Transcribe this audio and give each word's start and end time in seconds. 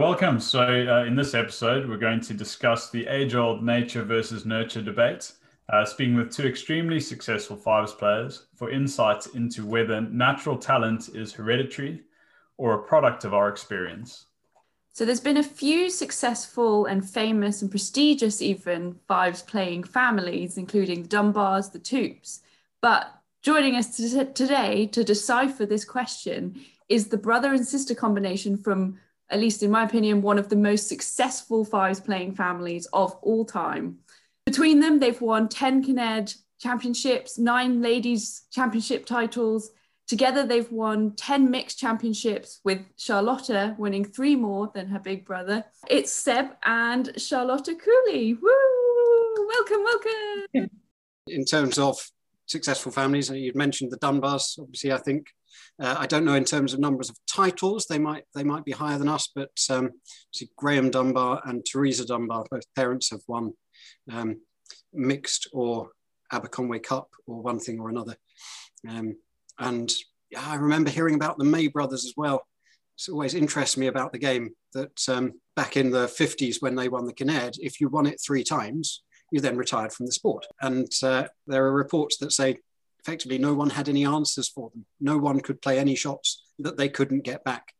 Welcome. 0.00 0.40
So, 0.40 0.62
uh, 0.62 1.04
in 1.04 1.14
this 1.14 1.34
episode, 1.34 1.86
we're 1.86 1.98
going 1.98 2.22
to 2.22 2.32
discuss 2.32 2.88
the 2.88 3.06
age 3.06 3.34
old 3.34 3.62
nature 3.62 4.02
versus 4.02 4.46
nurture 4.46 4.80
debate, 4.80 5.30
uh, 5.68 5.84
speaking 5.84 6.16
with 6.16 6.32
two 6.32 6.46
extremely 6.46 6.98
successful 7.00 7.54
fives 7.54 7.92
players 7.92 8.46
for 8.56 8.70
insights 8.70 9.26
into 9.26 9.66
whether 9.66 10.00
natural 10.00 10.56
talent 10.56 11.10
is 11.14 11.34
hereditary 11.34 12.00
or 12.56 12.72
a 12.72 12.82
product 12.82 13.26
of 13.26 13.34
our 13.34 13.50
experience. 13.50 14.24
So, 14.94 15.04
there's 15.04 15.20
been 15.20 15.36
a 15.36 15.42
few 15.42 15.90
successful 15.90 16.86
and 16.86 17.06
famous 17.06 17.60
and 17.60 17.70
prestigious, 17.70 18.40
even 18.40 18.98
fives 19.06 19.42
playing 19.42 19.84
families, 19.84 20.56
including 20.56 21.02
the 21.02 21.08
Dunbars, 21.10 21.72
the 21.72 21.78
Toops. 21.78 22.40
But 22.80 23.12
joining 23.42 23.76
us 23.76 23.94
today 23.98 24.86
to 24.92 25.04
decipher 25.04 25.66
this 25.66 25.84
question 25.84 26.58
is 26.88 27.08
the 27.08 27.18
brother 27.18 27.52
and 27.52 27.66
sister 27.66 27.94
combination 27.94 28.56
from 28.56 28.98
at 29.30 29.40
least 29.40 29.62
in 29.62 29.70
my 29.70 29.84
opinion, 29.84 30.22
one 30.22 30.38
of 30.38 30.48
the 30.48 30.56
most 30.56 30.88
successful 30.88 31.64
fives 31.64 32.00
playing 32.00 32.34
families 32.34 32.86
of 32.92 33.14
all 33.22 33.44
time. 33.44 33.98
Between 34.44 34.80
them, 34.80 34.98
they've 34.98 35.20
won 35.20 35.48
10 35.48 35.84
Kinnaird 35.84 36.34
championships, 36.58 37.38
nine 37.38 37.80
ladies 37.80 38.42
championship 38.50 39.06
titles. 39.06 39.70
Together, 40.08 40.44
they've 40.44 40.70
won 40.72 41.14
10 41.14 41.50
mixed 41.50 41.78
championships, 41.78 42.60
with 42.64 42.80
Charlotta 42.96 43.76
winning 43.78 44.04
three 44.04 44.34
more 44.34 44.70
than 44.74 44.88
her 44.88 44.98
big 44.98 45.24
brother. 45.24 45.64
It's 45.88 46.10
Seb 46.10 46.46
and 46.64 47.12
Charlotta 47.16 47.76
Cooley. 47.76 48.34
Woo! 48.34 49.46
Welcome, 49.46 49.84
welcome. 49.84 50.70
In 51.28 51.44
terms 51.44 51.78
of 51.78 52.10
successful 52.50 52.92
families, 52.92 53.30
you'd 53.30 53.56
mentioned 53.56 53.92
the 53.92 53.98
Dunbars. 53.98 54.58
Obviously, 54.58 54.92
I 54.92 54.98
think 54.98 55.28
uh, 55.80 55.96
I 55.98 56.06
don't 56.06 56.24
know 56.24 56.34
in 56.34 56.44
terms 56.44 56.74
of 56.74 56.80
numbers 56.80 57.10
of 57.10 57.16
titles, 57.32 57.86
they 57.86 57.98
might 57.98 58.24
they 58.34 58.44
might 58.44 58.64
be 58.64 58.72
higher 58.72 58.98
than 58.98 59.08
us, 59.08 59.28
but 59.34 59.52
um, 59.70 59.90
Graham 60.56 60.90
Dunbar 60.90 61.42
and 61.44 61.64
Teresa 61.64 62.04
Dunbar, 62.04 62.44
both 62.50 62.74
parents 62.74 63.10
have 63.10 63.22
won 63.28 63.52
um, 64.12 64.40
mixed 64.92 65.48
or 65.52 65.90
Aberconway 66.32 66.82
Cup 66.82 67.08
or 67.26 67.42
one 67.42 67.58
thing 67.58 67.80
or 67.80 67.88
another. 67.88 68.16
Um, 68.88 69.16
and 69.58 69.90
I 70.36 70.56
remember 70.56 70.90
hearing 70.90 71.14
about 71.14 71.38
the 71.38 71.44
May 71.44 71.68
brothers 71.68 72.04
as 72.04 72.14
well. 72.16 72.42
It's 72.96 73.08
always 73.08 73.34
interests 73.34 73.76
me 73.76 73.86
about 73.86 74.12
the 74.12 74.18
game 74.18 74.50
that 74.74 75.08
um, 75.08 75.32
back 75.56 75.76
in 75.76 75.90
the 75.90 76.06
50s 76.06 76.56
when 76.60 76.74
they 76.74 76.88
won 76.88 77.06
the 77.06 77.14
Kinnaird, 77.14 77.56
if 77.58 77.80
you 77.80 77.88
won 77.88 78.06
it 78.06 78.20
three 78.24 78.44
times, 78.44 79.02
you 79.30 79.40
then 79.40 79.56
retired 79.56 79.92
from 79.92 80.06
the 80.06 80.12
sport. 80.12 80.46
And 80.60 80.88
uh, 81.02 81.28
there 81.46 81.64
are 81.64 81.72
reports 81.72 82.18
that 82.18 82.32
say 82.32 82.58
effectively 83.00 83.38
no 83.38 83.54
one 83.54 83.70
had 83.70 83.88
any 83.88 84.04
answers 84.04 84.48
for 84.48 84.70
them. 84.70 84.84
No 85.00 85.18
one 85.18 85.40
could 85.40 85.62
play 85.62 85.78
any 85.78 85.94
shots 85.94 86.44
that 86.58 86.76
they 86.76 86.88
couldn't 86.88 87.24
get 87.24 87.44
back. 87.44 87.72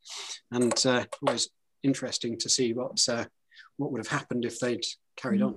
And 0.51 0.75
uh, 0.87 1.05
it 1.05 1.17
was 1.23 1.51
interesting 1.83 2.39
to 2.39 2.49
see 2.49 2.73
what 2.73 3.07
uh, 3.09 3.25
what 3.77 3.93
would 3.93 4.01
have 4.01 4.19
happened 4.19 4.45
if 4.45 4.59
they'd 4.59 4.85
carried 5.17 5.43
on. 5.43 5.57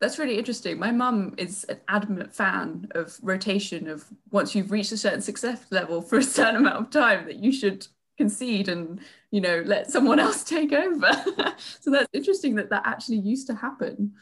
That's 0.00 0.18
really 0.18 0.38
interesting. 0.38 0.78
My 0.78 0.90
mum 0.90 1.34
is 1.38 1.64
an 1.64 1.78
adamant 1.86 2.34
fan 2.34 2.88
of 2.96 3.16
rotation 3.22 3.88
of 3.88 4.04
once 4.32 4.54
you've 4.54 4.72
reached 4.72 4.90
a 4.90 4.96
certain 4.96 5.20
success 5.20 5.64
level 5.70 6.02
for 6.02 6.18
a 6.18 6.22
certain 6.22 6.56
amount 6.56 6.80
of 6.80 6.90
time 6.90 7.26
that 7.26 7.36
you 7.36 7.52
should 7.52 7.86
concede 8.18 8.68
and 8.68 9.00
you 9.30 9.40
know 9.40 9.62
let 9.64 9.90
someone 9.90 10.18
else 10.18 10.42
take 10.56 10.72
over. 10.72 11.12
so 11.80 11.90
that's 11.90 12.08
interesting 12.12 12.56
that 12.56 12.70
that 12.70 12.82
actually 12.84 13.18
used 13.18 13.46
to 13.46 13.54
happen. 13.54 14.12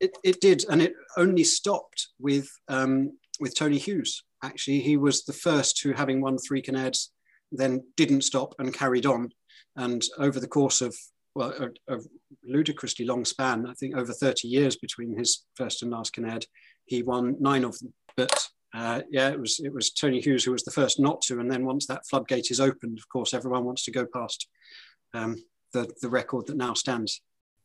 It, 0.00 0.16
it 0.22 0.40
did, 0.40 0.64
and 0.68 0.82
it 0.82 0.92
only 1.16 1.44
stopped 1.44 2.08
with 2.18 2.48
um, 2.68 3.12
with 3.40 3.54
Tony 3.54 3.78
Hughes. 3.78 4.22
Actually, 4.42 4.80
he 4.80 4.96
was 4.96 5.24
the 5.24 5.32
first 5.32 5.80
who, 5.82 5.92
having 5.92 6.20
won 6.20 6.38
three 6.38 6.62
Kinnairds, 6.62 7.08
then 7.50 7.82
didn't 7.96 8.22
stop 8.22 8.54
and 8.58 8.74
carried 8.74 9.06
on. 9.06 9.30
And 9.76 10.02
over 10.18 10.40
the 10.40 10.48
course 10.48 10.80
of 10.80 10.94
well, 11.34 11.52
a, 11.88 11.94
a, 11.94 11.98
ludicrously 12.44 13.04
long 13.04 13.24
span, 13.24 13.66
I 13.66 13.74
think 13.74 13.94
over 13.94 14.12
30 14.12 14.48
years 14.48 14.76
between 14.76 15.16
his 15.16 15.44
first 15.54 15.82
and 15.82 15.90
last 15.90 16.14
Kinnaird, 16.14 16.46
he 16.86 17.02
won 17.02 17.36
nine 17.40 17.64
of 17.64 17.78
them. 17.78 17.92
But 18.16 18.48
uh, 18.74 19.02
yeah, 19.10 19.30
it 19.30 19.40
was 19.40 19.60
it 19.60 19.72
was 19.72 19.90
Tony 19.90 20.20
Hughes 20.20 20.44
who 20.44 20.52
was 20.52 20.64
the 20.64 20.70
first 20.70 21.00
not 21.00 21.20
to. 21.22 21.40
And 21.40 21.50
then 21.50 21.64
once 21.64 21.86
that 21.86 22.06
floodgate 22.06 22.50
is 22.50 22.60
opened, 22.60 22.98
of 22.98 23.08
course, 23.08 23.34
everyone 23.34 23.64
wants 23.64 23.84
to 23.84 23.90
go 23.90 24.06
past 24.06 24.48
um, 25.14 25.36
the 25.72 25.90
the 26.02 26.08
record 26.08 26.46
that 26.46 26.56
now 26.56 26.74
stands. 26.74 27.20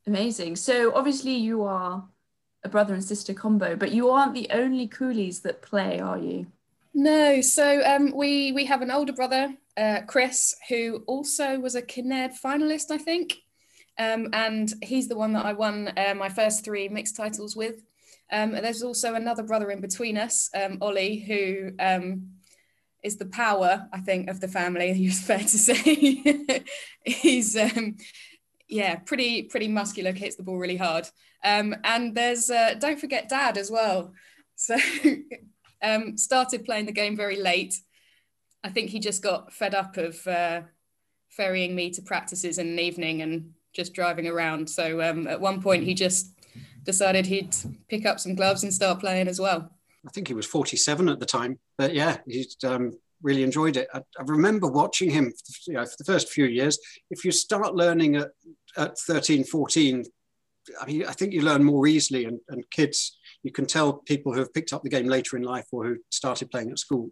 Amazing. 0.07 0.55
So 0.55 0.93
obviously 0.95 1.35
you 1.35 1.63
are 1.63 2.03
a 2.63 2.69
brother 2.69 2.93
and 2.93 3.03
sister 3.03 3.33
combo, 3.33 3.75
but 3.75 3.91
you 3.91 4.09
aren't 4.09 4.33
the 4.33 4.49
only 4.51 4.87
Cooleys 4.87 5.41
that 5.41 5.61
play, 5.61 5.99
are 5.99 6.17
you? 6.17 6.47
No, 6.93 7.41
so 7.41 7.81
um, 7.85 8.11
we 8.15 8.51
we 8.51 8.65
have 8.65 8.81
an 8.81 8.91
older 8.91 9.13
brother, 9.13 9.55
uh, 9.77 10.01
Chris, 10.07 10.53
who 10.67 11.03
also 11.07 11.59
was 11.59 11.75
a 11.75 11.81
Kinnaird 11.81 12.33
finalist, 12.39 12.91
I 12.91 12.97
think, 12.97 13.37
um, 13.97 14.29
and 14.33 14.73
he's 14.81 15.07
the 15.07 15.17
one 15.17 15.33
that 15.33 15.45
I 15.45 15.53
won 15.53 15.93
uh, 15.95 16.13
my 16.15 16.29
first 16.29 16.65
three 16.65 16.89
mixed 16.89 17.15
titles 17.15 17.55
with. 17.55 17.83
Um, 18.31 18.51
there's 18.51 18.83
also 18.83 19.15
another 19.15 19.43
brother 19.43 19.71
in 19.71 19.81
between 19.81 20.17
us, 20.17 20.49
um, 20.53 20.77
Ollie, 20.81 21.19
who 21.19 21.71
um, 21.79 22.31
is 23.03 23.17
the 23.17 23.25
power, 23.25 23.87
I 23.91 23.99
think, 23.99 24.29
of 24.29 24.39
the 24.39 24.47
family. 24.47 24.91
It's 25.05 25.21
fair 25.21 25.39
to 25.39 25.47
say. 25.47 26.63
he's 27.03 27.55
um, 27.57 27.97
yeah, 28.71 28.95
pretty 28.95 29.43
pretty 29.43 29.67
muscular, 29.67 30.13
hits 30.13 30.37
the 30.37 30.43
ball 30.43 30.57
really 30.57 30.77
hard. 30.77 31.07
Um, 31.43 31.75
and 31.83 32.15
there's 32.15 32.49
uh, 32.49 32.75
don't 32.79 32.99
forget 32.99 33.29
Dad 33.29 33.57
as 33.57 33.69
well. 33.69 34.13
So 34.63 34.77
um, 35.81 36.17
started 36.17 36.65
playing 36.65 36.85
the 36.85 36.91
game 36.91 37.17
very 37.17 37.41
late. 37.41 37.73
I 38.63 38.69
think 38.69 38.91
he 38.91 38.99
just 38.99 39.23
got 39.23 39.51
fed 39.51 39.73
up 39.73 39.97
of 39.97 40.27
uh, 40.27 40.61
ferrying 41.29 41.73
me 41.73 41.89
to 41.89 42.03
practices 42.03 42.59
in 42.59 42.75
the 42.75 42.83
evening 42.83 43.23
and 43.23 43.53
just 43.73 43.95
driving 43.95 44.27
around. 44.27 44.69
So 44.69 45.01
um, 45.01 45.25
at 45.25 45.41
one 45.41 45.63
point 45.63 45.83
he 45.83 45.95
just 45.95 46.35
decided 46.83 47.25
he'd 47.25 47.55
pick 47.89 48.05
up 48.05 48.19
some 48.19 48.35
gloves 48.35 48.61
and 48.61 48.71
start 48.71 48.99
playing 48.99 49.27
as 49.27 49.39
well. 49.39 49.71
I 50.05 50.11
think 50.11 50.27
he 50.27 50.35
was 50.35 50.45
47 50.45 51.09
at 51.09 51.19
the 51.19 51.25
time, 51.25 51.57
but 51.79 51.95
yeah, 51.95 52.17
he's 52.27 52.55
um, 52.63 52.91
really 53.21 53.43
enjoyed 53.43 53.77
it. 53.77 53.87
I, 53.93 53.99
I 53.99 54.23
remember 54.25 54.67
watching 54.67 55.09
him 55.09 55.33
you 55.67 55.73
know, 55.73 55.85
for 55.85 55.95
the 55.97 56.03
first 56.03 56.29
few 56.29 56.45
years. 56.45 56.79
If 57.09 57.23
you 57.23 57.31
start 57.31 57.75
learning 57.75 58.15
at, 58.15 58.29
at 58.77 58.97
13, 58.97 59.43
14, 59.43 60.03
I 60.79 60.85
mean, 60.85 61.05
I 61.05 61.13
think 61.13 61.33
you 61.33 61.41
learn 61.41 61.63
more 61.63 61.87
easily, 61.87 62.25
and, 62.25 62.39
and 62.49 62.69
kids, 62.69 63.17
you 63.43 63.51
can 63.51 63.65
tell 63.65 63.93
people 63.93 64.33
who 64.33 64.39
have 64.39 64.53
picked 64.53 64.73
up 64.73 64.83
the 64.83 64.89
game 64.89 65.07
later 65.07 65.35
in 65.37 65.43
life 65.43 65.65
or 65.71 65.85
who 65.85 65.97
started 66.09 66.51
playing 66.51 66.69
at 66.69 66.79
school. 66.79 67.11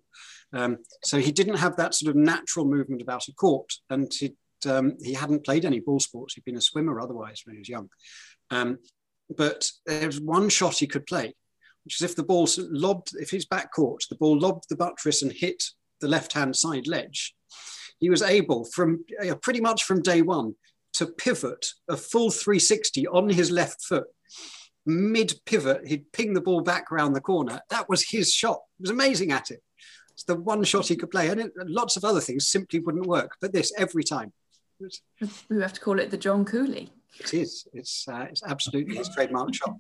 Um, 0.53 0.78
so 1.03 1.18
he 1.18 1.31
didn't 1.31 1.58
have 1.58 1.75
that 1.78 1.96
sort 1.96 2.09
of 2.09 2.16
natural 2.16 2.66
movement 2.66 3.02
about 3.02 3.28
a 3.28 3.34
court, 3.34 3.72
and 3.90 4.12
he 4.14 4.36
um, 4.69 4.98
he 5.02 5.14
hadn't 5.14 5.46
played 5.46 5.64
any 5.64 5.80
ball 5.80 6.02
sports. 6.02 6.34
He'd 6.34 6.44
been 6.44 6.58
a 6.58 6.62
swimmer 6.62 7.00
otherwise 7.00 7.42
when 7.46 7.56
he 7.56 7.59
was 7.59 7.69
young. 7.69 7.90
Um, 8.52 8.80
but 9.36 9.69
there 9.86 10.08
was 10.08 10.19
one 10.19 10.50
shot 10.50 10.80
he 10.80 10.88
could 10.88 11.06
play, 11.06 11.34
which 11.86 12.02
is 12.02 12.02
if 12.02 12.16
the 12.16 12.24
ball 12.24 12.48
lobbed, 12.58 13.12
if 13.14 13.30
his 13.30 13.46
back 13.46 13.72
court, 13.72 14.03
the 14.09 14.18
ball 14.18 14.38
lobbed 14.38 14.66
the 14.69 14.75
buttress 14.75 15.22
and 15.22 15.31
hit 15.31 15.64
the 16.02 16.08
left-hand 16.08 16.56
side 16.56 16.88
ledge, 16.88 17.34
he 18.00 18.09
was 18.09 18.22
able 18.22 18.66
from 18.66 19.06
pretty 19.42 19.62
much 19.62 19.84
from 19.84 20.02
day 20.02 20.22
one 20.22 20.56
to 20.94 21.06
pivot 21.06 21.68
a 21.88 21.98
full 21.98 22.32
360 22.32 23.08
on 23.08 23.30
his 23.30 23.52
left 23.52 23.84
foot. 23.84 24.08
Mid 24.86 25.34
pivot, 25.46 25.88
he'd 25.88 26.12
ping 26.12 26.34
the 26.34 26.42
ball 26.42 26.62
back 26.62 26.92
around 26.92 27.14
the 27.14 27.22
corner. 27.22 27.62
That 27.70 27.90
was 27.90 28.10
his 28.10 28.34
shot. 28.34 28.60
He 28.78 28.84
was 28.84 28.92
amazing 28.92 29.32
at 29.32 29.52
it. 29.52 29.62
It's 30.14 30.24
the 30.24 30.36
one 30.36 30.64
shot 30.64 30.88
he 30.88 30.96
could 30.96 31.12
play, 31.12 31.30
and 31.30 31.40
it, 31.40 31.52
lots 31.56 31.96
of 31.96 32.04
other 32.04 32.20
things 32.20 32.50
simply 32.50 32.80
wouldn't 32.80 33.06
work. 33.06 33.38
But 33.40 33.54
this 33.54 33.72
every 33.78 34.04
time. 34.04 34.34
We 35.50 35.62
have 35.62 35.74
to 35.74 35.82
call 35.82 36.00
it 36.00 36.10
the 36.10 36.18
John 36.18 36.46
Cooley. 36.46 36.92
It 37.20 37.34
is. 37.34 37.68
It's 37.74 38.08
uh, 38.08 38.26
it's 38.30 38.44
absolutely 38.44 38.96
his 38.96 39.10
trademark 39.10 39.54
shot. 39.54 39.76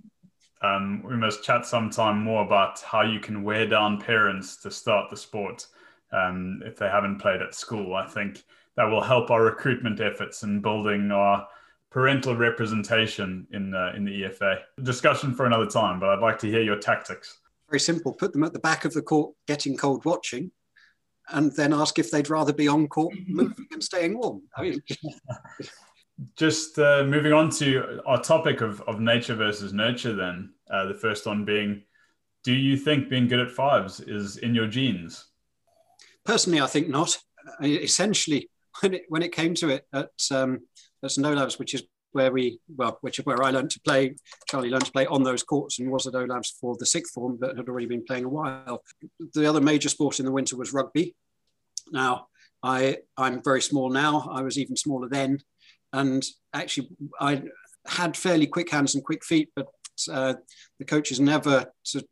Um, 0.61 1.03
we 1.03 1.15
must 1.15 1.43
chat 1.43 1.65
sometime 1.65 2.21
more 2.21 2.45
about 2.45 2.81
how 2.81 3.01
you 3.01 3.19
can 3.19 3.43
wear 3.43 3.65
down 3.65 3.99
parents 3.99 4.57
to 4.57 4.71
start 4.71 5.09
the 5.09 5.15
sport 5.15 5.65
um, 6.11 6.61
if 6.65 6.77
they 6.77 6.89
haven't 6.89 7.19
played 7.19 7.41
at 7.41 7.55
school. 7.55 7.95
I 7.95 8.07
think 8.07 8.43
that 8.79 8.85
will 8.85 9.01
help 9.01 9.29
our 9.29 9.43
recruitment 9.43 9.99
efforts 9.99 10.43
and 10.43 10.61
building 10.61 11.11
our 11.11 11.45
parental 11.91 12.33
representation 12.33 13.45
in 13.51 13.75
uh, 13.75 13.91
in 13.93 14.05
the 14.05 14.23
EFA. 14.23 14.59
Discussion 14.81 15.33
for 15.33 15.45
another 15.45 15.65
time, 15.65 15.99
but 15.99 16.07
I'd 16.07 16.21
like 16.21 16.39
to 16.39 16.47
hear 16.47 16.61
your 16.61 16.77
tactics. 16.77 17.39
Very 17.69 17.81
simple. 17.81 18.13
Put 18.13 18.31
them 18.31 18.45
at 18.45 18.53
the 18.53 18.59
back 18.59 18.85
of 18.85 18.93
the 18.93 19.01
court, 19.01 19.35
getting 19.47 19.75
cold 19.75 20.05
watching, 20.05 20.51
and 21.27 21.53
then 21.57 21.73
ask 21.73 21.99
if 21.99 22.09
they'd 22.09 22.29
rather 22.29 22.53
be 22.53 22.69
on 22.69 22.87
court, 22.87 23.13
moving 23.27 23.67
and 23.73 23.83
staying 23.83 24.17
warm. 24.17 24.43
I 24.55 24.61
mean. 24.61 24.81
Just 26.37 26.79
uh, 26.79 27.03
moving 27.05 27.31
on 27.31 27.49
to 27.51 28.01
our 28.05 28.21
topic 28.21 28.59
of, 28.61 28.81
of 28.81 28.99
nature 28.99 29.35
versus 29.35 29.71
nurture, 29.71 30.13
then 30.13 30.53
uh, 30.69 30.85
the 30.85 30.93
first 30.93 31.25
one 31.25 31.45
being, 31.45 31.83
do 32.43 32.51
you 32.53 32.75
think 32.75 33.07
being 33.07 33.29
good 33.29 33.39
at 33.39 33.51
fives 33.51 34.01
is 34.01 34.35
in 34.35 34.53
your 34.53 34.67
genes? 34.67 35.25
Personally, 36.25 36.59
I 36.59 36.67
think 36.67 36.89
not. 36.89 37.17
Essentially, 37.61 38.49
when 38.81 38.93
it 38.93 39.03
when 39.09 39.23
it 39.23 39.31
came 39.31 39.53
to 39.55 39.69
it 39.69 39.85
at 39.93 40.11
um, 40.31 40.59
at 41.03 41.11
St 41.11 41.25
Olave's, 41.25 41.59
which 41.59 41.73
is 41.73 41.83
where 42.11 42.31
we 42.31 42.59
well, 42.75 42.97
which 43.01 43.19
is 43.19 43.25
where 43.25 43.43
I 43.43 43.51
learned 43.51 43.71
to 43.71 43.81
play. 43.81 44.15
Charlie 44.47 44.69
learned 44.69 44.85
to 44.85 44.91
play 44.91 45.05
on 45.05 45.23
those 45.23 45.43
courts 45.43 45.79
and 45.79 45.91
was 45.91 46.07
at 46.07 46.15
Olave's 46.15 46.51
for 46.59 46.75
the 46.79 46.85
sixth 46.85 47.13
form, 47.13 47.37
but 47.39 47.57
had 47.57 47.69
already 47.69 47.87
been 47.87 48.05
playing 48.05 48.25
a 48.25 48.29
while. 48.29 48.83
The 49.33 49.45
other 49.45 49.61
major 49.61 49.89
sport 49.89 50.19
in 50.19 50.25
the 50.25 50.31
winter 50.31 50.57
was 50.57 50.73
rugby. 50.73 51.15
Now, 51.91 52.27
I 52.63 52.97
I'm 53.17 53.41
very 53.43 53.61
small 53.61 53.89
now. 53.89 54.29
I 54.31 54.41
was 54.41 54.57
even 54.57 54.75
smaller 54.75 55.09
then, 55.09 55.39
and 55.93 56.23
actually 56.53 56.89
I 57.19 57.43
had 57.87 58.17
fairly 58.17 58.47
quick 58.47 58.69
hands 58.69 58.95
and 58.95 59.03
quick 59.03 59.23
feet, 59.23 59.49
but 59.55 59.67
uh, 60.11 60.35
the 60.79 60.85
coaches 60.85 61.19
never 61.19 61.65
of 61.95 62.03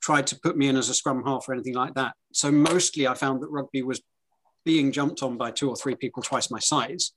tried 0.00 0.26
to 0.28 0.38
put 0.40 0.56
me 0.56 0.68
in 0.68 0.76
as 0.76 0.88
a 0.88 0.94
scrum 0.94 1.24
half 1.24 1.48
or 1.48 1.54
anything 1.54 1.74
like 1.74 1.94
that. 1.94 2.14
So 2.32 2.52
mostly 2.52 3.08
I 3.08 3.14
found 3.14 3.42
that 3.42 3.48
rugby 3.50 3.82
was 3.82 4.00
being 4.66 4.92
jumped 4.92 5.22
on 5.22 5.38
by 5.38 5.50
two 5.50 5.70
or 5.70 5.76
three 5.76 5.94
people 5.94 6.22
twice 6.22 6.50
my 6.50 6.58
size 6.58 7.12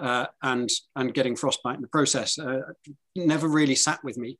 uh, 0.00 0.26
and 0.42 0.68
and 0.96 1.14
getting 1.14 1.36
frostbite 1.36 1.76
in 1.76 1.82
the 1.82 1.88
process. 1.88 2.38
Uh, 2.38 2.60
never 3.14 3.46
really 3.46 3.76
sat 3.76 4.02
with 4.02 4.16
me. 4.18 4.38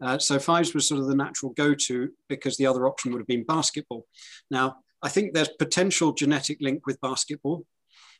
Uh, 0.00 0.18
so 0.18 0.38
fives 0.38 0.74
was 0.74 0.88
sort 0.88 1.00
of 1.00 1.06
the 1.06 1.14
natural 1.14 1.52
go-to 1.52 2.08
because 2.28 2.56
the 2.56 2.66
other 2.66 2.86
option 2.86 3.12
would 3.12 3.20
have 3.20 3.26
been 3.26 3.44
basketball. 3.44 4.04
Now 4.50 4.76
I 5.02 5.08
think 5.08 5.34
there's 5.34 5.50
potential 5.58 6.12
genetic 6.12 6.58
link 6.60 6.86
with 6.86 7.00
basketball. 7.00 7.64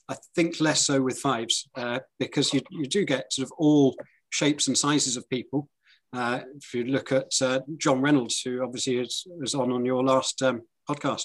I 0.09 0.17
think 0.37 0.61
less 0.61 0.87
so 0.87 1.03
with 1.03 1.19
fives 1.19 1.69
uh, 1.75 2.01
because 2.21 2.55
you, 2.55 2.61
you 2.71 2.87
do 2.87 3.05
get 3.05 3.33
sort 3.33 3.47
of 3.47 3.53
all 3.59 3.97
shapes 4.31 4.69
and 4.69 4.79
sizes 4.79 5.17
of 5.17 5.29
people. 5.29 5.69
Uh, 6.13 6.41
if 6.57 6.73
you 6.75 6.85
look 6.85 7.11
at 7.11 7.33
uh, 7.43 7.61
John 7.79 8.01
Reynolds, 8.01 8.41
who 8.45 8.63
obviously 8.63 8.99
is, 8.99 9.27
was 9.41 9.55
on 9.55 9.73
on 9.73 9.85
your 9.85 10.05
last 10.05 10.41
um, 10.43 10.63
podcast, 10.89 11.25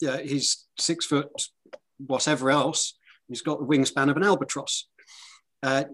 yeah, 0.00 0.18
he's 0.22 0.66
six 0.78 1.04
foot, 1.04 1.28
whatever 1.98 2.50
else. 2.50 2.94
He's 3.28 3.42
got 3.42 3.58
the 3.58 3.66
wingspan 3.66 4.10
of 4.10 4.16
an 4.16 4.24
albatross. 4.24 4.88
Uh, 5.62 5.84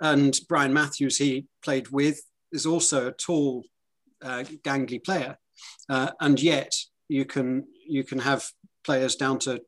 and 0.00 0.38
Brian 0.48 0.72
Matthews, 0.72 1.18
he 1.18 1.46
played 1.62 1.88
with, 1.88 2.20
is 2.50 2.66
also 2.66 3.08
a 3.08 3.12
tall, 3.12 3.64
uh, 4.22 4.44
gangly 4.64 5.02
player. 5.02 5.36
Uh, 5.88 6.10
and 6.20 6.40
yet 6.40 6.74
you 7.08 7.24
can 7.24 7.66
you 7.86 8.04
can 8.04 8.18
have 8.18 8.44
players 8.84 9.16
down 9.16 9.38
to 9.40 9.60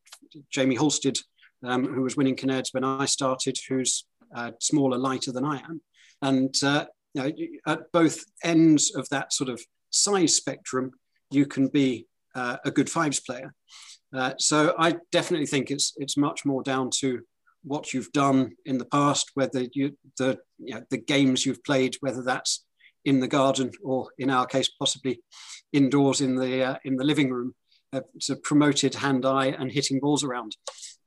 Jamie 0.51 0.77
Halstead, 0.77 1.19
um, 1.65 1.85
who 1.85 2.03
was 2.03 2.17
winning 2.17 2.37
Kinnairds 2.37 2.73
when 2.73 2.85
I 2.85 3.05
started, 3.07 3.57
who's 3.69 4.05
uh, 4.35 4.53
smaller, 4.61 4.99
lighter 4.99 5.33
than 5.33 5.45
I 5.45 5.59
am. 5.59 5.81
And 6.23 6.55
uh, 6.63 6.87
you 7.15 7.23
know, 7.23 7.73
at 7.73 7.93
both 7.93 8.25
ends 8.43 8.95
of 8.95 9.09
that 9.11 9.33
sort 9.33 9.51
of 9.51 9.63
size 9.91 10.35
spectrum, 10.35 10.93
you 11.31 11.47
can 11.47 11.69
be 11.69 12.07
uh, 12.35 12.57
a 12.65 12.71
good 12.71 12.91
fives 12.91 13.21
player. 13.21 13.55
Uh, 14.15 14.33
so 14.39 14.75
I 14.79 14.97
definitely 15.11 15.47
think 15.47 15.71
it's 15.71 15.93
it's 15.97 16.17
much 16.17 16.45
more 16.45 16.63
down 16.63 16.91
to 17.01 17.21
what 17.65 17.93
you've 17.93 18.13
done 18.13 18.53
in 18.65 18.79
the 18.79 18.85
past, 18.85 19.31
whether 19.35 19.67
you 19.73 19.97
the 20.19 20.39
you 20.59 20.75
know, 20.75 20.83
the 20.91 20.99
games 20.99 21.45
you've 21.45 21.65
played, 21.65 21.97
whether 22.01 22.23
that's 22.23 22.65
in 23.05 23.21
the 23.21 23.29
garden 23.29 23.71
or 23.83 24.09
in 24.19 24.31
our 24.31 24.47
case 24.47 24.71
possibly 24.79 25.21
indoors 25.73 26.21
in 26.21 26.37
the 26.37 26.63
uh, 26.63 26.77
in 26.85 26.97
the 26.97 27.05
living 27.05 27.31
room, 27.31 27.55
uh, 27.93 28.01
of 28.31 28.43
promoted 28.43 28.95
hand-eye 28.95 29.55
and 29.59 29.73
hitting 29.73 30.01
balls 30.01 30.25
around. 30.25 30.57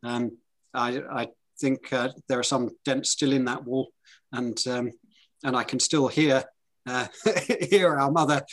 Um, 0.03 0.37
I, 0.73 1.01
I, 1.11 1.27
think 1.59 1.91
uh, 1.91 2.09
there 2.29 2.39
are 2.39 2.43
some 2.43 2.69
dents 2.85 3.09
still 3.09 3.33
in 3.33 3.45
that 3.45 3.65
wall, 3.65 3.89
and 4.31 4.55
um, 4.67 4.91
and 5.43 5.57
I 5.57 5.63
can 5.63 5.79
still 5.79 6.07
hear 6.07 6.43
uh, 6.87 7.07
hear 7.69 7.95
our 7.95 8.11
mother. 8.11 8.43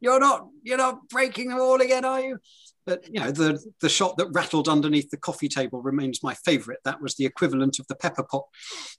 You're 0.00 0.20
not 0.20 0.46
you're 0.62 0.78
not 0.78 1.08
breaking 1.08 1.48
the 1.48 1.56
wall 1.56 1.80
again, 1.80 2.04
are 2.04 2.20
you? 2.20 2.38
But 2.86 3.06
you 3.06 3.20
know 3.20 3.30
the 3.30 3.62
the 3.80 3.88
shot 3.88 4.16
that 4.16 4.32
rattled 4.32 4.68
underneath 4.68 5.10
the 5.10 5.16
coffee 5.16 5.48
table 5.48 5.82
remains 5.82 6.22
my 6.22 6.34
favourite. 6.34 6.80
That 6.84 7.00
was 7.00 7.14
the 7.14 7.26
equivalent 7.26 7.78
of 7.78 7.86
the 7.88 7.94
pepper 7.94 8.24
pot 8.24 8.44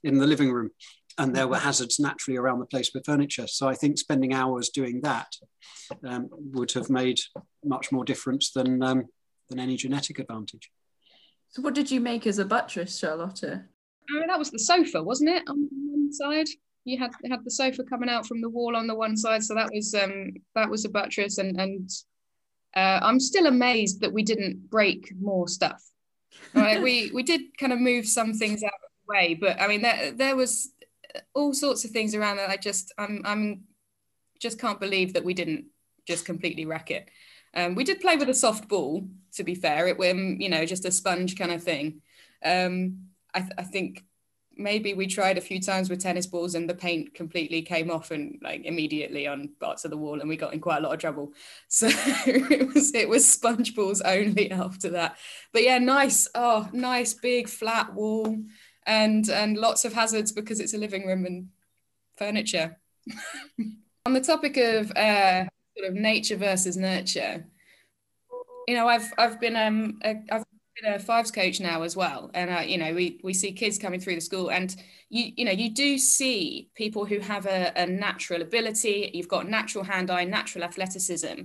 in 0.02 0.18
the 0.18 0.26
living 0.26 0.52
room, 0.52 0.70
and 1.18 1.34
there 1.34 1.48
were 1.48 1.58
hazards 1.58 2.00
naturally 2.00 2.38
around 2.38 2.60
the 2.60 2.66
place 2.66 2.92
with 2.94 3.04
furniture. 3.04 3.46
So 3.46 3.68
I 3.68 3.74
think 3.74 3.98
spending 3.98 4.32
hours 4.32 4.70
doing 4.70 5.02
that 5.02 5.32
um, 6.06 6.28
would 6.30 6.72
have 6.72 6.90
made 6.90 7.20
much 7.64 7.92
more 7.92 8.04
difference 8.04 8.52
than 8.52 8.82
um, 8.82 9.04
than 9.48 9.58
any 9.58 9.76
genetic 9.76 10.18
advantage. 10.18 10.70
So 11.50 11.62
what 11.62 11.74
did 11.74 11.90
you 11.90 12.00
make 12.00 12.26
as 12.26 12.38
a 12.38 12.44
buttress, 12.44 12.98
Charlotta? 12.98 13.64
I 14.10 14.18
mean, 14.18 14.26
that 14.26 14.38
was 14.38 14.50
the 14.50 14.58
sofa, 14.58 15.02
wasn't 15.02 15.30
it, 15.30 15.44
on 15.48 15.68
one 15.70 16.12
side? 16.12 16.48
You 16.84 16.98
had 16.98 17.12
had 17.28 17.44
the 17.44 17.50
sofa 17.50 17.82
coming 17.84 18.08
out 18.08 18.26
from 18.26 18.40
the 18.40 18.48
wall 18.48 18.76
on 18.76 18.86
the 18.86 18.94
one 18.94 19.16
side, 19.16 19.42
so 19.42 19.54
that 19.54 19.70
was 19.72 19.94
um 19.94 20.32
that 20.54 20.68
was 20.68 20.84
a 20.84 20.88
buttress, 20.88 21.38
and 21.38 21.60
and 21.60 21.90
uh, 22.76 23.00
I'm 23.02 23.20
still 23.20 23.46
amazed 23.46 24.00
that 24.00 24.12
we 24.12 24.22
didn't 24.22 24.68
break 24.70 25.12
more 25.20 25.48
stuff. 25.48 25.82
Right, 26.52 26.82
we 26.82 27.10
we 27.12 27.22
did 27.22 27.56
kind 27.58 27.72
of 27.72 27.80
move 27.80 28.06
some 28.06 28.34
things 28.34 28.62
out 28.62 28.72
of 28.72 28.90
the 29.06 29.12
way, 29.14 29.34
but 29.34 29.60
I 29.60 29.68
mean 29.68 29.82
there 29.82 30.12
there 30.12 30.36
was 30.36 30.72
all 31.34 31.54
sorts 31.54 31.84
of 31.84 31.90
things 31.90 32.14
around 32.14 32.36
that 32.36 32.50
I 32.50 32.56
just 32.56 32.92
I'm 32.98 33.22
I'm 33.24 33.64
just 34.40 34.60
can't 34.60 34.80
believe 34.80 35.14
that 35.14 35.24
we 35.24 35.34
didn't 35.34 35.66
just 36.06 36.26
completely 36.26 36.66
wreck 36.66 36.90
it. 36.90 37.08
Um, 37.54 37.74
we 37.74 37.84
did 37.84 38.00
play 38.00 38.16
with 38.16 38.28
a 38.28 38.34
soft 38.34 38.68
ball, 38.68 39.08
to 39.34 39.44
be 39.44 39.54
fair. 39.54 39.86
It 39.86 39.96
was, 39.96 40.10
um, 40.10 40.36
you 40.40 40.48
know, 40.48 40.66
just 40.66 40.84
a 40.84 40.90
sponge 40.90 41.36
kind 41.38 41.52
of 41.52 41.62
thing. 41.62 42.02
Um, 42.44 43.06
I, 43.32 43.40
th- 43.40 43.52
I, 43.56 43.62
think 43.62 44.04
maybe 44.56 44.94
we 44.94 45.06
tried 45.06 45.38
a 45.38 45.42
few 45.42 45.60
times 45.60 45.90
with 45.90 46.00
tennis 46.00 46.26
balls 46.26 46.54
and 46.54 46.68
the 46.68 46.74
paint 46.74 47.14
completely 47.14 47.62
came 47.62 47.90
off 47.90 48.10
and 48.10 48.38
like 48.42 48.64
immediately 48.64 49.26
on 49.26 49.50
parts 49.60 49.84
of 49.84 49.90
the 49.90 49.96
wall 49.96 50.20
and 50.20 50.28
we 50.28 50.36
got 50.36 50.52
in 50.52 50.60
quite 50.60 50.78
a 50.78 50.80
lot 50.80 50.94
of 50.94 51.00
trouble. 51.00 51.32
So 51.68 51.88
it 51.90 52.72
was 52.74 52.94
it 52.94 53.08
was 53.08 53.28
sponge 53.28 53.74
balls 53.74 54.00
only 54.00 54.50
after 54.64 54.90
that. 54.90 55.16
But 55.52 55.62
yeah 55.62 55.78
nice 55.78 56.28
oh 56.34 56.68
nice 56.72 57.14
big 57.14 57.48
flat 57.48 57.94
wall 57.94 58.36
and 58.86 59.28
and 59.28 59.56
lots 59.56 59.84
of 59.84 59.92
hazards 59.92 60.32
because 60.32 60.60
it's 60.60 60.74
a 60.74 60.78
living 60.78 61.06
room 61.06 61.26
and 61.26 61.48
furniture. 62.16 62.78
On 64.06 64.12
the 64.12 64.20
topic 64.20 64.56
of 64.56 64.90
uh 64.92 65.44
sort 65.76 65.88
of 65.88 65.94
nature 65.94 66.36
versus 66.36 66.76
nurture 66.76 67.44
you 68.68 68.74
know 68.74 68.86
i've 68.86 69.12
i've 69.18 69.40
been 69.40 69.56
um 69.56 69.98
a, 70.04 70.14
i've 70.30 70.44
a 70.84 70.98
fives 70.98 71.30
coach 71.30 71.60
now 71.60 71.82
as 71.82 71.96
well. 71.96 72.30
And 72.34 72.50
uh, 72.50 72.60
you 72.60 72.78
know 72.78 72.92
we 72.94 73.20
we 73.22 73.34
see 73.34 73.52
kids 73.52 73.78
coming 73.78 74.00
through 74.00 74.16
the 74.16 74.20
school 74.20 74.50
and 74.50 74.74
you 75.08 75.32
you 75.36 75.44
know 75.44 75.52
you 75.52 75.70
do 75.70 75.98
see 75.98 76.70
people 76.74 77.04
who 77.04 77.20
have 77.20 77.46
a, 77.46 77.72
a 77.76 77.86
natural 77.86 78.42
ability. 78.42 79.10
You've 79.14 79.28
got 79.28 79.48
natural 79.48 79.84
hand 79.84 80.10
eye 80.10 80.24
natural 80.24 80.64
athleticism. 80.64 81.42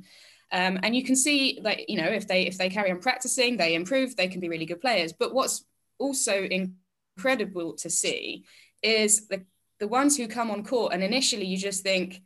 Um, 0.51 0.79
and 0.81 0.95
you 0.95 1.03
can 1.03 1.15
see 1.15 1.59
that 1.63 1.89
you 1.89 1.97
know 2.01 2.07
if 2.07 2.27
they 2.27 2.47
if 2.47 2.57
they 2.57 2.69
carry 2.69 2.89
on 2.91 2.99
practicing 2.99 3.55
they 3.57 3.75
improve 3.75 4.15
they 4.15 4.27
can 4.27 4.39
be 4.39 4.49
really 4.49 4.65
good 4.65 4.81
players. 4.81 5.13
But 5.13 5.33
what's 5.33 5.63
also 5.99 6.43
incredible 6.43 7.73
to 7.77 7.89
see 7.89 8.45
is 8.81 9.27
the 9.27 9.45
the 9.79 9.87
ones 9.87 10.17
who 10.17 10.27
come 10.27 10.51
on 10.51 10.63
court 10.63 10.93
and 10.93 11.03
initially 11.03 11.45
you 11.45 11.57
just 11.57 11.83
think 11.83 12.21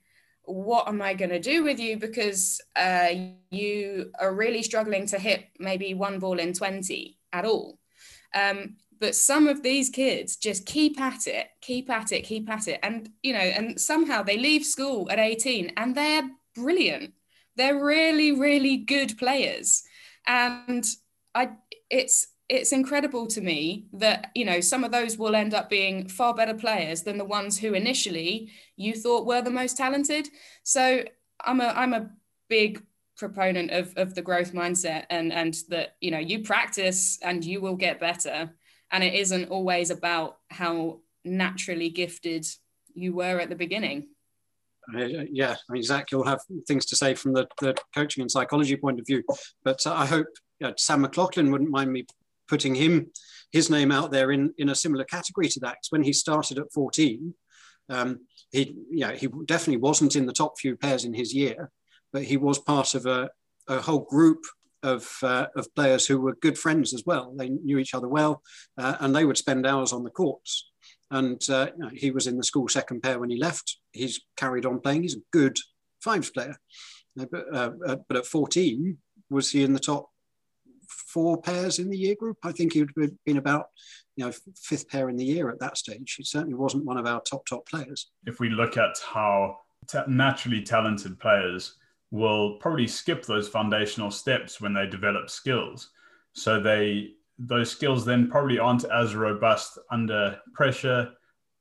what 0.45 0.87
am 0.87 1.01
I 1.01 1.13
going 1.13 1.29
to 1.29 1.39
do 1.39 1.63
with 1.63 1.79
you 1.79 1.97
because 1.97 2.59
uh, 2.75 3.09
you 3.49 4.11
are 4.19 4.33
really 4.33 4.61
struggling 4.61 5.05
to 5.07 5.19
hit 5.19 5.45
maybe 5.59 5.93
one 5.93 6.19
ball 6.19 6.39
in 6.39 6.53
20 6.53 7.17
at 7.31 7.45
all. 7.45 7.79
Um, 8.35 8.77
but 8.99 9.15
some 9.15 9.47
of 9.47 9.63
these 9.63 9.89
kids 9.89 10.35
just 10.35 10.65
keep 10.65 10.99
at 10.99 11.27
it, 11.27 11.47
keep 11.61 11.89
at 11.89 12.11
it, 12.11 12.21
keep 12.21 12.49
at 12.49 12.67
it. 12.67 12.79
And, 12.83 13.09
you 13.21 13.33
know, 13.33 13.39
and 13.39 13.79
somehow 13.79 14.23
they 14.23 14.37
leave 14.37 14.65
school 14.65 15.09
at 15.09 15.19
18 15.19 15.73
and 15.77 15.95
they're 15.95 16.29
brilliant. 16.55 17.13
They're 17.55 17.83
really, 17.83 18.31
really 18.31 18.77
good 18.77 19.17
players. 19.17 19.83
And 20.25 20.85
I, 21.35 21.49
it's, 21.89 22.27
it's 22.53 22.71
incredible 22.71 23.25
to 23.25 23.41
me 23.41 23.87
that 23.93 24.29
you 24.35 24.45
know 24.45 24.61
some 24.61 24.83
of 24.83 24.91
those 24.91 25.17
will 25.17 25.35
end 25.35 25.55
up 25.55 25.69
being 25.69 26.07
far 26.07 26.35
better 26.35 26.53
players 26.53 27.01
than 27.01 27.17
the 27.17 27.25
ones 27.25 27.57
who 27.57 27.73
initially 27.73 28.51
you 28.77 28.93
thought 28.93 29.25
were 29.25 29.41
the 29.41 29.49
most 29.49 29.75
talented. 29.75 30.27
So 30.63 31.03
i'm 31.43 31.59
a 31.59 31.67
i'm 31.75 31.93
a 31.93 32.09
big 32.49 32.83
proponent 33.17 33.71
of 33.71 33.93
of 33.97 34.13
the 34.13 34.21
growth 34.21 34.53
mindset 34.53 35.05
and 35.09 35.33
and 35.33 35.55
that 35.69 35.95
you 35.99 36.11
know 36.11 36.19
you 36.19 36.43
practice 36.43 37.17
and 37.23 37.43
you 37.43 37.59
will 37.59 37.75
get 37.75 37.99
better. 37.99 38.53
And 38.91 39.03
it 39.03 39.15
isn't 39.15 39.49
always 39.49 39.89
about 39.89 40.37
how 40.49 40.99
naturally 41.25 41.89
gifted 41.89 42.45
you 42.93 43.15
were 43.15 43.39
at 43.39 43.49
the 43.49 43.55
beginning. 43.55 44.09
Uh, 44.93 45.25
yeah, 45.31 45.55
I 45.67 45.73
mean, 45.73 45.81
Zach, 45.81 46.11
you'll 46.11 46.25
have 46.25 46.41
things 46.67 46.85
to 46.87 46.95
say 46.95 47.15
from 47.15 47.33
the, 47.33 47.47
the 47.59 47.73
coaching 47.95 48.21
and 48.21 48.29
psychology 48.29 48.75
point 48.75 48.99
of 48.99 49.07
view, 49.07 49.23
but 49.63 49.87
uh, 49.87 49.93
I 49.93 50.05
hope 50.05 50.27
Sam 50.77 51.01
McLaughlin 51.01 51.51
wouldn't 51.51 51.71
mind 51.71 51.91
me 51.91 52.05
putting 52.47 52.75
him 52.75 53.11
his 53.51 53.69
name 53.69 53.91
out 53.91 54.11
there 54.11 54.31
in, 54.31 54.53
in 54.57 54.69
a 54.69 54.75
similar 54.75 55.03
category 55.03 55.47
to 55.49 55.59
that. 55.61 55.75
Because 55.75 55.91
when 55.91 56.03
he 56.03 56.13
started 56.13 56.57
at 56.57 56.71
14, 56.73 57.33
um, 57.89 58.19
he 58.51 58.75
yeah 58.91 59.11
he 59.11 59.27
definitely 59.45 59.77
wasn't 59.77 60.15
in 60.15 60.25
the 60.25 60.33
top 60.33 60.53
few 60.57 60.77
pairs 60.77 61.03
in 61.03 61.13
his 61.13 61.33
year, 61.33 61.69
but 62.11 62.23
he 62.23 62.37
was 62.37 62.59
part 62.59 62.95
of 62.95 63.05
a, 63.05 63.29
a 63.67 63.81
whole 63.81 64.05
group 64.09 64.43
of, 64.83 65.09
uh, 65.23 65.47
of 65.55 65.73
players 65.75 66.05
who 66.05 66.19
were 66.19 66.35
good 66.35 66.57
friends 66.57 66.93
as 66.93 67.03
well. 67.05 67.33
They 67.35 67.49
knew 67.49 67.77
each 67.77 67.93
other 67.93 68.07
well, 68.07 68.41
uh, 68.77 68.97
and 68.99 69.15
they 69.15 69.25
would 69.25 69.37
spend 69.37 69.65
hours 69.65 69.93
on 69.93 70.03
the 70.03 70.09
courts. 70.09 70.69
And 71.09 71.41
uh, 71.49 71.67
you 71.77 71.83
know, 71.83 71.91
he 71.93 72.11
was 72.11 72.27
in 72.27 72.37
the 72.37 72.43
school 72.43 72.67
second 72.67 73.01
pair 73.01 73.19
when 73.19 73.29
he 73.29 73.37
left. 73.37 73.77
He's 73.91 74.21
carried 74.35 74.65
on 74.65 74.79
playing. 74.79 75.03
He's 75.03 75.15
a 75.15 75.21
good 75.31 75.57
fives 76.01 76.29
player. 76.29 76.57
Uh, 77.19 77.25
but, 77.31 77.45
uh, 77.53 77.71
uh, 77.87 77.95
but 78.07 78.17
at 78.17 78.25
14, 78.25 78.97
was 79.29 79.51
he 79.51 79.63
in 79.63 79.73
the 79.73 79.79
top 79.79 80.09
four 81.13 81.41
pairs 81.41 81.79
in 81.79 81.89
the 81.89 81.97
year 81.97 82.15
group. 82.15 82.37
I 82.43 82.51
think 82.51 82.73
he 82.73 82.79
would 82.81 82.91
have 82.99 83.11
been 83.25 83.37
about, 83.37 83.67
you 84.15 84.25
know, 84.25 84.33
fifth 84.55 84.89
pair 84.89 85.09
in 85.09 85.15
the 85.15 85.25
year 85.25 85.49
at 85.49 85.59
that 85.59 85.77
stage. 85.77 86.15
He 86.17 86.23
certainly 86.23 86.55
wasn't 86.55 86.85
one 86.85 86.97
of 86.97 87.05
our 87.05 87.21
top 87.21 87.45
top 87.45 87.67
players. 87.67 88.11
If 88.25 88.39
we 88.39 88.49
look 88.49 88.77
at 88.77 88.97
how 89.05 89.57
t- 89.87 89.99
naturally 90.07 90.61
talented 90.61 91.19
players 91.19 91.75
will 92.11 92.57
probably 92.57 92.87
skip 92.87 93.25
those 93.25 93.47
foundational 93.47 94.11
steps 94.11 94.59
when 94.59 94.73
they 94.73 94.87
develop 94.87 95.29
skills, 95.29 95.91
so 96.33 96.59
they 96.59 97.11
those 97.39 97.71
skills 97.71 98.05
then 98.05 98.29
probably 98.29 98.59
aren't 98.59 98.85
as 98.85 99.15
robust 99.15 99.79
under 99.91 100.39
pressure 100.53 101.11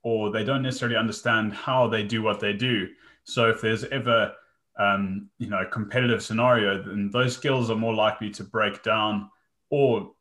or 0.03 0.31
they 0.31 0.45
don't 0.45 0.63
necessarily 0.63 0.97
understand 0.97 1.53
how 1.53 1.89
they 1.89 2.03
do 2.03 2.23
what 2.23 2.41
they 2.41 2.53
do. 2.53 2.89
So 3.25 3.49
if 3.49 3.61
there's 3.61 3.85
ever 3.85 4.33
um, 4.79 5.29
you 5.39 5.49
know 5.49 5.65
competitive 5.71 6.23
scenario, 6.23 6.83
then 6.83 7.11
those 7.11 7.35
skills 7.35 7.71
are 7.71 7.77
more 7.77 7.95
likely 7.95 8.31
to 8.31 8.45
break 8.45 8.83
down 8.83 9.31
or 9.73 10.13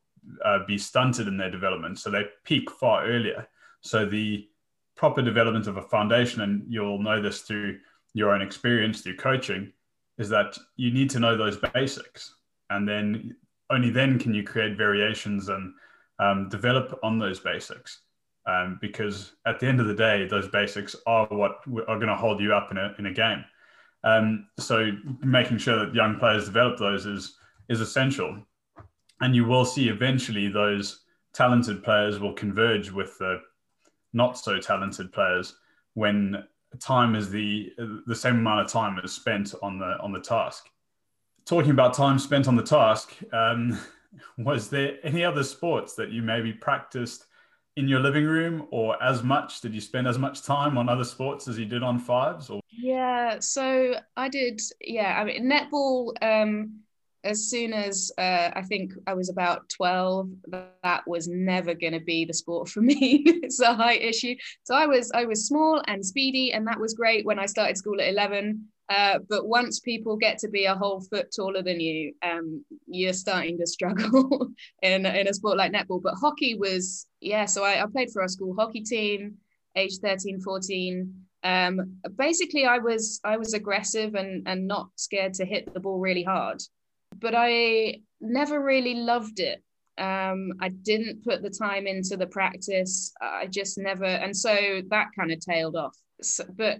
uh, 0.45 0.59
be 0.65 0.77
stunted 0.77 1.27
in 1.27 1.37
their 1.37 1.51
development. 1.51 1.99
So 1.99 2.09
they 2.09 2.23
peak 2.45 2.71
far 2.71 3.05
earlier. 3.05 3.47
So 3.81 4.05
the 4.05 4.47
proper 4.95 5.21
development 5.21 5.67
of 5.67 5.75
a 5.77 5.81
foundation, 5.81 6.41
and 6.41 6.63
you'll 6.67 7.03
know 7.03 7.21
this 7.21 7.41
through 7.41 7.79
your 8.13 8.31
own 8.33 8.41
experience 8.41 9.01
through 9.01 9.17
coaching, 9.17 9.73
is 10.17 10.29
that 10.29 10.57
you 10.77 10.91
need 10.91 11.09
to 11.09 11.19
know 11.19 11.35
those 11.35 11.57
basics, 11.57 12.35
and 12.69 12.87
then 12.87 13.35
only 13.69 13.89
then 13.89 14.17
can 14.19 14.33
you 14.33 14.43
create 14.43 14.77
variations 14.77 15.49
and 15.49 15.73
um, 16.19 16.47
develop 16.49 16.97
on 17.03 17.19
those 17.19 17.39
basics. 17.39 18.01
Um, 18.45 18.79
because 18.81 19.33
at 19.45 19.59
the 19.59 19.67
end 19.67 19.79
of 19.79 19.87
the 19.87 19.93
day, 19.93 20.27
those 20.27 20.47
basics 20.47 20.95
are 21.05 21.27
what 21.27 21.59
are 21.87 21.97
going 21.97 22.07
to 22.07 22.15
hold 22.15 22.39
you 22.39 22.53
up 22.53 22.71
in 22.71 22.77
a, 22.77 22.95
in 22.97 23.05
a 23.05 23.13
game. 23.13 23.43
Um, 24.03 24.47
so 24.57 24.91
making 25.21 25.57
sure 25.59 25.85
that 25.85 25.93
young 25.93 26.17
players 26.17 26.45
develop 26.45 26.79
those 26.79 27.05
is 27.05 27.35
is 27.69 27.81
essential, 27.81 28.45
and 29.21 29.35
you 29.35 29.45
will 29.45 29.65
see 29.65 29.87
eventually 29.89 30.47
those 30.47 31.01
talented 31.33 31.83
players 31.83 32.19
will 32.19 32.33
converge 32.33 32.91
with 32.91 33.17
the 33.19 33.39
not 34.13 34.37
so 34.37 34.59
talented 34.59 35.13
players 35.13 35.55
when 35.93 36.43
time 36.79 37.15
is 37.15 37.29
the 37.29 37.71
the 38.07 38.15
same 38.15 38.35
amount 38.35 38.61
of 38.61 38.67
time 38.67 38.99
is 39.03 39.11
spent 39.11 39.53
on 39.61 39.77
the 39.77 39.97
on 39.99 40.11
the 40.11 40.19
task. 40.19 40.69
Talking 41.45 41.71
about 41.71 41.93
time 41.93 42.19
spent 42.19 42.47
on 42.47 42.55
the 42.55 42.63
task, 42.63 43.13
um, 43.33 43.79
was 44.37 44.69
there 44.69 44.97
any 45.03 45.23
other 45.23 45.43
sports 45.43 45.95
that 45.95 46.11
you 46.11 46.21
maybe 46.21 46.53
practiced 46.53 47.25
in 47.77 47.87
your 47.87 47.99
living 47.99 48.25
room, 48.25 48.67
or 48.71 49.01
as 49.01 49.23
much? 49.23 49.61
Did 49.61 49.73
you 49.73 49.81
spend 49.81 50.07
as 50.07 50.17
much 50.17 50.43
time 50.43 50.77
on 50.77 50.89
other 50.89 51.03
sports 51.03 51.47
as 51.47 51.57
you 51.57 51.65
did 51.65 51.83
on 51.83 51.99
fives? 51.99 52.49
Or 52.49 52.61
yeah, 52.69 53.39
so 53.39 53.95
I 54.17 54.29
did. 54.29 54.61
Yeah, 54.81 55.19
I 55.19 55.23
mean 55.23 55.49
netball. 55.49 56.13
Um, 56.21 56.81
as 57.23 57.49
soon 57.49 57.73
as 57.73 58.11
uh, 58.17 58.49
I 58.53 58.63
think 58.63 58.93
I 59.05 59.13
was 59.13 59.29
about 59.29 59.69
12, 59.69 60.29
that 60.83 61.07
was 61.07 61.27
never 61.27 61.73
going 61.73 61.93
to 61.93 61.99
be 61.99 62.25
the 62.25 62.33
sport 62.33 62.69
for 62.69 62.81
me. 62.91 63.23
it's 63.25 63.59
a 63.59 63.73
height 63.73 64.01
issue. 64.01 64.35
So 64.63 64.75
I 64.75 64.87
was 64.87 65.11
I 65.13 65.25
was 65.25 65.47
small 65.47 65.81
and 65.87 66.05
speedy, 66.05 66.53
and 66.53 66.67
that 66.67 66.79
was 66.79 66.93
great 66.93 67.25
when 67.25 67.39
I 67.39 67.45
started 67.45 67.77
school 67.77 68.01
at 68.01 68.09
11. 68.09 68.65
Uh, 68.89 69.19
but 69.29 69.47
once 69.47 69.79
people 69.79 70.17
get 70.17 70.37
to 70.39 70.49
be 70.49 70.65
a 70.65 70.75
whole 70.75 70.99
foot 70.99 71.31
taller 71.33 71.61
than 71.61 71.79
you, 71.79 72.13
um, 72.23 72.65
you're 72.87 73.13
starting 73.13 73.57
to 73.57 73.65
struggle 73.75 74.49
in, 74.81 75.05
in 75.05 75.27
a 75.27 75.33
sport 75.33 75.57
like 75.57 75.71
netball. 75.71 76.01
But 76.01 76.15
hockey 76.15 76.55
was, 76.55 77.07
yeah, 77.21 77.45
so 77.45 77.63
I, 77.63 77.81
I 77.81 77.85
played 77.85 78.11
for 78.11 78.21
our 78.21 78.27
school 78.27 78.53
hockey 78.57 78.81
team, 78.81 79.35
age 79.77 79.97
13, 80.03 80.41
14. 80.41 81.13
Um, 81.43 81.97
basically, 82.17 82.65
I 82.65 82.79
was 82.79 83.19
I 83.23 83.37
was 83.37 83.53
aggressive 83.53 84.15
and, 84.15 84.47
and 84.47 84.67
not 84.67 84.89
scared 84.95 85.35
to 85.35 85.45
hit 85.45 85.73
the 85.73 85.79
ball 85.79 85.99
really 85.99 86.23
hard 86.23 86.61
but 87.21 87.33
I 87.35 88.01
never 88.19 88.61
really 88.61 88.95
loved 88.95 89.39
it. 89.39 89.63
Um, 89.97 90.53
I 90.59 90.69
didn't 90.69 91.23
put 91.23 91.43
the 91.43 91.49
time 91.49 91.85
into 91.85 92.17
the 92.17 92.27
practice. 92.27 93.13
I 93.21 93.47
just 93.47 93.77
never, 93.77 94.05
and 94.05 94.35
so 94.35 94.81
that 94.89 95.07
kind 95.17 95.31
of 95.31 95.39
tailed 95.39 95.75
off. 95.75 95.95
So, 96.21 96.45
but 96.55 96.79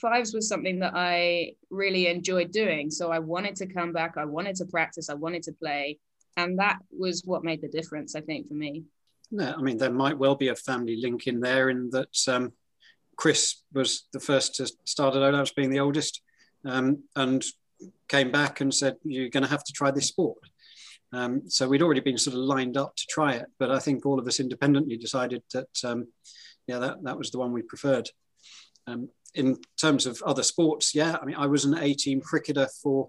fives 0.00 0.34
was 0.34 0.48
something 0.48 0.78
that 0.80 0.92
I 0.94 1.52
really 1.70 2.06
enjoyed 2.06 2.50
doing. 2.50 2.90
So 2.90 3.10
I 3.10 3.18
wanted 3.18 3.56
to 3.56 3.66
come 3.66 3.92
back. 3.92 4.16
I 4.16 4.24
wanted 4.24 4.56
to 4.56 4.66
practice. 4.66 5.10
I 5.10 5.14
wanted 5.14 5.42
to 5.44 5.52
play, 5.52 5.98
and 6.36 6.58
that 6.58 6.78
was 6.90 7.22
what 7.24 7.44
made 7.44 7.60
the 7.62 7.68
difference, 7.68 8.14
I 8.14 8.20
think, 8.20 8.48
for 8.48 8.54
me. 8.54 8.84
No, 9.30 9.54
I 9.56 9.60
mean 9.62 9.78
there 9.78 9.92
might 9.92 10.18
well 10.18 10.34
be 10.34 10.48
a 10.48 10.56
family 10.56 10.96
link 10.96 11.26
in 11.26 11.40
there, 11.40 11.68
in 11.68 11.90
that 11.90 12.16
um, 12.28 12.52
Chris 13.16 13.62
was 13.72 14.04
the 14.12 14.20
first 14.20 14.54
to 14.56 14.70
start 14.84 15.14
at 15.14 15.22
Olave's, 15.22 15.52
being 15.52 15.70
the 15.70 15.80
oldest, 15.80 16.22
um, 16.64 17.02
and 17.16 17.42
came 18.12 18.30
back 18.30 18.60
and 18.60 18.72
said, 18.72 18.96
You're 19.04 19.30
going 19.30 19.42
to 19.42 19.50
have 19.50 19.64
to 19.64 19.72
try 19.72 19.90
this 19.90 20.08
sport. 20.08 20.38
Um, 21.14 21.42
so 21.48 21.68
we'd 21.68 21.82
already 21.82 22.00
been 22.00 22.18
sort 22.18 22.34
of 22.36 22.42
lined 22.42 22.76
up 22.76 22.94
to 22.96 23.06
try 23.08 23.32
it, 23.32 23.46
but 23.58 23.70
I 23.70 23.78
think 23.78 24.06
all 24.06 24.18
of 24.18 24.26
us 24.26 24.40
independently 24.40 24.96
decided 24.96 25.42
that, 25.52 25.68
um, 25.84 26.06
yeah, 26.66 26.78
that, 26.78 27.02
that 27.02 27.18
was 27.18 27.30
the 27.30 27.38
one 27.38 27.52
we 27.52 27.62
preferred. 27.62 28.08
Um, 28.86 29.08
in 29.34 29.58
terms 29.78 30.06
of 30.06 30.22
other 30.24 30.42
sports, 30.42 30.94
yeah, 30.94 31.16
I 31.20 31.24
mean, 31.24 31.36
I 31.36 31.46
was 31.46 31.64
an 31.64 31.78
A 31.78 31.94
team 31.94 32.20
cricketer 32.20 32.68
for 32.82 33.08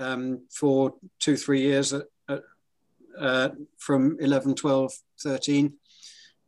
um, 0.00 0.46
for 0.50 0.94
two, 1.20 1.36
three 1.36 1.60
years 1.60 1.92
at, 1.92 2.06
at, 2.28 2.42
uh, 3.18 3.50
from 3.78 4.16
11, 4.20 4.56
12, 4.56 4.92
13, 5.22 5.72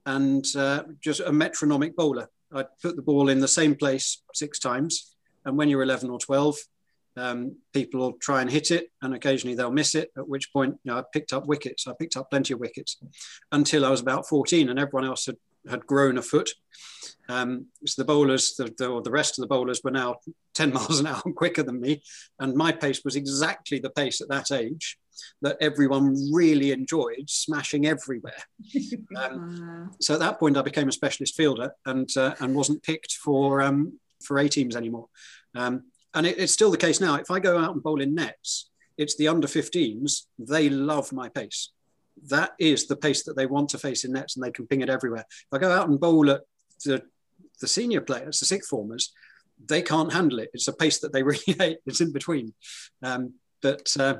and 0.07 0.45
uh, 0.57 0.83
just 1.00 1.21
a 1.21 1.33
metronomic 1.33 1.95
bowler. 1.95 2.28
I'd 2.52 2.66
put 2.83 2.97
the 2.97 3.02
ball 3.02 3.28
in 3.28 3.38
the 3.38 3.49
same 3.61 3.76
place 3.76 4.23
six 4.35 4.59
times. 4.59 5.14
And 5.45 5.57
when 5.57 5.69
you're 5.69 5.83
11 5.83 6.11
or 6.11 6.19
12, 6.19 6.57
um, 7.17 7.57
people 7.73 8.01
will 8.01 8.13
try 8.15 8.41
and 8.43 8.51
hit 8.51 8.71
it 8.71 8.91
and 9.03 9.15
occasionally 9.15 9.57
they'll 9.57 9.71
miss 9.71 9.95
it, 9.95 10.11
at 10.17 10.29
which 10.29 10.53
point 10.53 10.77
you 10.85 10.93
know, 10.93 10.99
I 10.99 11.05
picked 11.13 11.33
up 11.33 11.47
wickets. 11.47 11.87
I 11.87 11.93
picked 11.99 12.17
up 12.17 12.31
plenty 12.31 12.55
of 12.55 12.61
wickets 12.61 12.99
until 13.53 13.85
I 13.85 13.91
was 13.91 14.01
about 14.01 14.29
14 14.29 14.69
and 14.69 14.79
everyone 14.79 15.09
else 15.09 15.27
had, 15.27 15.37
had 15.69 15.87
grown 15.87 16.19
a 16.19 16.23
foot. 16.23 16.51
Um, 17.29 17.67
so 17.87 18.03
the 18.03 18.07
bowlers, 18.07 18.55
the, 18.57 18.73
the, 18.77 18.89
or 18.89 19.03
the 19.03 19.11
rest 19.11 19.39
of 19.39 19.43
the 19.43 19.49
bowlers 19.49 19.81
were 19.83 19.91
now 19.91 20.17
10 20.55 20.73
miles 20.75 21.01
an 21.01 21.07
hour 21.07 21.23
quicker 21.35 21.63
than 21.63 21.81
me. 21.81 22.03
And 22.39 22.55
my 22.55 22.73
pace 22.73 23.03
was 23.05 23.17
exactly 23.17 23.79
the 23.79 23.91
pace 23.91 24.21
at 24.21 24.29
that 24.29 24.53
age 24.53 24.99
that 25.41 25.57
everyone 25.61 26.15
really 26.33 26.73
enjoyed 26.73 27.29
smashing 27.29 27.87
everywhere. 27.87 28.43
Um, 29.17 29.93
so 30.01 30.13
at 30.15 30.21
that 30.21 30.39
point, 30.39 30.59
I 30.59 30.63
became 30.63 30.89
a 30.89 30.93
specialist 30.93 31.37
fielder 31.37 31.73
and, 31.87 32.09
uh, 32.17 32.35
and 32.41 32.55
wasn't 32.55 32.83
picked 32.83 33.13
for, 33.13 33.63
um, 33.63 33.99
for 34.23 34.39
A 34.39 34.49
teams 34.49 34.77
anymore. 34.77 35.09
Um, 35.55 35.85
and 36.17 36.27
it, 36.27 36.39
it's 36.39 36.53
still 36.53 36.71
the 36.71 36.77
case 36.77 37.01
now. 37.01 37.15
If 37.15 37.31
I 37.31 37.39
go 37.39 37.59
out 37.59 37.75
and 37.75 37.83
bowl 37.83 38.01
in 38.01 38.15
nets, 38.15 38.71
it's 38.97 39.17
the 39.17 39.29
under 39.29 39.47
15s. 39.47 40.23
They 40.39 40.69
love 40.69 41.13
my 41.13 41.29
pace. 41.29 41.71
That 42.29 42.53
is 42.59 42.87
the 42.87 42.97
pace 42.97 43.23
that 43.25 43.37
they 43.37 43.47
want 43.47 43.69
to 43.71 43.79
face 43.79 44.05
in 44.05 44.13
nets, 44.13 44.35
and 44.35 44.45
they 44.45 44.51
can 44.51 44.67
ping 44.67 44.81
it 44.81 44.89
everywhere. 44.89 45.27
If 45.29 45.53
I 45.53 45.59
go 45.59 45.71
out 45.71 45.89
and 45.89 46.01
bowl 46.01 46.31
at 46.31 46.41
the, 46.85 47.03
the 47.61 47.69
senior 47.69 48.01
players, 48.01 48.41
the 48.41 48.47
sixth 48.47 48.71
formers, 48.71 49.13
they 49.65 49.83
can't 49.83 50.13
handle 50.13 50.39
it. 50.39 50.51
It's 50.55 50.69
a 50.69 50.73
pace 50.73 50.99
that 51.01 51.13
they 51.13 51.23
really 51.31 51.55
hate. 51.59 51.79
It's 51.85 52.01
in 52.01 52.13
between. 52.13 52.55
Um, 53.03 53.35
but 53.61 53.95
uh, 54.01 54.17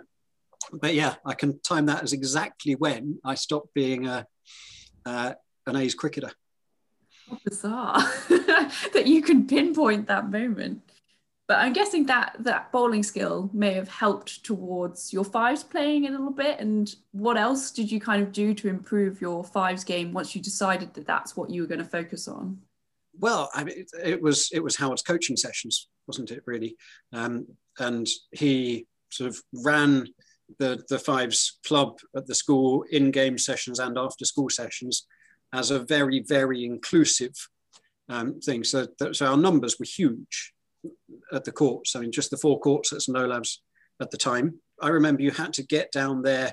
but 0.73 0.95
yeah, 0.95 1.15
I 1.25 1.35
can 1.35 1.61
time 1.61 1.87
that 1.87 2.03
as 2.03 2.13
exactly 2.13 2.75
when 2.75 3.19
I 3.25 3.35
stopped 3.35 3.73
being 3.73 4.07
a, 4.07 4.27
uh, 5.05 5.35
an 5.67 5.77
A's 5.77 5.95
cricketer. 5.95 6.31
How 7.31 7.39
bizarre 7.45 7.99
that 8.29 9.05
you 9.07 9.23
can 9.23 9.47
pinpoint 9.47 10.09
that 10.09 10.31
moment 10.31 10.83
but 11.49 11.59
I'm 11.59 11.73
guessing 11.73 12.07
that 12.07 12.37
that 12.41 12.73
bowling 12.73 13.05
skill 13.05 13.51
may 13.53 13.73
have 13.75 13.89
helped 13.89 14.45
towards 14.45 15.13
your 15.13 15.25
fives 15.25 15.63
playing 15.63 16.07
a 16.07 16.11
little 16.11 16.33
bit. 16.33 16.59
And 16.59 16.93
what 17.13 17.37
else 17.37 17.71
did 17.71 17.91
you 17.91 18.01
kind 18.01 18.23
of 18.23 18.33
do 18.33 18.53
to 18.55 18.69
improve 18.69 19.21
your 19.21 19.45
fives 19.45 19.85
game 19.85 20.13
once 20.13 20.35
you 20.35 20.43
decided 20.43 20.93
that 20.95 21.07
that's 21.07 21.37
what 21.37 21.51
you 21.51 21.63
were 21.63 21.69
going 21.69 21.79
to 21.79 21.85
focus 21.85 22.27
on? 22.27 22.59
Well, 23.19 23.49
I 23.55 23.63
mean, 23.63 23.79
it, 23.79 23.91
it 24.03 24.23
was 24.23 24.51
it 24.53 24.63
was 24.63 24.77
Howard's 24.77 25.03
coaching 25.03 25.37
sessions, 25.37 25.89
wasn't 26.07 26.33
it? 26.33 26.43
Really, 26.47 26.77
um, 27.13 27.47
and 27.79 28.07
he 28.33 28.87
sort 29.11 29.31
of 29.31 29.41
ran 29.65 30.09
the 30.59 30.85
the 30.89 30.99
fives 30.99 31.59
club 31.65 31.99
at 32.17 32.27
the 32.27 32.35
school 32.35 32.85
in 32.91 33.11
game 33.13 33.39
sessions 33.39 33.79
and 33.79 33.97
after 33.97 34.25
school 34.25 34.51
sessions 34.51 35.07
as 35.53 35.71
a 35.71 35.79
very 35.79 36.25
very 36.27 36.65
inclusive 36.65 37.35
um, 38.09 38.41
thing. 38.41 38.65
So, 38.65 38.87
so 39.13 39.27
our 39.27 39.37
numbers 39.37 39.79
were 39.79 39.87
huge 39.87 40.53
at 41.33 41.45
the 41.45 41.53
courts. 41.53 41.97
I 41.97 42.01
mean, 42.01 42.13
just 42.13 42.31
the 42.31 42.37
four 42.37 42.61
courts 42.61 42.93
at 42.93 43.03
St 43.03 43.17
Olave's 43.17 43.63
at 44.01 44.11
the 44.11 44.17
time. 44.17 44.61
I 44.81 44.89
remember 44.89 45.23
you 45.23 45.31
had 45.31 45.53
to 45.55 45.63
get 45.63 45.93
down 45.93 46.23
there 46.23 46.53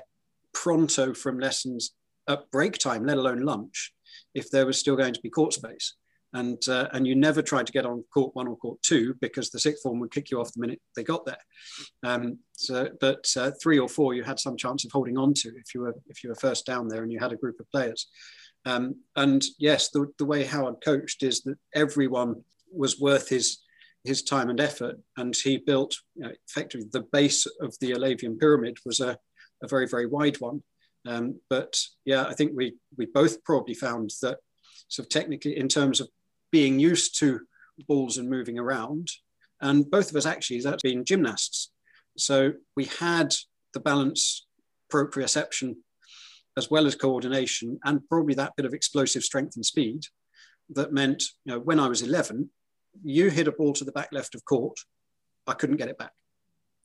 pronto 0.52 1.12
from 1.14 1.38
lessons 1.38 1.92
at 2.28 2.50
break 2.50 2.78
time, 2.78 3.04
let 3.04 3.18
alone 3.18 3.42
lunch, 3.42 3.92
if 4.34 4.50
there 4.50 4.66
was 4.66 4.78
still 4.78 4.96
going 4.96 5.14
to 5.14 5.20
be 5.20 5.30
court 5.30 5.52
space. 5.52 5.94
And, 6.32 6.60
uh, 6.68 6.88
and 6.92 7.06
you 7.06 7.14
never 7.14 7.42
tried 7.42 7.66
to 7.66 7.72
get 7.72 7.86
on 7.86 8.02
court 8.12 8.34
one 8.34 8.48
or 8.48 8.56
court 8.56 8.82
two 8.82 9.14
because 9.20 9.50
the 9.50 9.60
sixth 9.60 9.84
form 9.84 10.00
would 10.00 10.10
kick 10.10 10.32
you 10.32 10.40
off 10.40 10.52
the 10.52 10.60
minute 10.60 10.80
they 10.96 11.04
got 11.04 11.24
there. 11.24 11.38
Um, 12.02 12.38
so, 12.52 12.88
but 13.00 13.24
uh, 13.36 13.52
three 13.62 13.78
or 13.78 13.88
four 13.88 14.14
you 14.14 14.24
had 14.24 14.40
some 14.40 14.56
chance 14.56 14.84
of 14.84 14.90
holding 14.90 15.16
on 15.16 15.32
to 15.34 15.50
if 15.50 15.74
you 15.74 15.82
were 15.82 15.94
if 16.08 16.24
you 16.24 16.30
were 16.30 16.34
first 16.34 16.66
down 16.66 16.88
there 16.88 17.04
and 17.04 17.12
you 17.12 17.20
had 17.20 17.32
a 17.32 17.36
group 17.36 17.60
of 17.60 17.70
players. 17.70 18.08
Um, 18.66 18.96
and 19.14 19.44
yes, 19.58 19.90
the, 19.90 20.06
the 20.18 20.24
way 20.24 20.44
Howard 20.44 20.76
coached 20.84 21.22
is 21.22 21.42
that 21.42 21.56
everyone 21.72 22.42
was 22.72 22.98
worth 22.98 23.28
his 23.28 23.58
his 24.04 24.22
time 24.22 24.50
and 24.50 24.60
effort, 24.60 24.96
and 25.16 25.34
he 25.34 25.58
built 25.58 25.96
you 26.14 26.24
know, 26.24 26.32
effectively 26.48 26.86
the 26.92 27.06
base 27.12 27.46
of 27.60 27.74
the 27.80 27.92
Olavian 27.92 28.38
pyramid 28.38 28.78
was 28.84 29.00
a, 29.00 29.18
a 29.62 29.68
very 29.68 29.88
very 29.88 30.06
wide 30.06 30.40
one. 30.40 30.62
Um, 31.06 31.40
but 31.50 31.78
yeah, 32.04 32.24
I 32.24 32.34
think 32.34 32.52
we 32.54 32.76
we 32.96 33.06
both 33.06 33.42
probably 33.44 33.74
found 33.74 34.10
that 34.22 34.38
sort 34.88 35.06
of 35.06 35.10
technically 35.10 35.56
in 35.56 35.68
terms 35.68 36.00
of 36.00 36.08
being 36.52 36.78
used 36.78 37.18
to 37.20 37.40
balls 37.88 38.18
and 38.18 38.28
moving 38.28 38.58
around, 38.58 39.08
and 39.60 39.90
both 39.90 40.10
of 40.10 40.16
us 40.16 40.26
actually 40.26 40.60
that's 40.60 40.82
been 40.82 41.04
gymnasts, 41.04 41.70
so 42.16 42.52
we 42.76 42.84
had 42.84 43.34
the 43.72 43.80
balance 43.80 44.46
proprioception 44.92 45.74
as 46.56 46.70
well 46.70 46.86
as 46.86 46.94
coordination 46.94 47.78
and 47.84 48.06
probably 48.08 48.34
that 48.34 48.54
bit 48.56 48.66
of 48.66 48.74
explosive 48.74 49.24
strength 49.24 49.56
and 49.56 49.66
speed 49.66 50.04
that 50.70 50.92
meant, 50.92 51.22
you 51.44 51.52
know, 51.52 51.58
when 51.58 51.80
I 51.80 51.88
was 51.88 52.02
11, 52.02 52.48
you 53.02 53.30
hit 53.30 53.48
a 53.48 53.52
ball 53.52 53.72
to 53.74 53.84
the 53.84 53.92
back 53.92 54.08
left 54.12 54.34
of 54.34 54.44
court, 54.44 54.78
I 55.46 55.54
couldn't 55.54 55.76
get 55.76 55.88
it 55.88 55.98
back. 55.98 56.12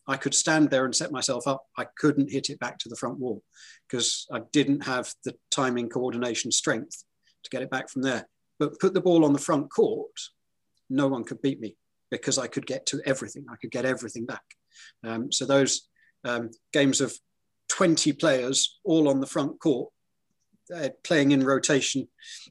I 0.08 0.18
could 0.18 0.34
stand 0.34 0.72
there 0.72 0.86
and 0.86 0.96
set 0.96 1.12
myself 1.12 1.48
up. 1.48 1.66
I 1.78 1.86
couldn't 1.98 2.32
hit 2.32 2.50
it 2.50 2.60
back 2.60 2.80
to 2.80 2.90
the 2.90 2.96
front 2.96 3.20
wall 3.20 3.44
because 3.88 4.26
I 4.34 4.40
didn't 4.52 4.86
have 4.86 5.14
the 5.24 5.36
timing, 5.52 5.88
coordination, 5.88 6.52
strength 6.52 7.04
to 7.44 7.50
get 7.50 7.62
it 7.62 7.70
back 7.70 7.90
from 7.90 8.02
there. 8.02 8.28
But 8.58 8.80
put 8.80 8.94
the 8.94 9.02
ball 9.02 9.24
on 9.24 9.34
the 9.34 9.40
front 9.40 9.72
court, 9.72 10.12
no 10.90 11.08
one 11.08 11.24
could 11.24 11.42
beat 11.42 11.60
me 11.60 11.76
because 12.10 12.40
I 12.40 12.48
could 12.48 12.66
get 12.66 12.88
to 12.88 13.02
everything. 13.06 13.46
I 13.52 13.56
could 13.58 13.72
get 13.72 13.86
everything 13.86 14.26
back. 14.26 14.44
Um, 15.04 15.32
so 15.32 15.46
those 15.46 15.88
um, 16.26 16.50
games 16.74 17.02
of 17.02 17.14
20 17.70 18.14
players 18.14 18.80
all 18.84 19.08
on 19.08 19.20
the 19.20 19.28
front 19.28 19.60
court, 19.60 19.92
uh, 20.76 20.90
playing 21.04 21.32
in 21.32 21.44
rotation 21.46 22.08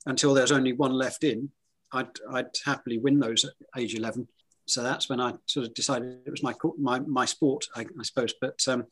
until 0.07 0.33
there's 0.33 0.53
only 0.53 0.73
one 0.73 0.93
left 0.93 1.25
in, 1.25 1.51
I'd, 1.93 2.11
I'd 2.31 2.51
happily 2.65 2.99
win 2.99 3.19
those 3.19 3.45
at 3.45 3.53
age 3.77 3.95
11 3.95 4.29
so 4.69 4.83
that's 4.83 5.09
when 5.09 5.21
I 5.21 5.33
sort 5.47 5.67
of 5.67 5.75
decided 5.75 6.19
it 6.27 6.31
was 6.31 6.43
my 6.43 6.55
my, 6.79 6.99
my 7.01 7.25
sport, 7.25 7.67
I, 7.75 7.81
I 7.81 8.03
suppose. 8.03 8.35
But 8.39 8.61
um, 8.69 8.85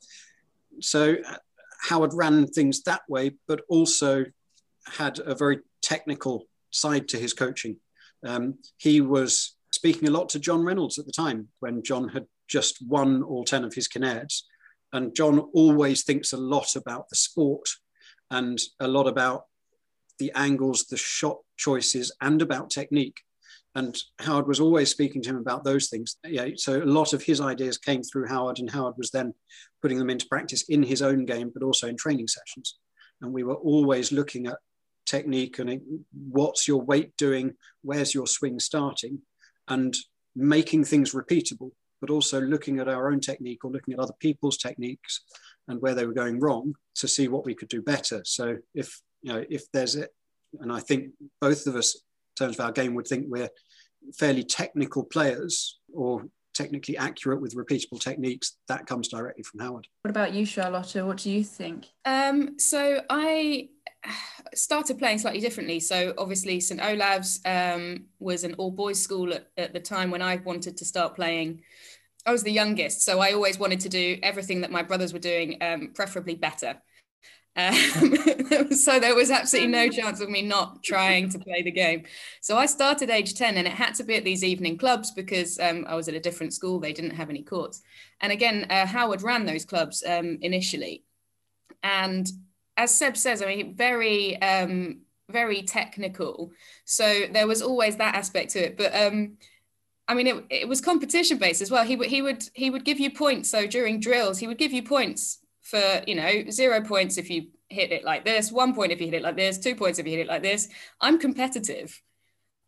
so 0.81 1.17
uh, 1.29 1.37
Howard 1.83 2.15
ran 2.15 2.47
things 2.47 2.83
that 2.83 3.03
way, 3.09 3.33
but 3.47 3.61
also 3.69 4.25
had 4.87 5.19
a 5.19 5.35
very 5.35 5.61
technical 5.83 6.47
side 6.71 7.09
to 7.09 7.19
his 7.19 7.35
coaching. 7.35 7.77
Um, 8.27 8.55
he 8.79 9.03
was 9.03 9.57
speaking 9.71 10.09
a 10.09 10.11
lot 10.11 10.31
to 10.31 10.39
John 10.39 10.65
Reynolds 10.65 10.99
at 10.99 11.05
the 11.05 11.13
time 11.13 11.49
when 11.61 11.83
John 11.83 12.09
had 12.09 12.27
just 12.49 12.79
won 12.87 13.23
all 13.23 13.45
10 13.45 13.65
of 13.65 13.75
his 13.75 13.89
Kinnairds. 13.89 14.45
And 14.93 15.15
John 15.15 15.41
always 15.53 16.05
thinks 16.05 16.33
a 16.33 16.39
lot 16.39 16.75
about 16.75 17.09
the 17.11 17.17
sport 17.17 17.69
and 18.31 18.59
a 18.81 18.89
lot 18.89 19.09
about 19.09 19.47
the 20.19 20.33
angles, 20.35 20.85
the 20.85 20.97
shot 20.97 21.39
choices, 21.57 22.15
and 22.21 22.43
about 22.43 22.71
technique 22.71 23.23
and 23.77 24.03
Howard 24.21 24.49
was 24.49 24.59
always 24.59 24.91
speaking 24.91 25.21
to 25.23 25.29
him 25.29 25.37
about 25.37 25.63
those 25.63 25.89
things. 25.89 26.17
Yeah, 26.27 26.49
so 26.57 26.83
a 26.83 26.85
lot 26.85 27.13
of 27.13 27.23
his 27.23 27.43
ideas 27.43 27.77
came 27.77 28.03
through 28.03 28.27
Howard, 28.27 28.59
and 28.59 28.71
Howard 28.71 28.95
was 28.97 29.11
then 29.11 29.35
putting 29.83 29.99
them 29.99 30.09
into 30.09 30.27
practice 30.29 30.63
in 30.63 30.83
his 30.83 31.03
own 31.03 31.27
game, 31.27 31.51
but 31.53 31.63
also 31.63 31.87
in 31.87 31.97
training 31.97 32.27
sessions. 32.27 32.79
And 33.21 33.35
we 33.35 33.45
were 33.45 33.57
always 33.57 34.13
looking 34.13 34.47
at 34.47 34.57
technique 35.05 35.59
and 35.59 35.79
what's 36.31 36.67
your 36.67 36.81
weight 36.81 37.15
doing, 37.19 37.53
where's 37.83 38.15
your 38.15 38.27
swing 38.27 38.59
starting, 38.61 39.21
and 39.69 39.95
making 40.35 40.85
things 40.85 41.13
repeatable, 41.13 41.71
but 42.01 42.09
also 42.09 42.41
looking 42.41 42.79
at 42.79 42.89
our 42.89 43.13
own 43.13 43.21
technique 43.21 43.63
or 43.63 43.71
looking 43.71 43.93
at 43.93 44.01
other 44.01 44.15
people's 44.21 44.57
techniques 44.57 45.21
and 45.69 45.83
where 45.83 45.95
they 45.95 46.07
were 46.07 46.15
going 46.15 46.41
wrong 46.41 46.75
to 46.95 47.07
see 47.07 47.29
what 47.29 47.45
we 47.45 47.55
could 47.55 47.69
do 47.69 47.83
better. 47.83 48.23
So 48.25 48.57
if 48.75 49.03
you 49.23 49.33
know 49.33 49.45
if 49.49 49.71
there's 49.73 49.97
it, 49.97 50.11
and 50.61 50.73
I 50.73 50.81
think 50.81 51.13
both 51.41 51.67
of 51.67 51.77
us 51.77 51.95
in 51.95 52.47
terms 52.47 52.59
of 52.59 52.65
our 52.65 52.73
game 52.73 52.95
would 52.95 53.07
think 53.07 53.27
we're 53.29 53.51
fairly 54.15 54.45
technical 54.45 55.05
players 55.05 55.79
or 55.93 56.25
technically 56.55 56.97
accurate 56.97 57.41
with 57.41 57.55
repeatable 57.55 58.01
techniques, 58.01 58.57
that 58.69 58.87
comes 58.87 59.09
directly 59.09 59.43
from 59.43 59.61
Howard. 59.61 59.87
What 60.03 60.11
about 60.11 60.33
you, 60.33 60.47
Charlotta? 60.47 61.05
What 61.05 61.19
do 61.19 61.31
you 61.31 61.45
think? 61.45 61.87
Um, 62.05 62.59
so 62.59 63.03
I 63.11 63.69
started 64.55 64.99
playing 64.99 65.19
slightly 65.19 65.41
differently. 65.41 65.81
So 65.81 66.15
obviously 66.17 66.61
St 66.61 66.81
Olave's 66.81 67.41
um, 67.45 68.07
was 68.19 68.45
an 68.45 68.55
all 68.55 68.71
boys 68.71 69.03
school 69.03 69.35
at, 69.35 69.49
at 69.57 69.73
the 69.73 69.81
time 69.81 70.11
when 70.11 70.23
I 70.23 70.37
wanted 70.37 70.77
to 70.79 70.85
start 70.85 71.15
playing. 71.15 71.63
I 72.25 72.33
was 72.33 72.43
the 72.43 72.53
youngest, 72.53 73.03
so 73.03 73.21
I 73.21 73.33
always 73.33 73.59
wanted 73.59 73.81
to 73.81 73.89
do 73.89 74.19
everything 74.23 74.63
that 74.63 74.73
my 74.73 74.83
brothers 74.83 75.13
were 75.13 75.21
doing, 75.21 75.59
um, 75.61 75.93
preferably 75.95 76.35
better. 76.35 76.75
Um, 77.57 77.75
so 78.71 79.01
there 79.01 79.15
was 79.15 79.31
absolutely 79.31 79.71
no 79.71 79.89
chance 79.89 80.21
of 80.21 80.29
me 80.29 80.43
not 80.43 80.83
trying 80.83 81.29
to 81.31 81.39
play 81.39 81.63
the 81.63 81.71
game. 81.71 82.05
So 82.41 82.57
I 82.57 82.67
started 82.67 83.11
age 83.11 83.35
10 83.35 83.57
and 83.57 83.67
it 83.67 83.73
had 83.73 83.95
to 83.97 84.05
be 84.05 84.15
at 84.15 84.25
these 84.25 84.45
evening 84.45 84.79
clubs 84.79 85.11
because 85.11 85.59
um, 85.59 85.85
I 85.89 85.95
was 85.95 86.09
at 86.09 86.15
a 86.15 86.21
different 86.21 86.55
school. 86.55 86.79
They 86.79 86.93
didn't 86.93 87.17
have 87.17 87.31
any 87.31 87.43
courts. 87.43 87.83
And 88.21 88.33
again, 88.33 88.67
uh, 88.71 88.87
Howard 88.87 89.23
ran 89.23 89.47
those 89.47 89.65
clubs 89.65 90.05
um, 90.07 90.39
initially. 90.43 91.05
And 91.83 92.31
as 92.77 92.95
Seb 92.95 93.17
says, 93.17 93.43
I 93.43 93.47
mean, 93.47 93.75
very, 93.75 94.41
um, 94.43 95.01
very 95.31 95.63
technical. 95.63 96.53
So 96.85 97.25
there 97.31 97.47
was 97.47 97.63
always 97.63 97.97
that 97.97 98.15
aspect 98.15 98.53
to 98.53 98.67
it. 98.67 98.77
But 98.77 98.95
um, 98.95 99.39
I 100.09 100.15
mean, 100.15 100.27
it, 100.27 100.45
it 100.51 100.69
was 100.69 100.81
competition 100.81 101.39
based 101.39 101.63
as 101.63 101.71
well. 101.71 101.85
He 101.85 101.97
would 101.97 102.09
he 102.09 102.23
would 102.23 102.45
he 102.55 102.71
would 102.71 102.85
give 102.85 103.01
you 103.01 103.11
points. 103.11 103.51
So 103.51 103.67
during 103.67 103.99
drills, 103.99 104.39
he 104.39 104.47
would 104.47 104.59
give 104.59 104.73
you 104.73 104.83
points 104.83 105.39
for 105.63 106.03
you 106.07 106.15
know 106.15 106.49
zero 106.49 106.81
points 106.81 107.19
if 107.19 107.29
you 107.29 107.49
hit 107.69 107.93
it 107.93 108.05
like 108.05 108.25
this 108.25 108.53
one 108.53 108.75
point 108.75 108.93
if 108.93 109.01
you 109.01 109.07
hit 109.07 109.15
it 109.15 109.23
like 109.23 109.37
this 109.37 109.59
two 109.59 109.75
points 109.75 109.99
if 109.99 110.07
you 110.07 110.13
hit 110.13 110.21
it 110.21 110.29
like 110.29 110.43
this. 110.43 110.69
I'm 111.01 111.19
competitive. 111.19 112.01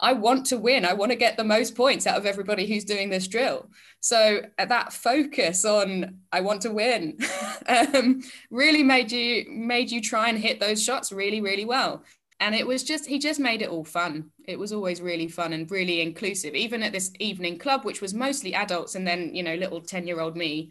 I 0.01 0.13
want 0.13 0.47
to 0.47 0.59
win. 0.59 0.85
I 0.85 0.93
want 0.93 1.11
to 1.11 1.17
get 1.17 1.37
the 1.37 1.45
most 1.45 1.75
points 1.75 2.07
out 2.07 2.17
of 2.17 2.27
everybody 2.27 2.67
who's 2.67 2.85
doing 2.85 3.11
this 3.11 3.27
drill. 3.27 3.69
So 4.01 4.43
uh, 4.59 4.65
that 4.67 4.93
focus 4.93 5.65
on 5.65 6.19
i 6.31 6.41
want 6.41 6.63
to 6.63 6.71
win 6.71 7.19
um, 7.69 8.23
really 8.51 8.83
made 8.83 9.11
you 9.11 9.47
made 9.51 9.91
you 9.91 10.01
try 10.01 10.29
and 10.29 10.39
hit 10.39 10.61
those 10.61 10.83
shots 10.83 11.13
really 11.13 11.41
really 11.41 11.65
well. 11.65 12.05
And 12.41 12.55
it 12.55 12.65
was 12.65 12.85
just 12.85 13.07
he 13.07 13.19
just 13.19 13.41
made 13.41 13.63
it 13.63 13.71
all 13.71 13.85
fun. 13.85 14.31
It 14.47 14.59
was 14.59 14.73
always 14.73 15.01
really 15.01 15.27
fun 15.27 15.53
and 15.53 15.69
really 15.69 16.01
inclusive 16.01 16.55
even 16.55 16.85
at 16.85 16.93
this 16.93 17.11
evening 17.19 17.59
club 17.59 17.85
which 17.85 18.01
was 18.01 18.15
mostly 18.15 18.55
adults 18.55 18.95
and 18.95 19.07
then 19.07 19.35
you 19.35 19.43
know 19.43 19.55
little 19.57 19.81
10 19.81 20.07
year 20.07 20.21
old 20.21 20.37
me 20.37 20.71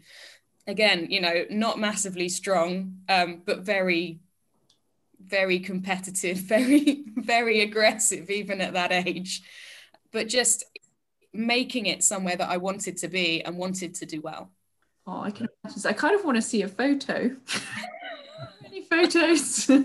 again, 0.68 1.10
you 1.10 1.20
know, 1.20 1.44
not 1.50 1.80
massively 1.80 2.28
strong, 2.28 2.98
um, 3.08 3.42
but 3.44 3.60
very, 3.60 4.20
very 5.24 5.58
competitive, 5.58 6.36
very, 6.56 7.04
very 7.16 7.62
aggressive, 7.62 8.30
even 8.30 8.60
at 8.60 8.74
that 8.74 8.92
age. 8.92 9.42
But 10.12 10.28
just 10.28 10.64
making 11.32 11.86
it 11.86 12.04
somewhere 12.04 12.36
that 12.36 12.48
I 12.48 12.58
wanted 12.58 12.98
to 12.98 13.08
be 13.08 13.42
and 13.42 13.56
wanted 13.56 13.94
to 13.96 14.06
do 14.06 14.20
well. 14.20 14.50
Oh, 15.06 15.22
I 15.22 15.30
can 15.30 15.48
imagine. 15.64 15.82
I 15.86 15.92
kind 15.94 16.14
of 16.14 16.24
want 16.24 16.36
to 16.36 16.42
see 16.42 16.62
a 16.62 16.68
photo. 16.68 17.34
Any 18.64 18.84
photos? 18.84 19.64
so 19.64 19.84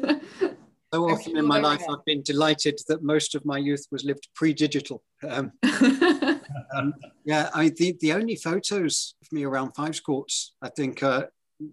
often 0.93 1.37
in 1.37 1.45
my 1.45 1.59
life, 1.59 1.83
I've 1.89 2.03
been 2.05 2.21
delighted 2.23 2.79
that 2.89 3.03
most 3.03 3.35
of 3.35 3.45
my 3.45 3.57
youth 3.57 3.85
was 3.89 4.03
lived 4.03 4.27
pre-digital. 4.35 5.01
Um, 5.27 5.53
um, 6.75 6.93
yeah, 7.25 7.49
I 7.53 7.69
the, 7.69 7.95
the 7.99 8.13
only 8.13 8.35
photos 8.35 9.15
of 9.21 9.31
me 9.31 9.43
around 9.43 9.73
fives 9.73 9.99
courts, 9.99 10.55
I 10.61 10.69
think, 10.69 11.03
uh, 11.03 11.25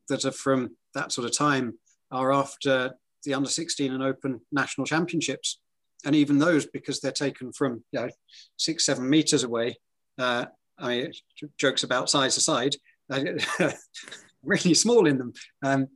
that 0.08 0.24
are 0.24 0.32
from 0.32 0.76
that 0.94 1.12
sort 1.12 1.26
of 1.26 1.36
time 1.36 1.78
are 2.10 2.32
after 2.32 2.94
the 3.24 3.34
under 3.34 3.48
16 3.48 3.92
and 3.92 4.02
open 4.02 4.40
national 4.52 4.86
championships. 4.86 5.60
And 6.04 6.16
even 6.16 6.38
those, 6.38 6.66
because 6.66 7.00
they're 7.00 7.12
taken 7.12 7.52
from 7.52 7.84
you 7.92 8.00
know, 8.00 8.08
six, 8.56 8.86
seven 8.86 9.08
meters 9.08 9.44
away, 9.44 9.76
uh, 10.18 10.46
I 10.78 10.88
mean, 10.88 11.12
jokes 11.58 11.82
about 11.82 12.08
size 12.08 12.36
aside, 12.36 12.74
really 14.42 14.74
small 14.74 15.06
in 15.06 15.18
them. 15.18 15.32
Um, 15.62 15.88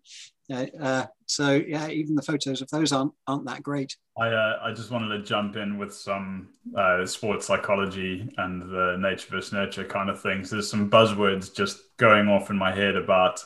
uh, 0.50 1.06
so 1.26 1.52
yeah, 1.52 1.88
even 1.88 2.14
the 2.14 2.22
photos 2.22 2.60
of 2.60 2.68
those 2.70 2.92
aren't 2.92 3.12
aren't 3.26 3.46
that 3.46 3.62
great. 3.62 3.96
I 4.18 4.28
uh, 4.28 4.58
I 4.62 4.72
just 4.72 4.90
wanted 4.90 5.16
to 5.16 5.24
jump 5.24 5.56
in 5.56 5.78
with 5.78 5.94
some 5.94 6.48
uh, 6.76 7.06
sports 7.06 7.46
psychology 7.46 8.28
and 8.36 8.62
the 8.62 8.96
nature 9.00 9.28
versus 9.30 9.52
nurture 9.52 9.84
kind 9.84 10.10
of 10.10 10.20
things. 10.20 10.50
There's 10.50 10.70
some 10.70 10.90
buzzwords 10.90 11.54
just 11.54 11.96
going 11.96 12.28
off 12.28 12.50
in 12.50 12.58
my 12.58 12.74
head 12.74 12.96
about 12.96 13.42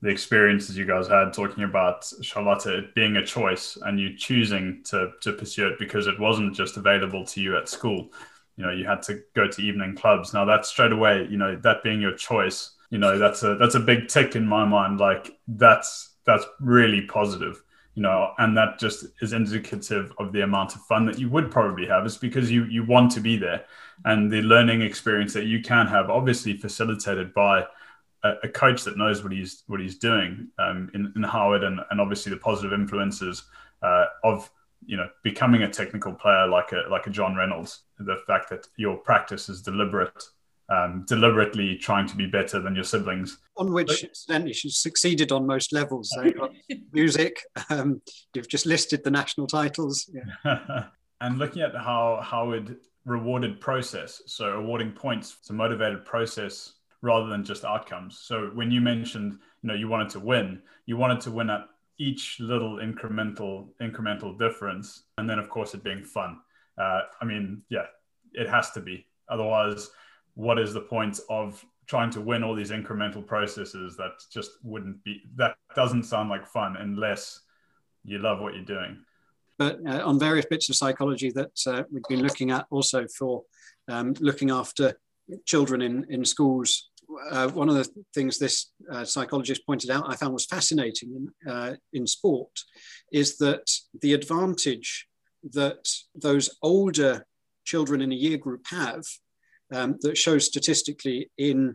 the 0.00 0.08
experiences 0.08 0.76
you 0.76 0.84
guys 0.84 1.06
had 1.06 1.32
talking 1.32 1.62
about 1.62 2.04
Charlotta 2.22 2.78
it 2.78 2.94
being 2.94 3.16
a 3.16 3.24
choice 3.24 3.78
and 3.82 4.00
you 4.00 4.16
choosing 4.16 4.82
to 4.86 5.12
to 5.20 5.32
pursue 5.32 5.68
it 5.68 5.78
because 5.78 6.08
it 6.08 6.18
wasn't 6.18 6.54
just 6.54 6.76
available 6.76 7.24
to 7.26 7.40
you 7.40 7.56
at 7.56 7.68
school. 7.68 8.08
You 8.56 8.66
know, 8.66 8.72
you 8.72 8.84
had 8.84 9.02
to 9.02 9.20
go 9.34 9.46
to 9.46 9.62
evening 9.62 9.94
clubs. 9.96 10.34
Now 10.34 10.44
that 10.44 10.66
straight 10.66 10.92
away, 10.92 11.26
you 11.30 11.38
know, 11.38 11.56
that 11.62 11.84
being 11.84 12.00
your 12.00 12.14
choice, 12.16 12.72
you 12.90 12.98
know, 12.98 13.16
that's 13.16 13.44
a 13.44 13.54
that's 13.54 13.76
a 13.76 13.80
big 13.80 14.08
tick 14.08 14.34
in 14.34 14.44
my 14.44 14.64
mind. 14.64 14.98
Like 14.98 15.38
that's 15.46 16.11
that's 16.24 16.44
really 16.60 17.02
positive 17.02 17.62
you 17.94 18.02
know 18.02 18.32
and 18.38 18.56
that 18.56 18.78
just 18.78 19.06
is 19.20 19.32
indicative 19.32 20.12
of 20.18 20.32
the 20.32 20.42
amount 20.42 20.74
of 20.74 20.82
fun 20.82 21.04
that 21.06 21.18
you 21.18 21.28
would 21.28 21.50
probably 21.50 21.86
have. 21.86 22.06
Is 22.06 22.16
because 22.16 22.50
you 22.50 22.64
you 22.64 22.84
want 22.84 23.10
to 23.12 23.20
be 23.20 23.36
there 23.36 23.64
and 24.04 24.30
the 24.30 24.42
learning 24.42 24.82
experience 24.82 25.32
that 25.34 25.44
you 25.44 25.62
can 25.62 25.86
have 25.86 26.10
obviously 26.10 26.56
facilitated 26.56 27.34
by 27.34 27.66
a, 28.24 28.32
a 28.44 28.48
coach 28.48 28.84
that 28.84 28.96
knows 28.96 29.22
what 29.22 29.32
he's 29.32 29.64
what 29.66 29.80
he's 29.80 29.98
doing 29.98 30.48
um, 30.58 30.90
in, 30.94 31.12
in 31.16 31.22
howard 31.22 31.64
and, 31.64 31.80
and 31.90 32.00
obviously 32.00 32.30
the 32.30 32.38
positive 32.38 32.72
influences 32.72 33.44
uh, 33.82 34.06
of 34.24 34.50
you 34.86 34.96
know 34.96 35.08
becoming 35.22 35.62
a 35.62 35.70
technical 35.70 36.12
player 36.12 36.46
like 36.46 36.72
a 36.72 36.88
like 36.90 37.06
a 37.06 37.10
john 37.10 37.36
reynolds. 37.36 37.80
The 37.98 38.16
fact 38.26 38.48
that 38.50 38.66
your 38.76 38.96
practice 38.96 39.48
is 39.50 39.60
deliberate 39.60 40.24
um, 40.68 41.04
deliberately 41.06 41.76
trying 41.76 42.06
to 42.08 42.16
be 42.16 42.26
better 42.26 42.60
than 42.60 42.74
your 42.74 42.84
siblings. 42.84 43.38
On 43.56 43.72
which, 43.72 44.04
incidentally, 44.04 44.52
she's 44.52 44.78
succeeded 44.78 45.32
on 45.32 45.46
most 45.46 45.72
levels. 45.72 46.10
So 46.14 46.22
you've 46.22 46.38
got 46.38 46.52
music, 46.92 47.42
um, 47.70 48.00
you've 48.34 48.48
just 48.48 48.66
listed 48.66 49.04
the 49.04 49.10
national 49.10 49.46
titles. 49.46 50.10
Yeah. 50.44 50.84
and 51.20 51.38
looking 51.38 51.62
at 51.62 51.74
how 51.74 52.20
Howard 52.22 52.76
rewarded 53.04 53.60
process, 53.60 54.22
so 54.26 54.58
awarding 54.58 54.92
points 54.92 55.36
to 55.46 55.52
motivated 55.52 56.04
process 56.04 56.74
rather 57.02 57.26
than 57.28 57.44
just 57.44 57.64
outcomes. 57.64 58.18
So 58.18 58.50
when 58.54 58.70
you 58.70 58.80
mentioned, 58.80 59.38
you 59.62 59.68
know, 59.68 59.74
you 59.74 59.88
wanted 59.88 60.10
to 60.10 60.20
win, 60.20 60.62
you 60.86 60.96
wanted 60.96 61.20
to 61.22 61.30
win 61.30 61.50
at 61.50 61.66
each 61.98 62.38
little 62.40 62.76
incremental 62.76 63.68
incremental 63.80 64.38
difference, 64.38 65.04
and 65.18 65.28
then 65.28 65.38
of 65.38 65.48
course 65.48 65.74
it 65.74 65.84
being 65.84 66.02
fun. 66.02 66.38
Uh, 66.78 67.02
I 67.20 67.24
mean, 67.24 67.62
yeah, 67.68 67.86
it 68.32 68.48
has 68.48 68.70
to 68.72 68.80
be. 68.80 69.06
Otherwise, 69.28 69.90
what 70.34 70.58
is 70.58 70.72
the 70.72 70.80
point 70.80 71.20
of 71.28 71.64
trying 71.86 72.10
to 72.10 72.20
win 72.20 72.42
all 72.42 72.54
these 72.54 72.70
incremental 72.70 73.26
processes 73.26 73.96
that 73.96 74.12
just 74.32 74.52
wouldn't 74.62 75.02
be 75.04 75.22
that 75.36 75.56
doesn't 75.74 76.04
sound 76.04 76.30
like 76.30 76.46
fun 76.46 76.76
unless 76.78 77.40
you 78.04 78.18
love 78.18 78.40
what 78.40 78.54
you're 78.54 78.64
doing? 78.64 78.98
But 79.58 79.78
uh, 79.86 80.04
on 80.04 80.18
various 80.18 80.46
bits 80.46 80.68
of 80.68 80.76
psychology 80.76 81.30
that 81.32 81.52
uh, 81.66 81.82
we've 81.92 82.02
been 82.08 82.22
looking 82.22 82.50
at 82.50 82.66
also 82.70 83.06
for 83.18 83.42
um, 83.88 84.14
looking 84.20 84.50
after 84.50 84.94
children 85.44 85.82
in, 85.82 86.06
in 86.08 86.24
schools 86.24 86.90
uh, 87.30 87.48
one 87.48 87.68
of 87.68 87.74
the 87.74 87.88
things 88.14 88.38
this 88.38 88.72
uh, 88.90 89.04
psychologist 89.04 89.66
pointed 89.66 89.90
out 89.90 90.08
I 90.08 90.16
found 90.16 90.32
was 90.32 90.46
fascinating 90.46 91.30
in, 91.44 91.50
uh, 91.50 91.74
in 91.92 92.06
sport 92.06 92.50
is 93.12 93.38
that 93.38 93.70
the 94.00 94.14
advantage 94.14 95.06
that 95.50 95.88
those 96.14 96.56
older 96.62 97.26
children 97.64 98.00
in 98.00 98.12
a 98.12 98.16
year 98.16 98.38
group 98.38 98.66
have 98.70 99.02
um, 99.72 99.96
that 100.02 100.16
shows 100.16 100.46
statistically 100.46 101.30
in 101.38 101.74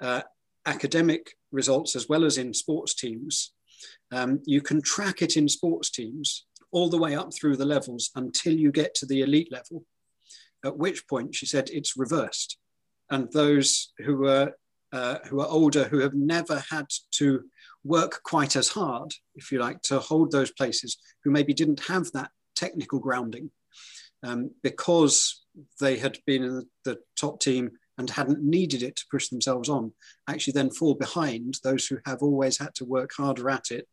uh, 0.00 0.22
academic 0.66 1.34
results 1.50 1.96
as 1.96 2.08
well 2.08 2.24
as 2.24 2.38
in 2.38 2.52
sports 2.52 2.94
teams. 2.94 3.52
Um, 4.12 4.40
you 4.44 4.60
can 4.60 4.82
track 4.82 5.22
it 5.22 5.36
in 5.36 5.48
sports 5.48 5.90
teams 5.90 6.46
all 6.70 6.90
the 6.90 6.98
way 6.98 7.16
up 7.16 7.32
through 7.32 7.56
the 7.56 7.64
levels 7.64 8.10
until 8.14 8.52
you 8.52 8.70
get 8.70 8.94
to 8.94 9.06
the 9.06 9.22
elite 9.22 9.50
level, 9.50 9.84
at 10.64 10.76
which 10.76 11.06
point 11.08 11.34
she 11.34 11.46
said 11.46 11.70
it's 11.70 11.96
reversed. 11.96 12.58
And 13.10 13.32
those 13.32 13.92
who 13.98 14.26
are, 14.26 14.52
uh, 14.92 15.18
who 15.28 15.40
are 15.40 15.48
older, 15.48 15.84
who 15.84 16.00
have 16.00 16.14
never 16.14 16.62
had 16.70 16.86
to 17.12 17.44
work 17.84 18.20
quite 18.22 18.56
as 18.56 18.68
hard, 18.68 19.12
if 19.34 19.50
you 19.50 19.58
like, 19.58 19.80
to 19.82 19.98
hold 19.98 20.30
those 20.30 20.50
places, 20.50 20.98
who 21.24 21.30
maybe 21.30 21.54
didn't 21.54 21.86
have 21.86 22.10
that 22.12 22.30
technical 22.54 22.98
grounding, 22.98 23.50
um, 24.22 24.50
because 24.62 25.44
they 25.80 25.96
had 25.96 26.18
been 26.26 26.42
in 26.42 26.68
the 26.84 26.98
top 27.16 27.40
team 27.40 27.70
and 27.98 28.10
hadn't 28.10 28.42
needed 28.42 28.82
it 28.82 28.96
to 28.96 29.06
push 29.10 29.28
themselves 29.28 29.68
on, 29.68 29.92
actually 30.28 30.52
then 30.52 30.70
fall 30.70 30.94
behind 30.94 31.58
those 31.64 31.86
who 31.86 31.98
have 32.06 32.22
always 32.22 32.58
had 32.58 32.74
to 32.76 32.84
work 32.84 33.10
harder 33.16 33.50
at 33.50 33.70
it, 33.70 33.88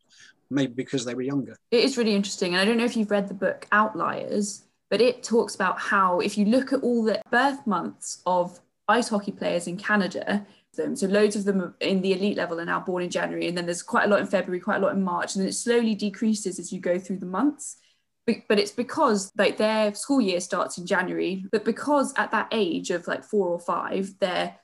maybe 0.48 0.72
because 0.74 1.04
they 1.04 1.14
were 1.14 1.22
younger. 1.22 1.56
It 1.70 1.84
is 1.84 1.98
really 1.98 2.14
interesting. 2.14 2.52
And 2.52 2.60
I 2.60 2.64
don't 2.64 2.76
know 2.76 2.84
if 2.84 2.96
you've 2.96 3.10
read 3.10 3.28
the 3.28 3.34
book 3.34 3.66
Outliers, 3.72 4.62
but 4.90 5.00
it 5.00 5.24
talks 5.24 5.56
about 5.56 5.78
how 5.78 6.20
if 6.20 6.38
you 6.38 6.44
look 6.44 6.72
at 6.72 6.82
all 6.82 7.02
the 7.02 7.20
birth 7.30 7.66
months 7.66 8.22
of 8.26 8.60
ice 8.88 9.08
hockey 9.08 9.32
players 9.32 9.66
in 9.66 9.76
Canada, 9.76 10.46
them. 10.76 10.94
so 10.94 11.06
loads 11.06 11.34
of 11.36 11.44
them 11.44 11.74
in 11.80 12.02
the 12.02 12.12
elite 12.12 12.36
level 12.36 12.60
are 12.60 12.64
now 12.64 12.78
born 12.78 13.02
in 13.02 13.10
January, 13.10 13.48
and 13.48 13.56
then 13.56 13.64
there's 13.64 13.82
quite 13.82 14.04
a 14.04 14.08
lot 14.08 14.20
in 14.20 14.26
February, 14.26 14.60
quite 14.60 14.76
a 14.76 14.80
lot 14.80 14.94
in 14.94 15.02
March, 15.02 15.34
and 15.34 15.42
then 15.42 15.48
it 15.48 15.54
slowly 15.54 15.94
decreases 15.94 16.58
as 16.58 16.72
you 16.72 16.80
go 16.80 16.98
through 16.98 17.18
the 17.18 17.26
months 17.26 17.78
but 18.26 18.58
it's 18.58 18.72
because 18.72 19.32
like 19.38 19.56
their 19.56 19.94
school 19.94 20.20
year 20.20 20.40
starts 20.40 20.78
in 20.78 20.86
January, 20.86 21.44
but 21.52 21.64
because 21.64 22.12
at 22.16 22.32
that 22.32 22.48
age 22.50 22.90
of 22.90 23.06
like 23.06 23.24
four 23.24 23.48
or 23.48 23.60
five, 23.60 24.14
they're 24.18 24.56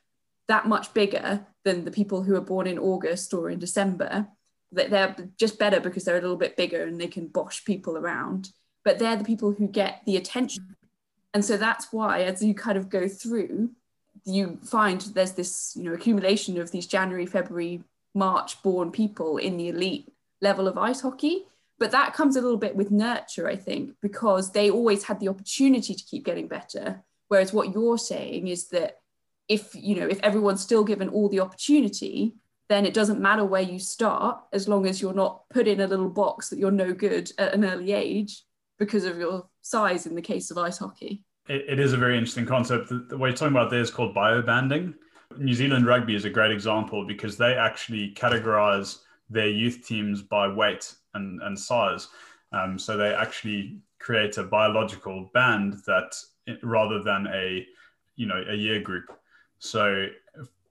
that 0.48 0.66
much 0.66 0.92
bigger 0.92 1.46
than 1.64 1.85
the 1.85 1.92
people 1.92 2.25
who 2.25 2.35
are 2.35 2.40
born 2.40 2.66
in 2.66 2.79
August 2.79 3.33
or 3.33 3.51
in 3.51 3.61
December, 3.61 4.27
that 4.72 4.90
they're 4.90 5.14
just 5.38 5.59
better 5.59 5.79
because 5.79 6.05
they're 6.05 6.18
a 6.18 6.20
little 6.20 6.37
bit 6.37 6.57
bigger 6.57 6.83
and 6.83 7.01
they 7.01 7.07
can 7.07 7.29
bosh 7.29 7.64
people 7.64 7.96
around. 7.96 8.51
But 8.85 8.98
they're 8.98 9.16
the 9.16 9.25
people 9.25 9.53
who 9.53 9.68
get 9.68 10.03
the 10.07 10.16
attention. 10.16 10.75
And 11.33 11.44
so 11.44 11.57
that's 11.57 11.92
why, 11.92 12.22
as 12.22 12.42
you 12.42 12.55
kind 12.55 12.77
of 12.77 12.90
go 12.90 13.07
through, 13.07 13.70
you 14.25 14.59
find 14.64 15.01
there's 15.01 15.33
this, 15.33 15.75
you 15.77 15.85
know, 15.85 15.92
accumulation 15.92 16.61
of 16.61 16.72
these 16.72 16.87
January, 16.87 17.27
February, 17.27 17.85
March 18.14 18.61
born 18.62 18.90
people 18.90 19.37
in 19.38 19.57
the 19.57 19.68
elite 19.68 20.12
level 20.40 20.66
of 20.66 20.77
ice 20.77 21.01
hockey 21.01 21.46
but 21.82 21.90
that 21.90 22.14
comes 22.14 22.36
a 22.36 22.40
little 22.40 22.56
bit 22.56 22.76
with 22.76 22.92
nurture 22.92 23.48
i 23.48 23.56
think 23.56 23.92
because 24.00 24.52
they 24.52 24.70
always 24.70 25.02
had 25.02 25.18
the 25.18 25.26
opportunity 25.26 25.94
to 25.94 26.04
keep 26.04 26.24
getting 26.24 26.46
better. 26.46 27.02
Whereas 27.26 27.52
what 27.52 27.72
you're 27.72 27.98
saying 27.98 28.46
is 28.46 28.68
that 28.68 28.98
if 29.48 29.74
you 29.74 29.96
know 29.96 30.06
if 30.06 30.20
everyone's 30.20 30.60
still 30.60 30.84
given 30.84 31.08
all 31.08 31.28
the 31.28 31.40
opportunity 31.40 32.36
then 32.68 32.86
it 32.86 32.94
doesn't 32.94 33.20
matter 33.20 33.44
where 33.44 33.62
you 33.72 33.80
start 33.80 34.38
as 34.52 34.68
long 34.68 34.86
as 34.86 35.02
you're 35.02 35.12
not 35.24 35.42
put 35.50 35.66
in 35.66 35.80
a 35.80 35.88
little 35.88 36.08
box 36.08 36.50
that 36.50 36.58
you're 36.60 36.70
no 36.70 36.92
good 36.92 37.32
at 37.36 37.52
an 37.52 37.64
early 37.64 37.90
age 37.92 38.44
because 38.78 39.04
of 39.04 39.18
your 39.18 39.48
size 39.62 40.06
in 40.06 40.14
the 40.14 40.22
case 40.22 40.52
of 40.52 40.58
ice 40.58 40.78
hockey. 40.78 41.24
It, 41.48 41.64
it 41.68 41.80
is 41.80 41.92
a 41.94 41.96
very 41.96 42.16
interesting 42.16 42.46
concept. 42.46 42.90
The, 42.90 43.06
the 43.08 43.18
way 43.18 43.30
you're 43.30 43.36
talking 43.36 43.56
about 43.56 43.70
there 43.70 43.80
is 43.80 43.90
called 43.90 44.14
biobanding. 44.14 44.94
New 45.36 45.54
zealand 45.54 45.86
rugby 45.86 46.14
is 46.14 46.24
a 46.24 46.30
great 46.30 46.52
example 46.52 47.04
because 47.04 47.36
they 47.36 47.54
actually 47.54 48.14
categorize 48.14 48.98
their 49.28 49.48
youth 49.48 49.84
teams 49.84 50.22
by 50.22 50.46
weight 50.46 50.94
and, 51.14 51.40
and 51.42 51.59
size. 51.59 52.09
Um, 52.53 52.79
so 52.79 52.96
they 52.96 53.14
actually 53.14 53.79
create 53.98 54.37
a 54.37 54.42
biological 54.42 55.31
band 55.33 55.75
that 55.87 56.14
rather 56.62 57.03
than 57.03 57.27
a 57.29 57.66
you 58.16 58.27
know 58.27 58.44
a 58.48 58.55
year 58.55 58.81
group. 58.81 59.11
So 59.59 60.07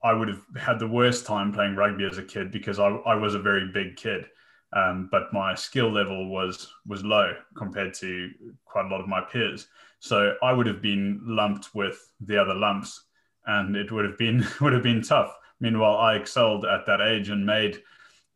I 0.04 0.14
would 0.14 0.28
have 0.28 0.42
had 0.58 0.80
the 0.80 0.88
worst 0.88 1.26
time 1.26 1.52
playing 1.54 1.76
rugby 1.76 2.06
as 2.06 2.18
a 2.18 2.24
kid 2.24 2.52
because 2.52 2.80
I, 2.80 2.88
I 2.88 3.16
was 3.16 3.36
a 3.36 3.40
very 3.40 3.72
big 3.72 3.96
kid, 3.96 4.26
um, 4.74 5.10
but 5.12 5.32
my 5.34 5.56
skill 5.56 5.92
level 5.92 6.30
was 6.30 6.72
was 6.86 7.04
low 7.04 7.34
compared 7.56 7.94
to 7.96 8.30
quite 8.66 8.86
a 8.86 8.90
lot 8.90 9.02
of 9.02 9.08
my 9.08 9.22
peers. 9.22 9.68
So 10.00 10.36
I 10.42 10.54
would 10.54 10.68
have 10.68 10.82
been 10.82 11.22
lumped 11.24 11.74
with 11.76 12.12
the 12.20 12.42
other 12.42 12.56
lumps, 12.56 13.06
and 13.46 13.76
it 13.76 13.92
would 13.92 14.06
have 14.06 14.18
been 14.18 14.46
would 14.62 14.74
have 14.74 14.84
been 14.84 15.02
tough. 15.02 15.36
Meanwhile, 15.60 15.98
I 15.98 16.16
excelled 16.16 16.66
at 16.66 16.86
that 16.88 17.02
age 17.02 17.30
and 17.30 17.46
made 17.46 17.82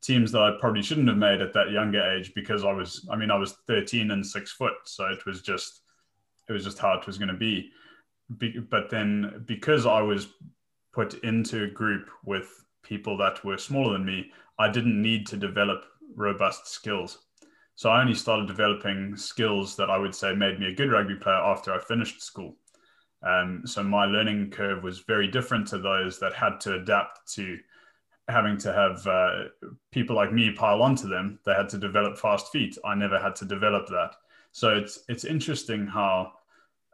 teams 0.05 0.31
that 0.31 0.41
I 0.41 0.51
probably 0.59 0.81
shouldn't 0.81 1.07
have 1.07 1.17
made 1.17 1.41
at 1.41 1.53
that 1.53 1.71
younger 1.71 2.01
age 2.01 2.33
because 2.35 2.63
I 2.63 2.71
was, 2.71 3.07
I 3.11 3.15
mean, 3.15 3.31
I 3.31 3.37
was 3.37 3.57
13 3.67 4.11
and 4.11 4.25
six 4.25 4.51
foot. 4.51 4.73
So 4.85 5.05
it 5.07 5.25
was 5.25 5.41
just, 5.41 5.81
it 6.47 6.53
was 6.53 6.63
just 6.63 6.79
how 6.79 6.93
it 6.93 7.07
was 7.07 7.17
going 7.17 7.29
to 7.29 7.33
be. 7.33 7.71
be. 8.37 8.59
But 8.59 8.89
then 8.89 9.43
because 9.45 9.85
I 9.85 10.01
was 10.01 10.27
put 10.93 11.15
into 11.23 11.63
a 11.63 11.67
group 11.67 12.09
with 12.23 12.49
people 12.83 13.17
that 13.17 13.43
were 13.43 13.57
smaller 13.57 13.93
than 13.93 14.05
me, 14.05 14.31
I 14.59 14.69
didn't 14.69 15.01
need 15.01 15.27
to 15.27 15.37
develop 15.37 15.85
robust 16.15 16.67
skills. 16.67 17.19
So 17.75 17.89
I 17.89 17.99
only 17.99 18.13
started 18.13 18.47
developing 18.47 19.17
skills 19.17 19.75
that 19.75 19.89
I 19.89 19.97
would 19.97 20.15
say 20.15 20.33
made 20.33 20.59
me 20.59 20.67
a 20.67 20.75
good 20.75 20.91
rugby 20.91 21.15
player 21.15 21.35
after 21.35 21.73
I 21.73 21.79
finished 21.79 22.21
school. 22.21 22.55
Um, 23.21 23.63
so 23.65 23.83
my 23.83 24.05
learning 24.05 24.51
curve 24.51 24.83
was 24.83 24.99
very 24.99 25.27
different 25.27 25.67
to 25.67 25.79
those 25.79 26.19
that 26.19 26.33
had 26.33 26.61
to 26.61 26.75
adapt 26.75 27.33
to 27.33 27.57
having 28.27 28.57
to 28.57 28.73
have 28.73 29.05
uh, 29.05 29.43
people 29.91 30.15
like 30.15 30.33
me 30.33 30.51
pile 30.51 30.81
onto 30.81 31.07
them. 31.07 31.39
They 31.45 31.53
had 31.53 31.69
to 31.69 31.77
develop 31.77 32.17
fast 32.17 32.51
feet. 32.51 32.77
I 32.83 32.95
never 32.95 33.19
had 33.19 33.35
to 33.37 33.45
develop 33.45 33.87
that. 33.87 34.15
So 34.51 34.69
it's 34.69 35.03
it's 35.09 35.25
interesting 35.25 35.85
how 35.85 36.33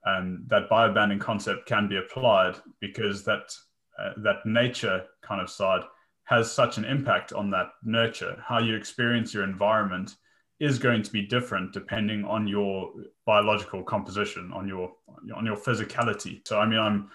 um, 0.05 0.43
that 0.47 0.69
biobanding 0.69 1.19
concept 1.19 1.67
can 1.67 1.87
be 1.87 1.97
applied 1.97 2.55
because 2.79 3.23
that 3.25 3.53
uh, 3.99 4.13
that 4.17 4.45
nature 4.45 5.05
kind 5.21 5.41
of 5.41 5.49
side 5.49 5.81
has 6.23 6.51
such 6.51 6.77
an 6.77 6.85
impact 6.85 7.33
on 7.33 7.49
that 7.51 7.69
nurture. 7.83 8.41
How 8.45 8.59
you 8.59 8.75
experience 8.75 9.33
your 9.33 9.43
environment 9.43 10.15
is 10.59 10.77
going 10.79 11.01
to 11.01 11.11
be 11.11 11.23
different 11.23 11.73
depending 11.73 12.23
on 12.23 12.47
your 12.47 12.91
biological 13.25 13.83
composition, 13.83 14.51
on 14.53 14.67
your 14.67 14.91
on 15.35 15.45
your 15.45 15.57
physicality. 15.57 16.45
So 16.47 16.59
I 16.59 16.65
mean, 16.65 16.79
I'm 16.79 17.09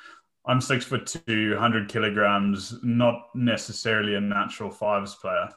I'm 0.46 0.60
six 0.60 0.84
foot 0.84 1.06
two, 1.26 1.52
100 1.52 1.88
kilograms, 1.88 2.78
not 2.82 3.28
necessarily 3.34 4.14
a 4.14 4.20
natural 4.20 4.70
fives 4.70 5.14
player, 5.16 5.48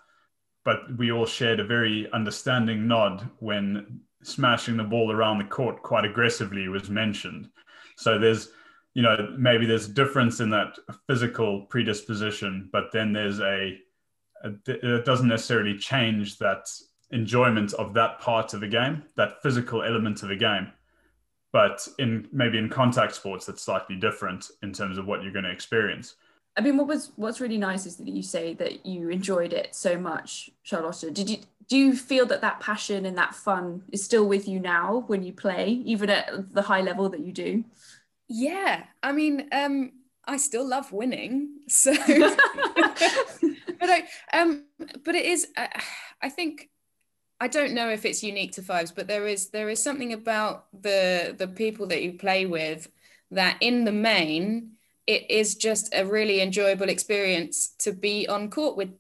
but 0.65 0.97
we 0.97 1.12
all 1.12 1.28
shared 1.28 1.60
a 1.60 1.65
very 1.65 2.12
understanding 2.12 2.88
nod 2.88 3.30
when 3.39 4.02
smashing 4.23 4.78
the 4.78 4.84
ball 4.84 5.12
around 5.12 5.38
the 5.38 5.43
court 5.45 5.84
quite 5.84 6.06
aggressively 6.06 6.67
was 6.67 6.89
mentioned. 6.89 7.49
So 7.97 8.17
there's, 8.17 8.49
you 8.95 9.04
know, 9.04 9.36
maybe 9.38 9.67
there's 9.67 9.88
a 9.88 9.93
difference 9.93 10.39
in 10.39 10.49
that 10.49 10.78
physical 11.06 11.67
predisposition, 11.69 12.69
but 12.71 12.86
then 12.91 13.13
there's 13.13 13.39
a, 13.39 13.78
a 14.43 14.52
it 14.65 15.06
doesn't 15.06 15.28
necessarily 15.28 15.78
change 15.78 16.39
that 16.39 16.67
enjoyment 17.12 17.73
of 17.73 17.93
that 17.93 18.19
part 18.19 18.56
of 18.56 18.62
the 18.62 18.67
game, 18.67 19.04
that 19.17 19.41
physical 19.43 19.84
element 19.84 20.23
of 20.23 20.30
the 20.30 20.36
game 20.36 20.71
but 21.51 21.88
in 21.97 22.27
maybe 22.31 22.57
in 22.57 22.69
contact 22.69 23.15
sports 23.15 23.45
that's 23.45 23.62
slightly 23.62 23.95
different 23.95 24.49
in 24.63 24.71
terms 24.71 24.97
of 24.97 25.05
what 25.05 25.23
you're 25.23 25.31
going 25.31 25.45
to 25.45 25.51
experience. 25.51 26.15
I 26.57 26.62
mean 26.62 26.77
what 26.77 26.88
was 26.88 27.12
what's 27.15 27.39
really 27.39 27.57
nice 27.57 27.85
is 27.85 27.97
that 27.97 28.07
you 28.07 28.23
say 28.23 28.53
that 28.55 28.85
you 28.85 29.09
enjoyed 29.09 29.53
it 29.53 29.73
so 29.73 29.97
much 29.97 30.49
charlotte. 30.63 31.13
Did 31.13 31.29
you 31.29 31.38
do 31.67 31.77
you 31.77 31.95
feel 31.95 32.25
that 32.27 32.41
that 32.41 32.59
passion 32.59 33.05
and 33.05 33.17
that 33.17 33.35
fun 33.35 33.83
is 33.91 34.03
still 34.03 34.27
with 34.27 34.47
you 34.47 34.59
now 34.59 35.03
when 35.07 35.23
you 35.23 35.31
play 35.31 35.69
even 35.85 36.09
at 36.09 36.53
the 36.53 36.63
high 36.63 36.81
level 36.81 37.09
that 37.09 37.21
you 37.21 37.31
do? 37.31 37.63
Yeah. 38.27 38.83
I 39.01 39.12
mean 39.12 39.47
um 39.51 39.91
i 40.25 40.38
still 40.38 40.67
love 40.67 40.91
winning 40.91 41.49
so 41.67 41.91
but 43.79 43.89
i 43.89 44.03
um 44.33 44.65
but 45.03 45.15
it 45.15 45.25
is 45.25 45.47
uh, 45.57 45.67
i 46.21 46.29
think 46.29 46.69
I 47.39 47.47
don't 47.47 47.73
know 47.73 47.89
if 47.89 48.06
it's 48.06 48.23
unique 48.23 48.52
to 48.54 48.62
fives, 48.62 48.91
but 48.91 49.08
there 49.08 49.28
is 49.28 49.49
there 49.49 49.69
is 49.69 49.82
something 49.82 50.13
about 50.13 50.65
the 50.82 51.36
the 51.38 51.47
people 51.47 51.88
that 51.88 52.04
you 52.04 52.13
play 52.13 52.45
with 52.45 52.89
that 53.32 53.58
in 53.62 53.86
the 53.86 53.91
main 53.91 54.71
it 55.08 55.32
is 55.32 55.56
just 55.56 55.93
a 55.95 56.06
really 56.06 56.39
enjoyable 56.39 56.89
experience 56.89 57.69
to 57.80 57.91
be 57.91 58.28
on 58.28 58.49
court 58.52 58.78
with 58.78 58.93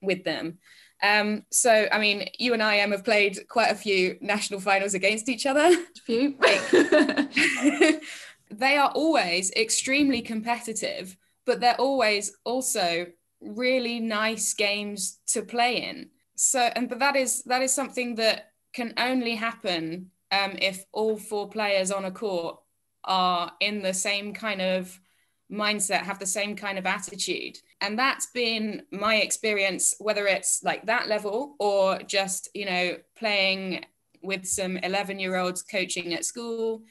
with 0.00 0.24
them. 0.24 0.58
Um, 1.02 1.44
so, 1.50 1.88
I 1.92 1.98
mean, 1.98 2.28
you 2.38 2.54
and 2.54 2.62
I, 2.62 2.78
Em, 2.78 2.92
have 2.92 3.04
played 3.04 3.46
quite 3.48 3.70
a 3.70 3.74
few 3.74 4.16
national 4.22 4.60
finals 4.60 4.94
against 4.94 5.28
each 5.28 5.44
other. 5.44 5.60
A 5.60 6.00
few. 6.06 6.38
they 8.50 8.76
are 8.76 8.90
always 8.94 9.50
extremely 9.52 10.22
competitive, 10.22 11.16
but 11.44 11.60
they're 11.60 11.80
always 11.80 12.34
also 12.44 13.08
really 13.42 14.00
nice 14.00 14.54
games 14.54 15.18
to 15.26 15.42
play 15.42 15.82
in. 15.82 16.08
So, 16.36 16.60
and 16.60 16.88
but 16.88 16.98
that 17.00 17.16
is 17.16 17.42
that 17.44 17.62
is 17.62 17.74
something 17.74 18.14
that 18.16 18.52
can 18.72 18.94
only 18.98 19.34
happen 19.34 20.10
um, 20.30 20.52
if 20.60 20.84
all 20.92 21.16
four 21.16 21.48
players 21.48 21.90
on 21.90 22.04
a 22.04 22.10
court 22.10 22.58
are 23.04 23.52
in 23.60 23.82
the 23.82 23.94
same 23.94 24.34
kind 24.34 24.60
of 24.60 25.00
mindset, 25.50 26.02
have 26.02 26.18
the 26.18 26.26
same 26.26 26.56
kind 26.56 26.78
of 26.78 26.86
attitude. 26.86 27.58
And 27.80 27.98
that's 27.98 28.26
been 28.26 28.82
my 28.90 29.16
experience, 29.16 29.94
whether 29.98 30.26
it's 30.26 30.62
like 30.62 30.86
that 30.86 31.08
level 31.08 31.54
or 31.58 32.00
just, 32.02 32.48
you 32.54 32.66
know, 32.66 32.96
playing 33.16 33.84
with 34.22 34.46
some 34.46 34.76
11 34.78 35.18
year 35.18 35.36
olds 35.36 35.62
coaching 35.62 36.14
at 36.14 36.24
school 36.24 36.82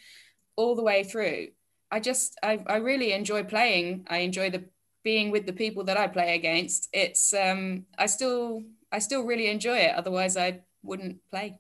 all 0.56 0.76
the 0.76 0.84
way 0.84 1.04
through. 1.04 1.48
I 1.92 2.00
just, 2.00 2.38
I, 2.42 2.64
I 2.66 2.78
really 2.78 3.12
enjoy 3.14 3.44
playing. 3.44 4.06
I 4.10 4.20
enjoy 4.20 4.50
the 4.50 4.64
being 5.04 5.32
with 5.32 5.46
the 5.46 5.54
people 5.54 5.84
that 5.84 5.98
I 5.98 6.08
play 6.08 6.36
against. 6.36 6.90
It's, 6.94 7.34
um, 7.34 7.86
I 7.98 8.08
still, 8.08 8.64
I 8.96 9.00
still 9.00 9.24
really 9.26 9.48
enjoy 9.48 9.78
it. 9.78 9.94
Otherwise 9.94 10.38
I 10.38 10.62
wouldn't 10.82 11.18
play. 11.30 11.60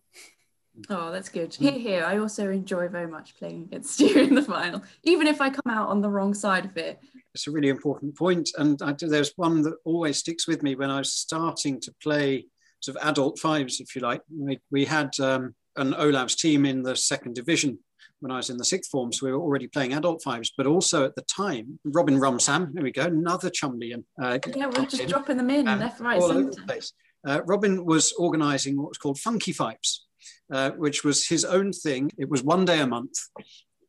Oh, 0.90 1.12
that's 1.12 1.28
good. 1.28 1.54
Here, 1.54 1.74
here. 1.74 2.06
I 2.06 2.18
also 2.18 2.50
enjoy 2.50 2.88
very 2.88 3.08
much 3.08 3.38
playing 3.38 3.64
against 3.64 4.00
you 4.04 4.18
in 4.18 4.36
the 4.36 4.42
final, 4.42 4.82
even 5.04 5.28
if 5.28 5.42
I 5.42 5.50
come 5.50 5.70
out 5.70 5.90
on 5.90 6.02
the 6.02 6.10
wrong 6.10 6.34
side 6.34 6.64
of 6.64 6.78
it. 6.78 7.00
It's 7.34 7.48
a 7.48 7.52
really 7.52 7.68
important 7.68 8.16
point, 8.16 8.50
and 8.58 8.82
I, 8.82 8.96
there's 8.98 9.34
one 9.36 9.62
that 9.64 9.76
always 9.84 10.20
sticks 10.20 10.48
with 10.48 10.64
me 10.64 10.76
when 10.76 10.90
I 10.90 11.00
was 11.00 11.12
starting 11.12 11.82
to 11.82 11.94
play 12.02 12.46
sort 12.80 12.96
of 12.96 13.06
adult 13.06 13.38
fives, 13.40 13.82
if 13.82 13.96
you 13.96 14.02
like. 14.02 14.22
We, 14.34 14.60
we 14.72 14.86
had 14.86 15.12
um, 15.20 15.56
an 15.76 15.94
Olave's 15.94 16.36
team 16.36 16.66
in 16.66 16.84
the 16.84 16.96
second 16.96 17.36
division 17.36 17.80
when 18.22 18.32
I 18.32 18.38
was 18.38 18.50
in 18.50 18.58
the 18.58 18.66
sixth 18.66 18.92
form, 18.92 19.12
so 19.12 19.26
we 19.26 19.34
were 19.34 19.42
already 19.42 19.68
playing 19.68 19.94
adult 19.94 20.24
fives. 20.24 20.54
But 20.56 20.68
also 20.68 21.04
at 21.04 21.16
the 21.16 21.24
time, 21.24 21.80
Robin 21.84 22.18
Rumsam, 22.18 22.74
there 22.74 22.84
we 22.84 22.94
go, 22.94 23.04
another 23.04 23.50
Cholmondeley. 23.50 24.02
Uh, 24.22 24.40
yeah, 24.56 24.68
we're 24.68 24.86
just 24.86 25.02
in, 25.02 25.10
dropping 25.10 25.36
them 25.38 25.50
in 25.50 25.66
left, 25.66 26.00
right, 26.00 26.22
all 26.22 26.30
centre. 26.30 26.42
over 26.42 26.52
the 26.52 26.62
place. 26.62 26.94
Uh, 27.26 27.42
Robin 27.46 27.86
was 27.86 28.14
organising 28.18 28.78
what 28.78 28.90
was 28.90 28.98
called 28.98 29.20
Funky 29.20 29.52
Fives 29.52 30.06
uh, 30.52 30.72
which 30.72 31.04
was 31.04 31.28
his 31.28 31.46
own 31.46 31.72
thing. 31.72 32.12
It 32.18 32.30
was 32.30 32.44
one 32.44 32.66
day 32.66 32.80
a 32.80 32.88
month. 32.88 33.14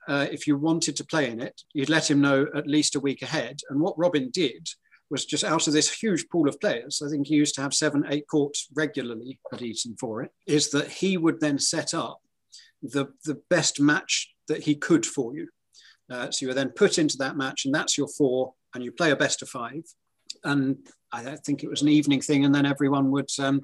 Uh, 0.08 0.26
if 0.30 0.46
you 0.46 0.56
wanted 0.56 0.96
to 0.96 1.04
play 1.04 1.30
in 1.30 1.40
it, 1.40 1.60
you'd 1.72 1.88
let 1.88 2.10
him 2.10 2.20
know 2.20 2.46
at 2.54 2.66
least 2.66 2.94
a 2.94 3.00
week 3.00 3.22
ahead. 3.22 3.58
And 3.68 3.80
what 3.80 3.98
Robin 3.98 4.30
did 4.30 4.68
was 5.10 5.24
just 5.24 5.44
out 5.44 5.66
of 5.66 5.72
this 5.72 5.92
huge 5.92 6.28
pool 6.28 6.48
of 6.48 6.60
players, 6.60 7.02
I 7.04 7.08
think 7.08 7.26
he 7.26 7.34
used 7.34 7.54
to 7.56 7.62
have 7.62 7.74
seven, 7.74 8.04
eight 8.08 8.26
courts 8.28 8.68
regularly 8.74 9.38
at 9.52 9.62
Eton 9.62 9.96
for 9.98 10.22
it, 10.22 10.30
is 10.46 10.70
that 10.70 10.90
he 10.90 11.16
would 11.16 11.40
then 11.40 11.58
set 11.58 11.94
up 11.94 12.20
the, 12.82 13.06
the 13.24 13.40
best 13.50 13.80
match 13.80 14.32
that 14.48 14.64
he 14.64 14.74
could 14.74 15.06
for 15.06 15.34
you. 15.34 15.48
Uh, 16.10 16.30
so 16.30 16.44
you 16.44 16.48
were 16.48 16.54
then 16.54 16.70
put 16.70 16.98
into 16.98 17.16
that 17.18 17.36
match, 17.36 17.64
and 17.64 17.74
that's 17.74 17.98
your 17.98 18.08
four, 18.08 18.54
and 18.74 18.84
you 18.84 18.92
play 18.92 19.10
a 19.10 19.16
best 19.16 19.42
of 19.42 19.48
five. 19.48 19.82
And 20.44 20.78
I 21.24 21.36
think 21.36 21.62
it 21.62 21.70
was 21.70 21.82
an 21.82 21.88
evening 21.88 22.20
thing, 22.20 22.44
and 22.44 22.54
then 22.54 22.66
everyone 22.66 23.10
would 23.10 23.30
um, 23.38 23.60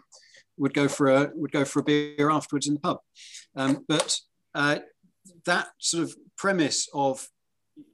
would 0.57 0.75
go 0.75 0.89
for 0.89 1.09
a 1.09 1.31
would 1.35 1.53
go 1.53 1.65
for 1.65 1.81
a 1.81 1.85
beer 1.85 2.31
afterwards 2.31 2.67
in 2.67 2.75
the 2.75 2.81
pub. 2.81 2.99
Um, 3.57 3.85
but 3.89 4.19
uh, 4.55 4.79
that 5.47 5.69
sort 5.79 6.05
of 6.05 6.17
premise 6.37 6.89
of 6.95 7.27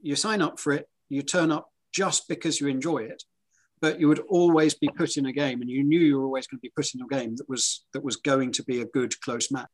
you 0.03 0.17
sign 0.17 0.43
up 0.43 0.59
for 0.59 0.73
it, 0.73 0.87
you 1.09 1.23
turn 1.23 1.51
up 1.51 1.69
just 1.93 2.29
because 2.29 2.61
you 2.61 2.69
enjoy 2.69 2.99
it, 2.99 3.23
but 3.81 4.01
you 4.01 4.09
would 4.09 4.23
always 4.29 4.75
be 4.75 4.89
put 4.89 5.17
in 5.17 5.27
a 5.27 5.33
game, 5.33 5.61
and 5.61 5.71
you 5.71 5.85
knew 5.85 6.01
you 6.01 6.19
were 6.19 6.27
always 6.27 6.47
going 6.47 6.59
to 6.59 6.63
be 6.63 6.73
put 6.77 6.95
in 6.95 7.03
a 7.03 7.09
game 7.09 7.37
that 7.37 7.49
was 7.49 7.85
that 7.93 8.05
was 8.05 8.17
going 8.17 8.53
to 8.53 8.65
be 8.65 8.81
a 8.81 8.87
good 8.87 9.19
close 9.21 9.51
match. 9.51 9.69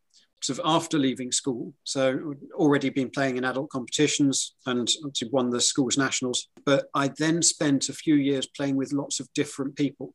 Sort 0.44 0.58
of 0.58 0.66
after 0.66 0.98
leaving 0.98 1.32
school, 1.32 1.72
so 1.84 2.34
already 2.52 2.90
been 2.90 3.08
playing 3.08 3.38
in 3.38 3.46
adult 3.46 3.70
competitions 3.70 4.54
and 4.66 4.86
won 5.32 5.48
the 5.48 5.58
school's 5.58 5.96
nationals. 5.96 6.48
But 6.66 6.84
I 6.92 7.08
then 7.16 7.40
spent 7.40 7.88
a 7.88 7.94
few 7.94 8.16
years 8.16 8.46
playing 8.46 8.76
with 8.76 8.92
lots 8.92 9.20
of 9.20 9.32
different 9.32 9.74
people, 9.74 10.12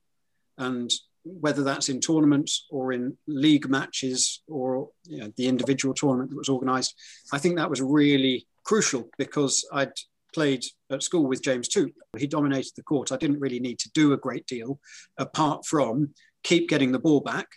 and 0.60 0.92
whether 1.24 1.64
that's 1.64 1.90
in 1.90 2.00
tournaments 2.00 2.68
or 2.70 2.94
in 2.94 3.18
league 3.26 3.68
matches 3.70 4.44
or 4.48 4.90
you 5.08 5.18
know, 5.18 5.34
the 5.36 5.48
individual 5.48 5.96
tournament 5.96 6.30
that 6.30 6.38
was 6.38 6.48
organised. 6.48 6.94
I 7.34 7.40
think 7.40 7.56
that 7.56 7.72
was 7.72 7.82
really 7.82 8.46
crucial 8.64 9.10
because 9.18 9.68
I'd 9.74 9.94
played 10.32 10.64
at 10.92 11.02
school 11.02 11.26
with 11.26 11.42
James 11.42 11.70
Toop. 11.70 11.92
He 12.20 12.28
dominated 12.28 12.74
the 12.76 12.84
court. 12.84 13.12
I 13.12 13.18
didn't 13.18 13.40
really 13.40 13.60
need 13.60 13.80
to 13.80 13.90
do 13.96 14.14
a 14.14 14.18
great 14.18 14.46
deal 14.46 14.80
apart 15.18 15.66
from 15.66 16.14
keep 16.44 16.70
getting 16.70 16.92
the 16.92 17.00
ball 17.00 17.22
back, 17.22 17.48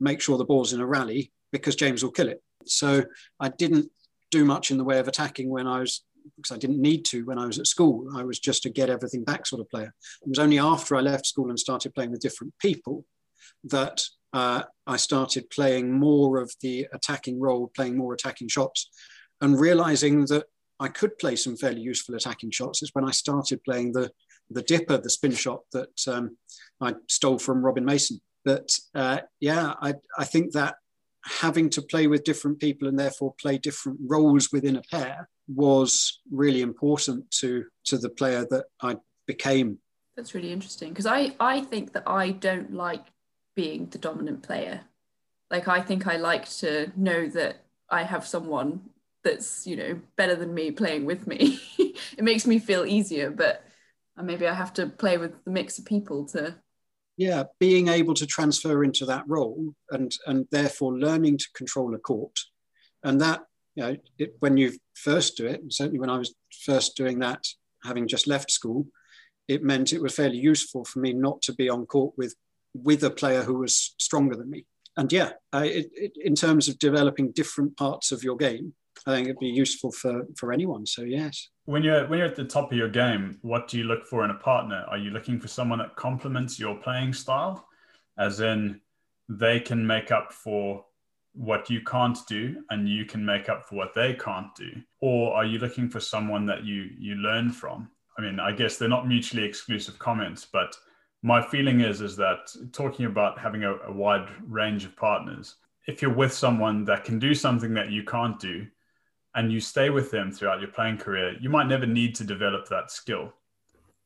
make 0.00 0.22
sure 0.22 0.38
the 0.38 0.46
ball's 0.46 0.72
in 0.72 0.80
a 0.80 0.86
rally 0.86 1.32
because 1.54 1.76
James 1.76 2.02
will 2.02 2.10
kill 2.10 2.28
it. 2.28 2.42
So 2.66 3.04
I 3.38 3.48
didn't 3.48 3.88
do 4.32 4.44
much 4.44 4.72
in 4.72 4.76
the 4.76 4.84
way 4.84 4.98
of 4.98 5.06
attacking 5.06 5.48
when 5.48 5.68
I 5.68 5.78
was 5.78 6.04
because 6.36 6.52
I 6.52 6.58
didn't 6.58 6.80
need 6.80 7.04
to 7.06 7.24
when 7.24 7.38
I 7.38 7.46
was 7.46 7.60
at 7.60 7.68
school. 7.68 8.08
I 8.16 8.24
was 8.24 8.40
just 8.40 8.66
a 8.66 8.70
get 8.70 8.90
everything 8.90 9.22
back 9.22 9.46
sort 9.46 9.60
of 9.60 9.70
player. 9.70 9.94
It 10.22 10.28
was 10.28 10.40
only 10.40 10.58
after 10.58 10.96
I 10.96 11.00
left 11.00 11.26
school 11.26 11.48
and 11.50 11.58
started 11.58 11.94
playing 11.94 12.10
with 12.10 12.20
different 12.20 12.54
people 12.58 13.04
that 13.64 14.02
uh, 14.32 14.64
I 14.86 14.96
started 14.96 15.48
playing 15.50 15.92
more 15.92 16.40
of 16.40 16.52
the 16.60 16.88
attacking 16.92 17.38
role, 17.38 17.70
playing 17.76 17.96
more 17.96 18.14
attacking 18.14 18.48
shots, 18.48 18.90
and 19.40 19.60
realizing 19.60 20.26
that 20.26 20.46
I 20.80 20.88
could 20.88 21.16
play 21.18 21.36
some 21.36 21.56
fairly 21.56 21.82
useful 21.82 22.16
attacking 22.16 22.50
shots. 22.50 22.82
Is 22.82 22.90
when 22.94 23.04
I 23.04 23.12
started 23.12 23.62
playing 23.62 23.92
the 23.92 24.10
the 24.50 24.62
dipper, 24.62 24.98
the 24.98 25.10
spin 25.10 25.32
shot 25.32 25.60
that 25.72 25.96
um, 26.08 26.36
I 26.80 26.94
stole 27.08 27.38
from 27.38 27.64
Robin 27.64 27.84
Mason. 27.84 28.20
But 28.44 28.68
uh, 28.94 29.20
yeah, 29.40 29.74
I, 29.80 29.94
I 30.18 30.24
think 30.24 30.52
that 30.52 30.74
having 31.24 31.70
to 31.70 31.82
play 31.82 32.06
with 32.06 32.24
different 32.24 32.60
people 32.60 32.88
and 32.88 32.98
therefore 32.98 33.34
play 33.40 33.58
different 33.58 33.98
roles 34.06 34.50
within 34.52 34.76
a 34.76 34.82
pair 34.82 35.28
was 35.48 36.20
really 36.30 36.62
important 36.62 37.30
to 37.30 37.64
to 37.84 37.98
the 37.98 38.08
player 38.08 38.46
that 38.50 38.66
I 38.80 38.96
became. 39.26 39.78
That's 40.16 40.34
really 40.34 40.52
interesting 40.52 40.90
because 40.90 41.06
I 41.06 41.34
I 41.40 41.60
think 41.60 41.92
that 41.92 42.04
I 42.06 42.30
don't 42.30 42.72
like 42.72 43.04
being 43.54 43.86
the 43.86 43.98
dominant 43.98 44.42
player. 44.42 44.82
Like 45.50 45.68
I 45.68 45.80
think 45.80 46.06
I 46.06 46.16
like 46.16 46.48
to 46.58 46.92
know 46.96 47.28
that 47.28 47.64
I 47.90 48.02
have 48.02 48.26
someone 48.26 48.80
that's 49.22 49.66
you 49.66 49.76
know 49.76 50.00
better 50.16 50.34
than 50.34 50.54
me 50.54 50.70
playing 50.70 51.04
with 51.04 51.26
me. 51.26 51.60
it 51.78 52.24
makes 52.24 52.46
me 52.46 52.58
feel 52.58 52.84
easier, 52.84 53.30
but 53.30 53.64
maybe 54.22 54.46
I 54.46 54.54
have 54.54 54.72
to 54.74 54.86
play 54.86 55.18
with 55.18 55.44
the 55.44 55.50
mix 55.50 55.78
of 55.78 55.84
people 55.84 56.26
to 56.26 56.54
yeah 57.16 57.44
being 57.60 57.88
able 57.88 58.14
to 58.14 58.26
transfer 58.26 58.82
into 58.82 59.06
that 59.06 59.24
role 59.26 59.74
and 59.90 60.12
and 60.26 60.46
therefore 60.50 60.98
learning 60.98 61.38
to 61.38 61.46
control 61.54 61.94
a 61.94 61.98
court. 61.98 62.38
And 63.02 63.20
that 63.20 63.42
you 63.74 63.82
know 63.82 63.96
it, 64.18 64.34
when 64.40 64.56
you 64.56 64.72
first 64.94 65.36
do 65.36 65.46
it 65.46 65.60
certainly 65.68 65.98
when 65.98 66.10
i 66.10 66.16
was 66.16 66.34
first 66.64 66.96
doing 66.96 67.18
that 67.18 67.44
having 67.84 68.06
just 68.06 68.26
left 68.26 68.50
school 68.50 68.86
it 69.48 69.62
meant 69.62 69.92
it 69.92 70.00
was 70.00 70.14
fairly 70.14 70.38
useful 70.38 70.84
for 70.84 71.00
me 71.00 71.12
not 71.12 71.42
to 71.42 71.52
be 71.52 71.68
on 71.68 71.86
court 71.86 72.14
with 72.16 72.34
with 72.74 73.04
a 73.04 73.10
player 73.10 73.42
who 73.42 73.58
was 73.58 73.94
stronger 73.98 74.36
than 74.36 74.50
me. 74.50 74.66
And 74.96 75.12
yeah 75.12 75.32
it, 75.52 75.90
it, 75.94 76.12
in 76.16 76.34
terms 76.34 76.68
of 76.68 76.78
developing 76.78 77.32
different 77.32 77.76
parts 77.76 78.12
of 78.12 78.22
your 78.22 78.36
game 78.36 78.74
i 79.06 79.14
think 79.14 79.28
it'd 79.28 79.38
be 79.38 79.46
useful 79.46 79.90
for 79.92 80.26
for 80.36 80.52
anyone 80.52 80.86
so 80.86 81.02
yes 81.02 81.48
when 81.66 81.82
you're 81.82 82.06
when 82.06 82.18
you're 82.18 82.28
at 82.28 82.36
the 82.36 82.44
top 82.44 82.70
of 82.72 82.78
your 82.78 82.88
game, 82.88 83.38
what 83.42 83.68
do 83.68 83.78
you 83.78 83.84
look 83.84 84.06
for 84.06 84.24
in 84.24 84.30
a 84.30 84.34
partner? 84.34 84.84
Are 84.88 84.98
you 84.98 85.10
looking 85.10 85.40
for 85.40 85.48
someone 85.48 85.78
that 85.78 85.96
complements 85.96 86.58
your 86.58 86.76
playing 86.76 87.12
style, 87.14 87.66
as 88.18 88.40
in 88.40 88.80
they 89.28 89.60
can 89.60 89.86
make 89.86 90.10
up 90.10 90.32
for 90.32 90.84
what 91.32 91.68
you 91.70 91.80
can't 91.80 92.18
do 92.28 92.62
and 92.70 92.88
you 92.88 93.04
can 93.04 93.24
make 93.24 93.48
up 93.48 93.64
for 93.64 93.76
what 93.76 93.94
they 93.94 94.14
can't 94.14 94.54
do, 94.54 94.70
or 95.00 95.34
are 95.34 95.44
you 95.44 95.58
looking 95.58 95.88
for 95.88 96.00
someone 96.00 96.44
that 96.46 96.64
you 96.64 96.90
you 96.98 97.14
learn 97.16 97.50
from? 97.50 97.90
I 98.18 98.22
mean, 98.22 98.38
I 98.38 98.52
guess 98.52 98.76
they're 98.76 98.88
not 98.88 99.08
mutually 99.08 99.44
exclusive 99.44 99.98
comments, 99.98 100.44
but 100.44 100.76
my 101.22 101.40
feeling 101.40 101.80
is 101.80 102.02
is 102.02 102.14
that 102.16 102.54
talking 102.72 103.06
about 103.06 103.38
having 103.38 103.64
a, 103.64 103.74
a 103.86 103.92
wide 103.92 104.28
range 104.46 104.84
of 104.84 104.94
partners, 104.96 105.54
if 105.86 106.02
you're 106.02 106.14
with 106.14 106.32
someone 106.32 106.84
that 106.84 107.04
can 107.04 107.18
do 107.18 107.34
something 107.34 107.72
that 107.72 107.90
you 107.90 108.04
can't 108.04 108.38
do, 108.38 108.66
and 109.34 109.52
you 109.52 109.60
stay 109.60 109.90
with 109.90 110.10
them 110.10 110.30
throughout 110.30 110.60
your 110.60 110.70
playing 110.70 110.98
career, 110.98 111.36
you 111.40 111.50
might 111.50 111.66
never 111.66 111.86
need 111.86 112.14
to 112.16 112.24
develop 112.24 112.68
that 112.68 112.90
skill. 112.90 113.32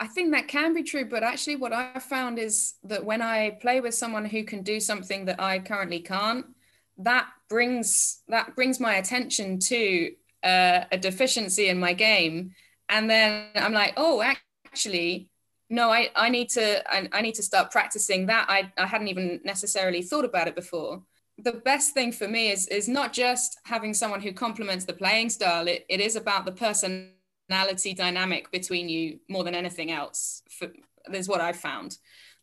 I 0.01 0.07
think 0.07 0.33
that 0.33 0.49
can 0.49 0.75
be 0.75 0.85
true, 0.85 1.09
but 1.09 1.23
actually, 1.23 1.57
what 1.57 1.73
I've 1.73 2.05
found 2.05 2.39
is 2.39 2.75
that 2.85 3.05
when 3.05 3.21
I 3.21 3.59
play 3.61 3.81
with 3.81 3.95
someone 3.95 4.25
who 4.25 4.45
can 4.45 4.63
do 4.63 4.79
something 4.79 5.25
that 5.25 5.41
I 5.41 5.59
currently 5.59 6.01
can't, 6.01 6.47
that 6.99 7.27
brings 7.49 8.23
that 8.29 8.55
brings 8.55 8.79
my 8.79 8.95
attention 8.95 9.59
to 9.59 10.13
uh, 10.45 10.85
a 10.93 10.99
deficiency 10.99 11.69
in 11.69 11.81
my 11.81 11.95
game, 11.95 12.53
and 12.89 13.11
then 13.11 13.47
I'm 13.57 13.73
like, 13.73 13.95
oh, 13.97 14.23
actually, 14.65 15.31
no, 15.69 15.91
I, 15.91 16.11
I 16.15 16.29
need 16.29 16.51
to 16.51 16.89
I, 16.89 17.09
I 17.13 17.21
need 17.21 17.35
to 17.35 17.43
start 17.43 17.73
practicing 17.73 18.27
that. 18.27 18.47
I, 18.49 18.73
I 18.79 18.87
hadn't 18.87 19.09
even 19.09 19.41
necessarily 19.45 20.03
thought 20.03 20.25
about 20.25 20.47
it 20.47 20.55
before 20.55 21.03
the 21.39 21.53
best 21.53 21.95
thing 21.95 22.13
for 22.13 22.27
me 22.29 22.51
is 22.51 22.67
is 22.69 22.89
not 22.89 23.13
just 23.13 23.59
having 23.65 23.95
someone 23.95 24.21
who 24.21 24.33
complements 24.33 24.85
the 24.85 24.93
playing 24.93 25.31
style 25.31 25.69
it, 25.69 25.87
it 25.89 26.01
is 26.01 26.17
about 26.17 26.45
the 26.45 26.53
personality 26.53 27.95
dynamic 27.95 28.51
between 28.51 28.89
you 28.89 29.21
more 29.29 29.45
than 29.45 29.55
anything 29.55 29.91
else 29.91 30.43
for, 30.51 30.69
is 31.13 31.29
what 31.29 31.41
i've 31.41 31.57
found. 31.57 31.97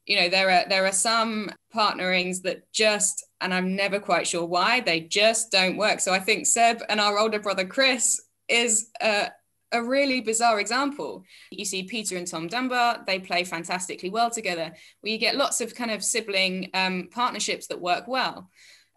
You 0.06 0.22
know 0.22 0.30
there 0.30 0.50
are 0.52 0.70
there 0.70 0.86
are 0.86 0.92
some 0.92 1.52
partnerings 1.74 2.42
that 2.42 2.72
just 2.72 3.26
and 3.42 3.54
i'm 3.54 3.76
never 3.76 4.00
quite 4.00 4.28
sure 4.28 4.46
why 4.46 4.80
they 4.80 5.02
just 5.02 5.52
don't 5.52 5.78
work. 5.78 6.00
So 6.00 6.14
i 6.14 6.20
think 6.20 6.48
seb 6.48 6.82
and 6.90 7.00
our 7.00 7.18
older 7.20 7.40
brother 7.40 7.66
chris 7.66 8.22
is 8.48 8.92
a, 9.02 9.32
a 9.72 9.84
really 9.84 10.22
bizarre 10.22 10.60
example. 10.60 11.24
You 11.50 11.66
see 11.66 11.84
peter 11.84 12.18
and 12.18 12.28
tom 12.28 12.48
dunbar 12.48 13.04
they 13.08 13.20
play 13.20 13.44
fantastically 13.44 14.10
well 14.10 14.30
together. 14.30 14.74
Where 15.02 15.12
you 15.12 15.18
get 15.18 15.36
lots 15.36 15.60
of 15.60 15.74
kind 15.76 15.92
of 15.92 16.04
sibling 16.04 16.70
um, 16.76 17.10
partnerships 17.12 17.68
that 17.68 17.82
work 17.82 18.08
well 18.08 18.50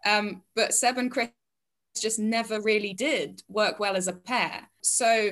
um, 0.05 0.41
but 0.55 0.73
seb 0.73 0.97
and 0.97 1.11
chris 1.11 1.29
just 1.99 2.19
never 2.19 2.61
really 2.61 2.93
did 2.93 3.41
work 3.49 3.79
well 3.79 3.95
as 3.95 4.07
a 4.07 4.13
pair 4.13 4.69
so 4.81 5.31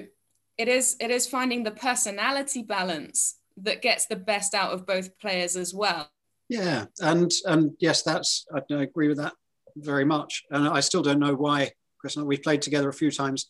it 0.58 0.68
is 0.68 0.96
it 1.00 1.12
is 1.12 1.28
finding 1.28 1.64
the 1.64 1.72
personality 1.72 2.64
balance 2.64 3.38
that 3.58 3.82
gets 3.82 4.06
the 4.06 4.16
best 4.16 4.54
out 4.54 4.72
of 4.72 4.86
both 4.86 5.18
players 5.20 5.56
as 5.56 5.74
well. 5.74 6.10
Yeah, 6.50 6.86
and 7.00 7.32
and 7.46 7.72
yes, 7.80 8.04
that's 8.04 8.46
I 8.54 8.62
agree 8.74 9.08
with 9.08 9.18
that 9.18 9.34
very 9.76 10.06
much. 10.06 10.44
And 10.50 10.68
I 10.68 10.80
still 10.80 11.02
don't 11.02 11.20
know 11.20 11.36
why 11.36 11.72
Chris 12.00 12.16
and 12.16 12.24
I, 12.24 12.28
we've 12.28 12.44
played 12.44 12.62
together 12.62 12.90
a 12.90 12.94
few 12.94 13.12
times. 13.12 13.50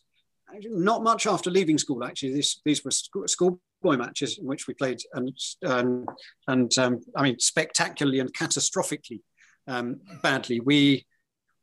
Not 0.64 1.02
much 1.02 1.26
after 1.26 1.50
leaving 1.50 1.78
school, 1.78 2.04
actually. 2.04 2.34
These 2.34 2.60
these 2.64 2.84
were 2.84 2.90
schoolboy 2.90 3.60
matches 3.84 4.38
in 4.38 4.46
which 4.46 4.66
we 4.66 4.74
played, 4.74 4.98
and 5.12 5.36
um, 5.64 6.06
and 6.48 6.76
um, 6.78 7.00
I 7.14 7.22
mean 7.22 7.38
spectacularly 7.38 8.20
and 8.20 8.32
catastrophically 8.32 9.20
um, 9.68 10.00
badly. 10.22 10.60
We 10.60 11.06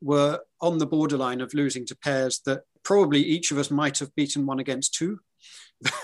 were 0.01 0.39
on 0.61 0.77
the 0.77 0.85
borderline 0.85 1.41
of 1.41 1.53
losing 1.53 1.85
to 1.87 1.97
pairs 1.97 2.41
that 2.45 2.61
probably 2.83 3.21
each 3.21 3.51
of 3.51 3.57
us 3.57 3.71
might 3.71 3.99
have 3.99 4.15
beaten 4.15 4.45
one 4.45 4.59
against 4.59 4.93
two. 4.93 5.19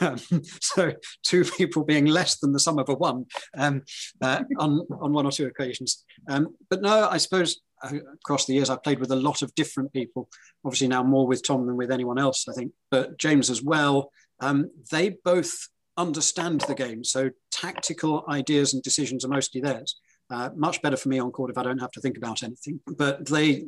Um, 0.01 0.19
so 0.61 0.93
two 1.23 1.45
people 1.45 1.85
being 1.85 2.05
less 2.05 2.39
than 2.39 2.51
the 2.51 2.59
sum 2.59 2.77
of 2.77 2.89
a 2.89 2.93
one 2.93 3.25
um, 3.57 3.83
uh, 4.21 4.43
on, 4.59 4.85
on 4.99 5.13
one 5.13 5.25
or 5.25 5.31
two 5.31 5.47
occasions. 5.47 6.03
Um, 6.27 6.55
but 6.69 6.81
no, 6.81 7.07
I 7.07 7.17
suppose 7.17 7.61
uh, 7.81 7.95
across 8.15 8.45
the 8.45 8.53
years 8.53 8.69
I've 8.69 8.83
played 8.83 8.99
with 8.99 9.11
a 9.11 9.15
lot 9.15 9.41
of 9.41 9.55
different 9.55 9.93
people, 9.93 10.27
obviously 10.65 10.89
now 10.89 11.03
more 11.03 11.25
with 11.25 11.47
Tom 11.47 11.65
than 11.65 11.77
with 11.77 11.89
anyone 11.89 12.19
else, 12.19 12.47
I 12.49 12.53
think, 12.53 12.73
but 12.91 13.17
James 13.17 13.49
as 13.49 13.63
well. 13.63 14.11
Um, 14.41 14.69
they 14.91 15.15
both 15.23 15.69
understand 15.97 16.61
the 16.61 16.75
game. 16.75 17.03
So 17.03 17.29
tactical 17.51 18.25
ideas 18.27 18.73
and 18.73 18.83
decisions 18.83 19.23
are 19.23 19.29
mostly 19.29 19.61
theirs. 19.61 19.99
Uh, 20.31 20.49
much 20.55 20.81
better 20.81 20.95
for 20.95 21.09
me 21.09 21.19
on 21.19 21.29
court 21.29 21.51
if 21.51 21.57
I 21.57 21.63
don't 21.63 21.81
have 21.81 21.91
to 21.91 21.99
think 21.99 22.17
about 22.17 22.41
anything. 22.41 22.79
But 22.87 23.25
they 23.27 23.65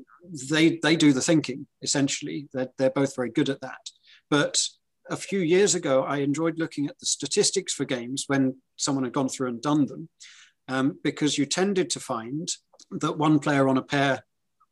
they 0.50 0.80
they 0.82 0.96
do 0.96 1.12
the 1.12 1.22
thinking 1.22 1.68
essentially. 1.82 2.48
They're, 2.54 2.70
they're 2.78 2.90
both 2.90 3.16
very 3.16 3.32
good 3.32 3.50
at 3.50 3.60
that. 3.62 3.90
But 4.30 4.62
a 5.10 5.18
few 5.18 5.40
years 5.40 5.76
ago, 5.76 6.04
I 6.04 6.18
enjoyed 6.18 6.58
looking 6.58 6.88
at 6.88 6.98
the 7.00 7.06
statistics 7.06 7.74
for 7.74 7.84
games 7.84 8.24
when 8.28 8.56
someone 8.78 9.04
had 9.04 9.14
gone 9.14 9.28
through 9.28 9.50
and 9.50 9.62
done 9.62 9.86
them, 9.88 10.08
um, 10.70 11.00
because 11.04 11.38
you 11.38 11.46
tended 11.46 11.90
to 11.92 12.00
find 12.00 12.48
that 12.92 13.18
one 13.18 13.40
player 13.40 13.68
on 13.68 13.78
a 13.78 13.84
pair 13.84 14.24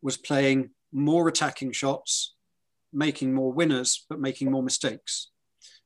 was 0.01 0.15
playing 0.15 0.69
more 0.93 1.27
attacking 1.27 1.73
shots, 1.73 2.35
making 2.93 3.33
more 3.33 3.51
winners, 3.51 4.05
but 4.09 4.19
making 4.19 4.49
more 4.49 4.63
mistakes. 4.63 5.29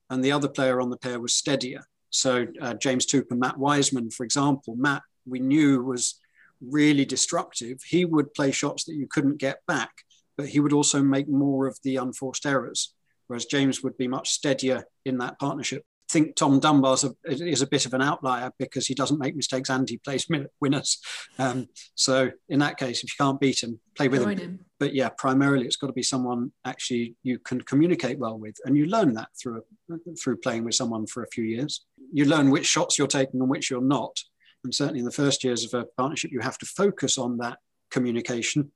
And 0.09 0.23
the 0.23 0.31
other 0.31 0.47
player 0.47 0.79
on 0.79 0.91
the 0.91 0.97
pair 0.97 1.19
was 1.19 1.33
steadier. 1.33 1.85
So 2.11 2.45
uh, 2.61 2.75
James 2.75 3.07
Toop 3.07 3.31
and 3.31 3.39
Matt 3.39 3.57
Wiseman, 3.57 4.11
for 4.11 4.23
example, 4.23 4.75
Matt 4.77 5.01
we 5.27 5.39
knew 5.39 5.83
was 5.83 6.19
really 6.61 7.05
destructive. 7.05 7.79
He 7.87 8.05
would 8.05 8.33
play 8.33 8.51
shots 8.51 8.85
that 8.85 8.95
you 8.95 9.07
couldn't 9.07 9.37
get 9.37 9.59
back, 9.67 9.91
but 10.37 10.47
he 10.47 10.59
would 10.59 10.73
also 10.73 11.01
make 11.01 11.27
more 11.27 11.67
of 11.67 11.77
the 11.83 11.97
unforced 11.97 12.45
errors 12.45 12.95
whereas 13.27 13.45
James 13.45 13.83
would 13.83 13.97
be 13.97 14.07
much 14.07 14.29
steadier 14.29 14.85
in 15.05 15.17
that 15.19 15.39
partnership. 15.39 15.83
I 16.09 16.13
think 16.13 16.35
Tom 16.35 16.59
Dunbar 16.59 16.97
is 17.25 17.61
a 17.61 17.67
bit 17.67 17.87
of 17.87 17.93
an 17.95 18.01
outlier 18.01 18.51
because 18.59 18.85
he 18.85 18.93
doesn't 18.93 19.19
make 19.19 19.35
mistakes 19.35 19.69
and 19.69 19.89
he 19.89 19.97
plays 19.97 20.27
winners. 20.61 20.99
Um, 21.39 21.67
so 21.95 22.29
in 22.47 22.59
that 22.59 22.77
case, 22.77 23.03
if 23.03 23.05
you 23.05 23.25
can't 23.25 23.39
beat 23.39 23.63
him, 23.63 23.79
play 23.95 24.07
with 24.07 24.23
him. 24.23 24.37
him. 24.37 24.59
But 24.79 24.93
yeah, 24.93 25.09
primarily 25.09 25.65
it's 25.65 25.77
got 25.77 25.87
to 25.87 25.93
be 25.93 26.03
someone 26.03 26.51
actually 26.63 27.15
you 27.23 27.39
can 27.39 27.59
communicate 27.59 28.19
well 28.19 28.37
with, 28.37 28.55
and 28.65 28.77
you 28.77 28.85
learn 28.85 29.15
that 29.15 29.29
through 29.41 29.63
through 30.21 30.37
playing 30.37 30.63
with 30.63 30.75
someone 30.75 31.07
for 31.07 31.23
a 31.23 31.27
few 31.29 31.43
years. 31.43 31.83
You 32.13 32.25
learn 32.25 32.51
which 32.51 32.67
shots 32.67 32.99
you're 32.99 33.07
taking 33.07 33.41
and 33.41 33.49
which 33.49 33.71
you're 33.71 33.81
not. 33.81 34.15
And 34.65 34.75
certainly 34.75 34.99
in 34.99 35.05
the 35.05 35.11
first 35.11 35.43
years 35.43 35.63
of 35.63 35.79
a 35.79 35.85
partnership, 35.97 36.31
you 36.31 36.41
have 36.41 36.57
to 36.57 36.65
focus 36.65 37.17
on 37.17 37.37
that 37.37 37.59
communication 37.89 38.71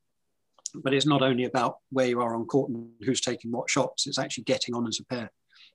but 0.76 0.94
it's 0.94 1.06
not 1.06 1.22
only 1.22 1.46
about 1.46 1.78
where 1.92 2.08
you 2.08 2.22
are 2.22 2.36
on 2.36 2.46
court 2.46 2.70
and 2.70 2.90
who's 3.02 3.22
taking 3.22 3.52
what 3.52 3.70
shots, 3.70 4.08
it's 4.08 4.20
actually 4.20 4.44
getting 4.44 4.76
on 4.76 4.88
as 4.88 5.00
a 5.00 5.06
pair. 5.06 5.32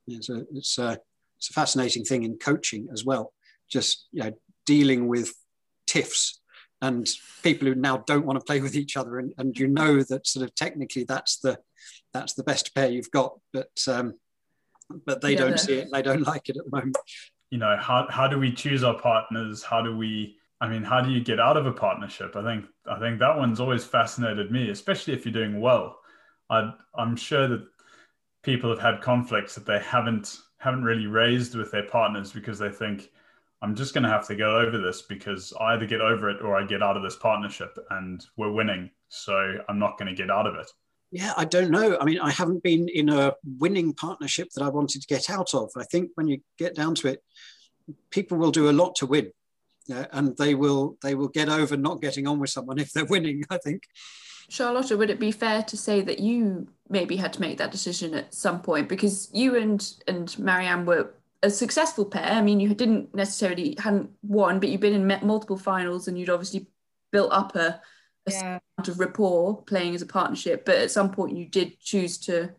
It's 0.07 0.29
a, 0.29 0.45
it's 0.53 0.79
a, 0.79 0.99
it's 1.37 1.51
a 1.51 1.53
fascinating 1.53 2.05
thing 2.05 2.23
in 2.23 2.39
coaching 2.39 2.89
as 2.93 3.05
well, 3.05 3.33
just 3.69 4.07
you 4.13 4.23
know, 4.23 4.33
dealing 4.67 5.09
with 5.09 5.35
tiffs 5.87 6.41
and 6.81 7.09
people 7.43 7.67
who 7.67 7.75
now 7.75 7.99
don't 7.99 8.27
want 8.27 8.39
to 8.39 8.45
play 8.45 8.61
with 8.61 8.75
each 8.75 8.97
other 8.97 9.19
and, 9.19 9.33
and 9.39 9.59
you 9.59 9.67
know 9.67 10.03
that 10.03 10.27
sort 10.27 10.45
of 10.45 10.55
technically 10.55 11.05
that's 11.05 11.39
the 11.39 11.59
that's 12.13 12.35
the 12.35 12.43
best 12.43 12.75
pair 12.75 12.91
you've 12.91 13.11
got 13.11 13.39
but 13.53 13.71
um, 13.89 14.15
but 15.07 15.21
they 15.21 15.33
yeah, 15.33 15.39
don't 15.39 15.61
see 15.61 15.75
it 15.75 15.89
they 15.93 16.03
don't 16.03 16.23
like 16.27 16.49
it 16.49 16.57
at 16.57 16.65
the 16.65 16.77
moment 16.77 16.97
you 17.55 17.59
know 17.59 17.77
how, 17.81 18.07
how 18.11 18.27
do 18.27 18.39
we 18.39 18.51
choose 18.53 18.83
our 18.83 18.99
partners 18.99 19.63
how 19.63 19.81
do 19.81 19.97
we 19.97 20.37
I 20.65 20.69
mean, 20.69 20.83
how 20.83 21.03
do 21.03 21.11
you 21.11 21.21
get 21.23 21.41
out 21.41 21.59
of 21.59 21.67
a 21.67 21.73
partnership? 21.73 22.37
I 22.37 22.43
think 22.43 22.65
I 22.91 22.99
think 22.99 23.19
that 23.19 23.37
one's 23.37 23.61
always 23.61 23.85
fascinated 23.85 24.51
me, 24.51 24.71
especially 24.71 25.13
if 25.13 25.27
you're 25.27 25.33
doing 25.33 25.61
well. 25.61 25.99
i 26.49 26.73
I'm 26.97 27.17
sure 27.17 27.49
that 27.49 27.67
people 28.43 28.71
have 28.71 28.79
had 28.79 29.03
conflicts 29.03 29.55
that 29.57 29.67
they 29.67 29.79
haven't 29.81 30.39
haven't 30.59 30.85
really 30.85 31.07
raised 31.07 31.55
with 31.55 31.71
their 31.71 31.83
partners 31.83 32.33
because 32.33 32.59
they 32.59 32.71
think 32.71 33.11
I'm 33.61 33.75
just 33.75 33.93
going 33.93 34.05
to 34.05 34.11
have 34.11 34.27
to 34.29 34.37
go 34.37 34.59
over 34.59 34.79
this 34.79 35.03
because 35.03 35.53
I 35.61 35.75
either 35.75 35.87
get 35.87 36.01
over 36.01 36.31
it 36.31 36.41
or 36.43 36.57
I 36.57 36.65
get 36.65 36.83
out 36.83 36.97
of 36.97 37.03
this 37.03 37.17
partnership 37.17 37.77
and 37.91 38.25
we're 38.39 38.53
winning. 38.53 38.91
So 39.09 39.59
I'm 39.69 39.79
not 39.79 39.99
going 39.99 40.09
to 40.09 40.23
get 40.23 40.31
out 40.31 40.47
of 40.47 40.55
it. 40.55 40.71
Yeah, 41.15 41.33
I 41.37 41.45
don't 41.45 41.71
know. 41.71 41.97
I 42.01 42.05
mean, 42.05 42.19
I 42.19 42.31
haven't 42.31 42.65
been 42.65 42.89
in 42.89 43.09
a 43.09 43.35
winning 43.61 43.95
partnership 43.95 44.49
that 44.51 44.65
I 44.65 44.69
wanted 44.69 45.01
to 45.01 45.07
get 45.07 45.31
out 45.31 45.55
of. 45.55 45.71
I 45.77 45.85
think 45.85 46.11
when 46.17 46.27
you 46.27 46.41
get 46.59 46.75
down 46.75 46.97
to 46.97 47.07
it, 47.07 47.23
people 48.11 48.37
will 48.37 48.51
do 48.51 48.69
a 48.69 48.73
lot 48.73 48.97
to 48.97 49.07
win 49.07 49.31
uh, 49.93 50.07
and 50.11 50.37
they 50.39 50.57
will 50.57 50.97
they 51.05 51.15
will 51.15 51.29
get 51.29 51.49
over 51.49 51.77
not 51.77 52.01
getting 52.01 52.27
on 52.27 52.41
with 52.41 52.51
someone 52.51 52.81
if 52.81 52.93
they're 52.93 53.05
winning. 53.09 53.45
I 53.49 53.59
think. 53.59 53.85
Charlotta, 54.49 54.97
would 54.97 55.09
it 55.09 55.21
be 55.21 55.31
fair 55.31 55.63
to 55.63 55.77
say 55.77 56.01
that 56.03 56.19
you 56.19 56.67
maybe 56.91 57.15
had 57.15 57.33
to 57.35 57.41
make 57.41 57.59
that 57.59 57.71
decision 57.71 58.13
at 58.15 58.35
some 58.35 58.61
point 58.61 58.89
because 58.89 59.31
you 59.33 59.57
and 59.57 59.95
and 60.09 60.37
Marianne 60.37 60.85
were 60.85 61.15
a 61.45 61.51
successful 61.51 62.07
pair. 62.07 62.33
I 62.33 62.43
mean, 62.43 62.59
you 62.59 62.75
didn't 62.75 63.15
necessarily 63.15 63.77
hadn't 63.79 64.11
won, 64.23 64.59
but 64.59 64.69
you've 64.69 64.81
been 64.81 64.95
in 64.95 65.27
multiple 65.27 65.59
finals 65.59 66.09
and 66.09 66.19
you'd 66.19 66.31
obviously 66.31 66.67
built 67.13 67.33
up 67.33 67.55
a 67.55 67.81
yeah. 68.27 68.59
amount 68.79 68.89
of 68.89 68.99
rapport 68.99 69.63
playing 69.63 69.95
as 69.95 70.03
a 70.03 70.07
partnership. 70.07 70.65
But 70.65 70.77
at 70.77 70.91
some 70.91 71.11
point, 71.11 71.37
you 71.37 71.47
did 71.47 71.79
choose 71.81 72.19
to 72.19 72.53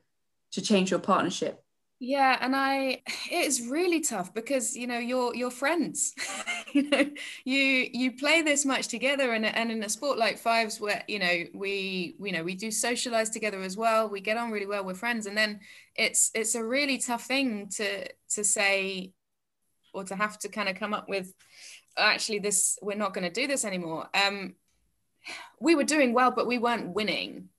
to 0.52 0.62
change 0.62 0.92
your 0.92 1.00
partnership. 1.00 1.66
Yeah, 2.00 2.38
and 2.42 2.54
I 2.56 3.02
it's 3.32 3.62
really 3.62 4.02
tough 4.02 4.34
because 4.34 4.76
you 4.76 4.86
know 4.86 4.98
you're 4.98 5.34
you're 5.34 5.50
friends. 5.50 6.14
you 6.74 6.90
know, 6.90 7.10
you 7.46 7.90
you 7.94 8.12
play 8.12 8.42
this 8.42 8.66
much 8.66 8.90
together 8.90 9.32
and 9.32 9.46
and 9.46 9.72
in 9.72 9.82
a 9.82 9.90
sport 9.90 10.18
like 10.18 10.38
fives 10.38 10.80
where 10.82 11.04
you 11.08 11.20
know 11.20 11.44
we 11.54 12.16
you 12.20 12.34
know 12.34 12.44
we 12.44 12.54
do 12.56 12.70
socialize 12.70 13.30
together 13.30 13.62
as 13.62 13.78
well. 13.78 14.10
We 14.10 14.20
get 14.20 14.36
on 14.36 14.52
really 14.52 14.68
well 14.68 14.84
with 14.84 14.98
friends 14.98 15.26
and 15.26 15.38
then 15.38 15.62
it's 15.96 16.32
it's 16.36 16.56
a 16.56 16.64
really 16.64 16.98
tough 16.98 17.24
thing 17.24 17.70
to 17.78 18.10
to 18.32 18.44
say 18.44 19.14
or 19.94 20.04
to 20.04 20.16
have 20.16 20.38
to 20.40 20.50
kind 20.50 20.68
of 20.68 20.76
come 20.76 20.94
up 20.94 21.08
with 21.08 21.34
actually 21.98 22.40
this 22.40 22.78
we're 22.82 22.98
not 22.98 23.14
going 23.14 23.24
to 23.24 23.42
do 23.42 23.48
this 23.48 23.64
anymore. 23.64 24.10
Um 24.14 24.56
we 25.60 25.76
were 25.76 25.84
doing 25.84 26.14
well 26.14 26.32
but 26.32 26.48
we 26.48 26.58
weren't 26.58 26.94
winning. 26.94 27.50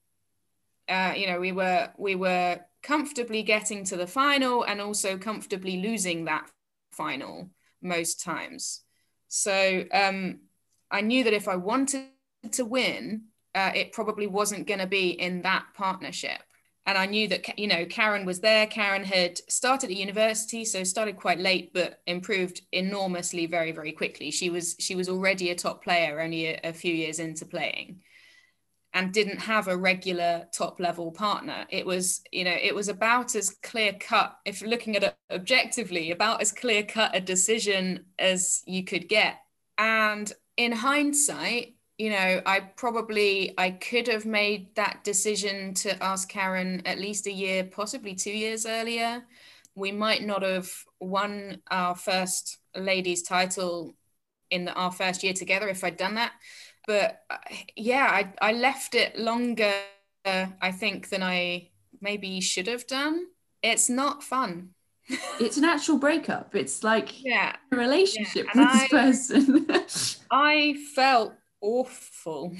Uh 0.89 1.15
you 1.17 1.27
know, 1.27 1.41
we 1.41 1.53
were 1.53 1.91
we 1.99 2.15
were 2.15 2.61
comfortably 2.87 3.43
getting 3.43 3.85
to 3.85 3.97
the 3.97 4.07
final 4.07 4.63
and 4.63 4.81
also 4.81 5.19
comfortably 5.19 5.83
losing 5.83 6.25
that 6.25 6.49
final 6.93 7.51
most 7.83 8.23
times. 8.23 8.83
So 9.29 9.85
um, 9.93 10.41
I 10.91 11.01
knew 11.01 11.25
that 11.25 11.33
if 11.33 11.49
I 11.49 11.57
wanted 11.57 12.07
to 12.53 12.65
win, 12.65 13.23
uh, 13.57 13.73
it 13.75 13.93
probably 13.93 14.29
wasn't 14.29 14.69
going 14.69 14.79
to 14.81 14.87
be 14.87 15.11
in 15.11 15.43
that 15.43 15.67
partnership. 15.75 16.43
And 16.87 16.97
I 16.97 17.07
knew 17.07 17.27
that, 17.29 17.59
you 17.59 17.67
know, 17.67 17.85
Karen 17.85 18.25
was 18.25 18.41
there. 18.41 18.67
Karen 18.67 19.03
had 19.03 19.41
started 19.51 19.91
at 19.91 19.97
university, 19.97 20.65
so 20.65 20.85
started 20.85 21.17
quite 21.17 21.41
late, 21.41 21.73
but 21.75 22.01
improved 22.07 22.63
enormously 22.73 23.47
very, 23.47 23.73
very 23.73 23.91
quickly. 23.93 24.31
She 24.31 24.51
was 24.51 24.77
she 24.79 24.95
was 24.95 25.09
already 25.09 25.51
a 25.51 25.57
top 25.57 25.83
player 25.83 26.21
only 26.21 26.47
a, 26.47 26.61
a 26.63 26.73
few 26.73 26.95
years 26.95 27.19
into 27.19 27.45
playing 27.45 28.03
and 28.97 29.13
didn't 29.13 29.41
have 29.41 29.69
a 29.69 29.77
regular 29.77 30.47
top 30.53 30.81
level 30.81 31.13
partner 31.13 31.67
it 31.69 31.85
was 31.85 32.23
you 32.33 32.45
know 32.45 32.57
it 32.63 32.75
was 32.75 32.89
about 32.89 33.35
as 33.35 33.51
clear 33.63 33.93
cut 33.93 34.35
if 34.47 34.63
looking 34.63 34.97
at 34.97 35.03
it 35.03 35.15
objectively 35.31 36.13
about 36.13 36.41
as 36.41 36.51
clear 36.51 36.83
cut 36.83 37.15
a 37.15 37.21
decision 37.21 38.07
as 38.19 38.63
you 38.67 38.83
could 38.85 39.07
get 39.07 39.37
and 39.77 40.33
in 40.57 40.73
hindsight 40.73 41.76
you 41.99 42.11
know 42.11 42.43
i 42.47 42.61
probably 42.61 43.55
i 43.59 43.71
could 43.71 44.07
have 44.07 44.27
made 44.27 44.75
that 44.75 45.03
decision 45.03 45.73
to 45.73 46.03
ask 46.03 46.29
karen 46.29 46.83
at 46.85 46.99
least 46.99 47.27
a 47.27 47.33
year 47.33 47.65
possibly 47.65 48.15
two 48.15 48.33
years 48.33 48.67
earlier 48.67 49.23
we 49.77 49.93
might 49.93 50.25
not 50.25 50.43
have 50.43 50.71
won 51.01 51.61
our 51.71 51.95
first 51.95 52.59
ladies 52.75 53.23
title 53.23 53.95
in 54.51 54.65
the, 54.65 54.73
our 54.73 54.91
first 54.91 55.23
year 55.23 55.35
together 55.35 55.69
if 55.69 55.85
I'd 55.85 55.97
done 55.97 56.15
that. 56.15 56.33
But 56.87 57.21
yeah, 57.77 58.07
I, 58.11 58.33
I 58.41 58.53
left 58.53 58.95
it 58.95 59.19
longer, 59.19 59.73
uh, 60.25 60.47
I 60.61 60.73
think, 60.73 61.11
than 61.11 61.23
I 61.23 61.69
maybe 62.01 62.41
should 62.41 62.67
have 62.69 62.87
done. 62.87 63.27
It's 63.63 63.89
not 63.89 64.23
fun. 64.23 64.71
it's 65.41 65.57
an 65.57 65.65
actual 65.65 65.99
breakup. 65.99 66.55
It's 66.55 66.83
like 66.83 67.25
yeah, 67.25 67.57
a 67.73 67.77
relationship 67.77 68.47
yeah. 68.55 68.61
with 68.61 68.69
I, 68.69 68.79
this 68.79 68.89
person. 68.89 69.67
I 70.31 70.77
felt 70.95 71.35
awful. 71.61 72.55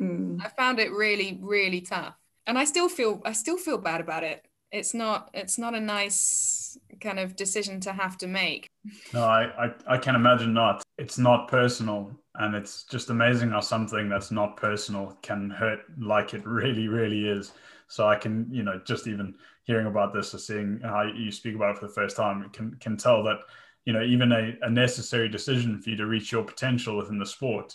Mm. 0.00 0.40
I 0.44 0.48
found 0.48 0.78
it 0.78 0.92
really, 0.92 1.38
really 1.40 1.80
tough. 1.80 2.14
And 2.46 2.58
I 2.58 2.64
still 2.64 2.88
feel 2.88 3.20
I 3.24 3.32
still 3.32 3.58
feel 3.58 3.78
bad 3.78 4.00
about 4.00 4.24
it. 4.24 4.46
It's 4.72 4.94
not 4.94 5.30
it's 5.34 5.58
not 5.58 5.74
a 5.74 5.80
nice 5.80 6.78
kind 7.00 7.18
of 7.18 7.36
decision 7.36 7.80
to 7.80 7.92
have 7.92 8.16
to 8.18 8.26
make. 8.26 8.68
No, 9.12 9.24
I, 9.24 9.66
I, 9.66 9.94
I 9.94 9.98
can 9.98 10.14
imagine 10.14 10.52
not. 10.52 10.82
It's 10.98 11.18
not 11.18 11.48
personal. 11.48 12.10
And 12.36 12.54
it's 12.54 12.84
just 12.84 13.10
amazing 13.10 13.50
how 13.50 13.60
something 13.60 14.08
that's 14.08 14.30
not 14.30 14.56
personal 14.56 15.18
can 15.22 15.50
hurt 15.50 15.80
like 15.98 16.34
it 16.34 16.46
really, 16.46 16.88
really 16.88 17.28
is. 17.28 17.52
So 17.88 18.06
I 18.06 18.16
can, 18.16 18.46
you 18.50 18.62
know, 18.62 18.80
just 18.84 19.06
even 19.06 19.34
hearing 19.64 19.86
about 19.86 20.14
this 20.14 20.34
or 20.34 20.38
seeing 20.38 20.80
how 20.82 21.02
you 21.02 21.30
speak 21.30 21.54
about 21.54 21.76
it 21.76 21.78
for 21.78 21.86
the 21.86 21.92
first 21.92 22.16
time 22.16 22.48
can 22.50 22.76
can 22.80 22.96
tell 22.96 23.22
that, 23.24 23.38
you 23.84 23.92
know, 23.92 24.02
even 24.02 24.32
a, 24.32 24.56
a 24.62 24.70
necessary 24.70 25.28
decision 25.28 25.80
for 25.80 25.90
you 25.90 25.96
to 25.96 26.06
reach 26.06 26.32
your 26.32 26.44
potential 26.44 26.96
within 26.96 27.18
the 27.18 27.26
sport, 27.26 27.74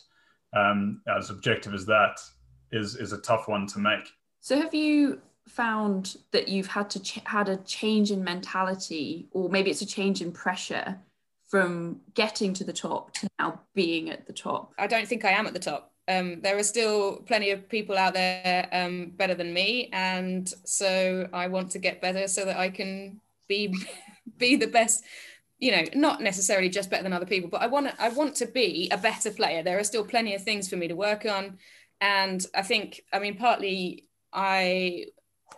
um, 0.55 1.01
as 1.07 1.29
objective 1.29 1.73
as 1.73 1.85
that, 1.85 2.19
is 2.71 2.95
is 2.95 3.13
a 3.13 3.19
tough 3.19 3.47
one 3.47 3.67
to 3.67 3.79
make. 3.79 4.07
So 4.39 4.59
have 4.59 4.73
you 4.73 5.21
found 5.47 6.17
that 6.31 6.47
you've 6.47 6.67
had 6.67 6.89
to 6.91 6.99
ch- 7.01 7.21
had 7.25 7.49
a 7.49 7.57
change 7.57 8.11
in 8.11 8.23
mentality, 8.23 9.27
or 9.31 9.49
maybe 9.49 9.71
it's 9.71 9.81
a 9.81 9.85
change 9.85 10.21
in 10.21 10.31
pressure 10.31 10.99
from 11.47 12.01
getting 12.13 12.53
to 12.53 12.63
the 12.63 12.73
top 12.73 13.13
to 13.13 13.27
now 13.39 13.59
being 13.75 14.09
at 14.09 14.25
the 14.25 14.33
top? 14.33 14.73
I 14.77 14.87
don't 14.87 15.07
think 15.07 15.25
I 15.25 15.31
am 15.31 15.47
at 15.47 15.53
the 15.53 15.59
top. 15.59 15.91
Um, 16.07 16.41
there 16.41 16.57
are 16.57 16.63
still 16.63 17.17
plenty 17.17 17.51
of 17.51 17.69
people 17.69 17.97
out 17.97 18.13
there 18.13 18.67
um, 18.73 19.13
better 19.15 19.35
than 19.35 19.53
me, 19.53 19.89
and 19.93 20.51
so 20.65 21.29
I 21.31 21.47
want 21.47 21.71
to 21.71 21.79
get 21.79 22.01
better 22.01 22.27
so 22.27 22.45
that 22.45 22.57
I 22.57 22.69
can 22.69 23.21
be 23.47 23.73
be 24.37 24.55
the 24.55 24.67
best. 24.67 25.03
You 25.63 25.71
know, 25.71 25.83
not 25.93 26.21
necessarily 26.21 26.69
just 26.69 26.89
better 26.89 27.03
than 27.03 27.13
other 27.13 27.25
people, 27.25 27.49
but 27.49 27.61
I 27.61 27.67
want 27.67 27.87
to, 27.87 28.01
I 28.01 28.09
want 28.09 28.35
to 28.37 28.45
be 28.45 28.89
a 28.91 28.97
better 28.97 29.31
player. 29.31 29.63
There 29.63 29.79
are 29.79 29.83
still 29.83 30.03
plenty 30.03 30.35
of 30.35 30.43
things 30.43 30.67
for 30.69 30.75
me 30.75 30.87
to 30.87 30.95
work 30.95 31.25
on, 31.25 31.57
and 32.01 32.45
I 32.53 32.63
think, 32.63 33.01
I 33.13 33.19
mean, 33.19 33.37
partly 33.37 34.07
I 34.33 35.05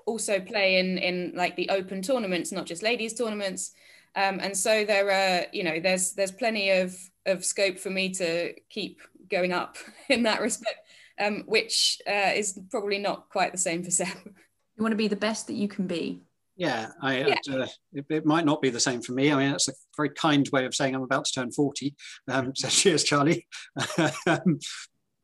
also 0.06 0.40
play 0.40 0.78
in 0.78 0.98
in 0.98 1.34
like 1.36 1.56
the 1.56 1.70
open 1.70 2.02
tournaments, 2.02 2.52
not 2.52 2.66
just 2.66 2.84
ladies 2.84 3.14
tournaments. 3.14 3.72
Um, 4.16 4.40
and 4.40 4.56
so 4.56 4.86
there 4.86 5.12
are, 5.12 5.46
you 5.52 5.64
know, 5.64 5.80
there's 5.80 6.14
there's 6.14 6.32
plenty 6.32 6.70
of 6.70 6.96
of 7.26 7.44
scope 7.44 7.80
for 7.80 7.90
me 7.90 8.14
to 8.14 8.54
keep 8.70 9.02
going 9.30 9.54
up 9.54 9.78
in 10.10 10.24
that 10.24 10.42
respect, 10.42 10.80
um, 11.20 11.44
which 11.48 12.00
uh, 12.08 12.32
is 12.36 12.60
probably 12.70 13.00
not 13.00 13.30
quite 13.30 13.52
the 13.52 13.58
same 13.58 13.84
for 13.84 13.92
Seb. 13.92 14.08
You 14.78 14.84
want 14.84 14.92
to 14.92 14.98
be 14.98 15.08
the 15.08 15.16
best 15.16 15.48
that 15.48 15.54
you 15.54 15.68
can 15.68 15.88
be. 15.88 16.22
Yeah, 16.58 16.90
I, 17.02 17.18
yeah. 17.20 17.36
Uh, 17.52 17.68
it, 17.92 18.06
it, 18.10 18.26
might 18.26 18.46
not 18.46 18.62
be 18.62 18.70
the 18.70 18.80
same 18.80 19.02
for 19.02 19.12
me. 19.12 19.32
I 19.32 19.38
mean, 19.38 19.52
that's 19.52 19.68
a 19.68 19.74
very 19.98 20.12
kind 20.12 20.48
way 20.54 20.66
of 20.66 20.74
saying 20.74 20.96
I'm 20.96 21.04
about 21.04 21.26
to 21.26 21.34
turn 21.34 21.52
40. 21.52 21.96
Um, 22.30 22.52
so 22.56 22.70
cheers, 22.70 23.04
Charlie. 23.04 23.46
Um, 24.26 24.60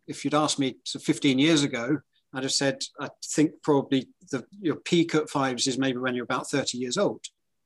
if 0.07 0.25
you'd 0.25 0.33
asked 0.33 0.59
me 0.59 0.77
so 0.83 0.99
15 0.99 1.39
years 1.39 1.63
ago, 1.63 1.99
I'd 2.33 2.43
have 2.43 2.51
said, 2.51 2.83
I 2.99 3.09
think 3.25 3.51
probably 3.63 4.07
the, 4.31 4.45
your 4.59 4.75
peak 4.75 5.15
at 5.15 5.29
fives 5.29 5.67
is 5.67 5.77
maybe 5.77 5.97
when 5.99 6.15
you're 6.15 6.25
about 6.25 6.49
30 6.49 6.77
years 6.77 6.97
old. 6.97 7.21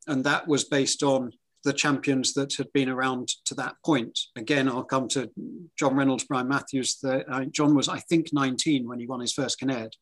And 0.07 0.24
that 0.24 0.47
was 0.47 0.63
based 0.63 1.01
on 1.01 1.32
the 1.63 1.74
champions 1.74 2.34
that 2.34 2.55
had 2.55 2.72
been 2.74 2.89
around 2.89 3.30
to 3.45 3.55
that 3.55 3.76
point. 3.84 4.18
Again, 4.36 4.70
I'll 4.70 4.84
come 4.84 5.07
to 5.09 5.32
John 5.78 5.95
Reynolds, 5.95 6.24
Brian 6.26 6.47
Matthews. 6.47 6.99
The, 7.01 7.28
uh, 7.30 7.45
John 7.45 7.76
was, 7.76 7.89
I 7.89 7.99
think, 7.99 8.28
19 8.32 8.88
when 8.88 8.99
he 8.99 9.07
won 9.07 9.20
his 9.20 9.34
first 9.34 9.59
Kinnaird, 9.59 9.93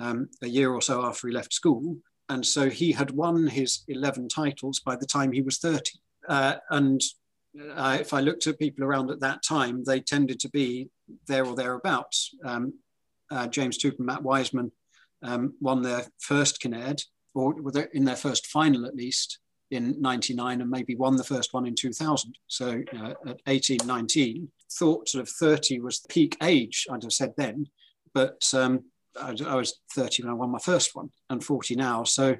um, 0.00 0.28
a 0.42 0.48
year 0.48 0.72
or 0.72 0.82
so 0.82 1.04
after 1.04 1.28
he 1.28 1.34
left 1.34 1.52
school. 1.52 1.96
And 2.32 2.46
so 2.46 2.70
he 2.70 2.92
had 2.92 3.10
won 3.10 3.46
his 3.46 3.84
11 3.88 4.28
titles 4.28 4.80
by 4.80 4.96
the 4.96 5.04
time 5.04 5.32
he 5.32 5.42
was 5.42 5.58
30. 5.58 6.00
Uh, 6.26 6.54
and 6.70 6.98
uh, 7.74 7.98
if 8.00 8.14
I 8.14 8.20
looked 8.20 8.46
at 8.46 8.58
people 8.58 8.84
around 8.84 9.10
at 9.10 9.20
that 9.20 9.42
time, 9.42 9.84
they 9.84 10.00
tended 10.00 10.40
to 10.40 10.48
be 10.48 10.88
there 11.26 11.44
or 11.44 11.54
thereabouts. 11.54 12.34
Um, 12.42 12.72
uh, 13.30 13.48
James 13.48 13.76
Toop 13.76 13.98
and 13.98 14.06
Matt 14.06 14.22
Wiseman 14.22 14.72
um, 15.22 15.52
won 15.60 15.82
their 15.82 16.06
first 16.20 16.62
Kinnaird, 16.62 17.04
or 17.34 17.54
in 17.92 18.06
their 18.06 18.16
first 18.16 18.46
final 18.46 18.86
at 18.86 18.96
least, 18.96 19.38
in 19.70 20.00
99 20.00 20.62
and 20.62 20.70
maybe 20.70 20.94
won 20.96 21.16
the 21.16 21.24
first 21.24 21.52
one 21.52 21.66
in 21.66 21.74
2000. 21.74 22.38
So 22.46 22.82
at 23.26 23.42
18, 23.46 23.80
19, 23.84 24.48
thought 24.72 25.06
sort 25.10 25.20
of 25.20 25.28
30 25.28 25.80
was 25.80 26.00
the 26.00 26.08
peak 26.08 26.38
age, 26.42 26.86
I'd 26.90 27.02
have 27.02 27.12
said 27.12 27.34
then. 27.36 27.66
But 28.14 28.42
um, 28.54 28.84
I, 29.20 29.34
I, 29.46 29.54
was 29.54 29.80
30 29.94 30.22
when 30.22 30.30
I 30.32 30.34
won 30.34 30.50
my 30.50 30.58
first 30.58 30.94
one 30.94 31.10
and 31.30 31.42
40 31.42 31.76
now. 31.76 32.04
So 32.04 32.36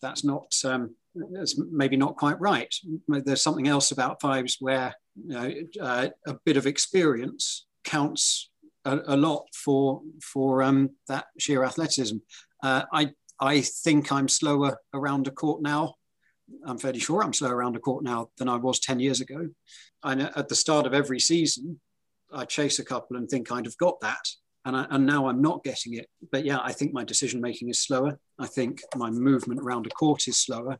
that's 0.00 0.24
not, 0.24 0.52
um, 0.64 0.94
that's 1.32 1.60
maybe 1.70 1.96
not 1.96 2.16
quite 2.16 2.40
right. 2.40 2.72
There's 3.08 3.42
something 3.42 3.68
else 3.68 3.90
about 3.90 4.20
fives 4.20 4.56
where 4.60 4.94
you 5.16 5.28
know, 5.28 5.52
uh, 5.80 6.08
a 6.26 6.34
bit 6.44 6.56
of 6.56 6.66
experience 6.66 7.66
counts 7.84 8.50
a, 8.84 9.00
a 9.06 9.16
lot 9.16 9.46
for 9.54 10.00
for 10.22 10.62
um, 10.62 10.90
that 11.08 11.26
sheer 11.38 11.64
athleticism. 11.64 12.16
Uh, 12.62 12.82
I 12.92 13.10
I 13.38 13.60
think 13.60 14.12
I'm 14.12 14.28
slower 14.28 14.78
around 14.94 15.26
a 15.26 15.30
court 15.30 15.62
now. 15.62 15.94
I'm 16.66 16.78
fairly 16.78 17.00
sure 17.00 17.22
I'm 17.22 17.32
slower 17.32 17.56
around 17.56 17.76
a 17.76 17.80
court 17.80 18.04
now 18.04 18.30
than 18.38 18.48
I 18.48 18.56
was 18.56 18.80
10 18.80 19.00
years 19.00 19.20
ago. 19.20 19.48
And 20.02 20.22
at 20.22 20.48
the 20.48 20.54
start 20.54 20.84
of 20.84 20.92
every 20.92 21.20
season, 21.20 21.80
I 22.32 22.44
chase 22.44 22.80
a 22.80 22.84
couple 22.84 23.16
and 23.16 23.28
think 23.28 23.52
I'd 23.52 23.66
have 23.66 23.76
got 23.78 24.00
that. 24.00 24.20
And, 24.64 24.76
I, 24.76 24.86
and 24.90 25.06
now 25.06 25.28
I'm 25.28 25.40
not 25.40 25.64
getting 25.64 25.94
it. 25.94 26.06
But 26.30 26.44
yeah, 26.44 26.58
I 26.62 26.72
think 26.72 26.92
my 26.92 27.04
decision 27.04 27.40
making 27.40 27.70
is 27.70 27.82
slower. 27.82 28.18
I 28.38 28.46
think 28.46 28.82
my 28.94 29.10
movement 29.10 29.60
around 29.60 29.86
a 29.86 29.90
court 29.90 30.28
is 30.28 30.36
slower. 30.38 30.78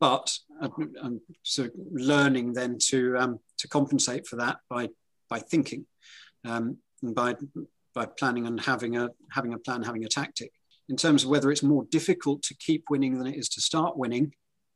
But 0.00 0.36
I'm, 0.60 1.20
sort 1.44 1.68
of 1.68 1.74
learning 1.92 2.54
then 2.54 2.78
to 2.88 3.16
um, 3.16 3.38
to 3.58 3.68
compensate 3.68 4.26
for 4.26 4.36
that 4.36 4.56
by 4.68 4.88
by 5.30 5.38
thinking. 5.38 5.86
Um, 6.44 6.78
and 7.02 7.14
by 7.14 7.36
by 7.94 8.06
planning 8.06 8.46
and 8.46 8.60
having 8.60 8.96
a 8.96 9.10
having 9.32 9.54
a 9.54 9.58
plan, 9.58 9.82
having 9.82 10.04
a 10.04 10.08
tactic. 10.08 10.52
In 10.88 10.96
terms 10.96 11.24
of 11.24 11.30
whether 11.30 11.50
it's 11.50 11.62
more 11.62 11.84
difficult 11.90 12.42
to 12.44 12.54
keep 12.54 12.84
winning 12.88 13.18
than 13.18 13.26
it 13.26 13.36
is 13.36 13.48
to 13.50 13.60
start 13.60 13.98
winning, 13.98 14.32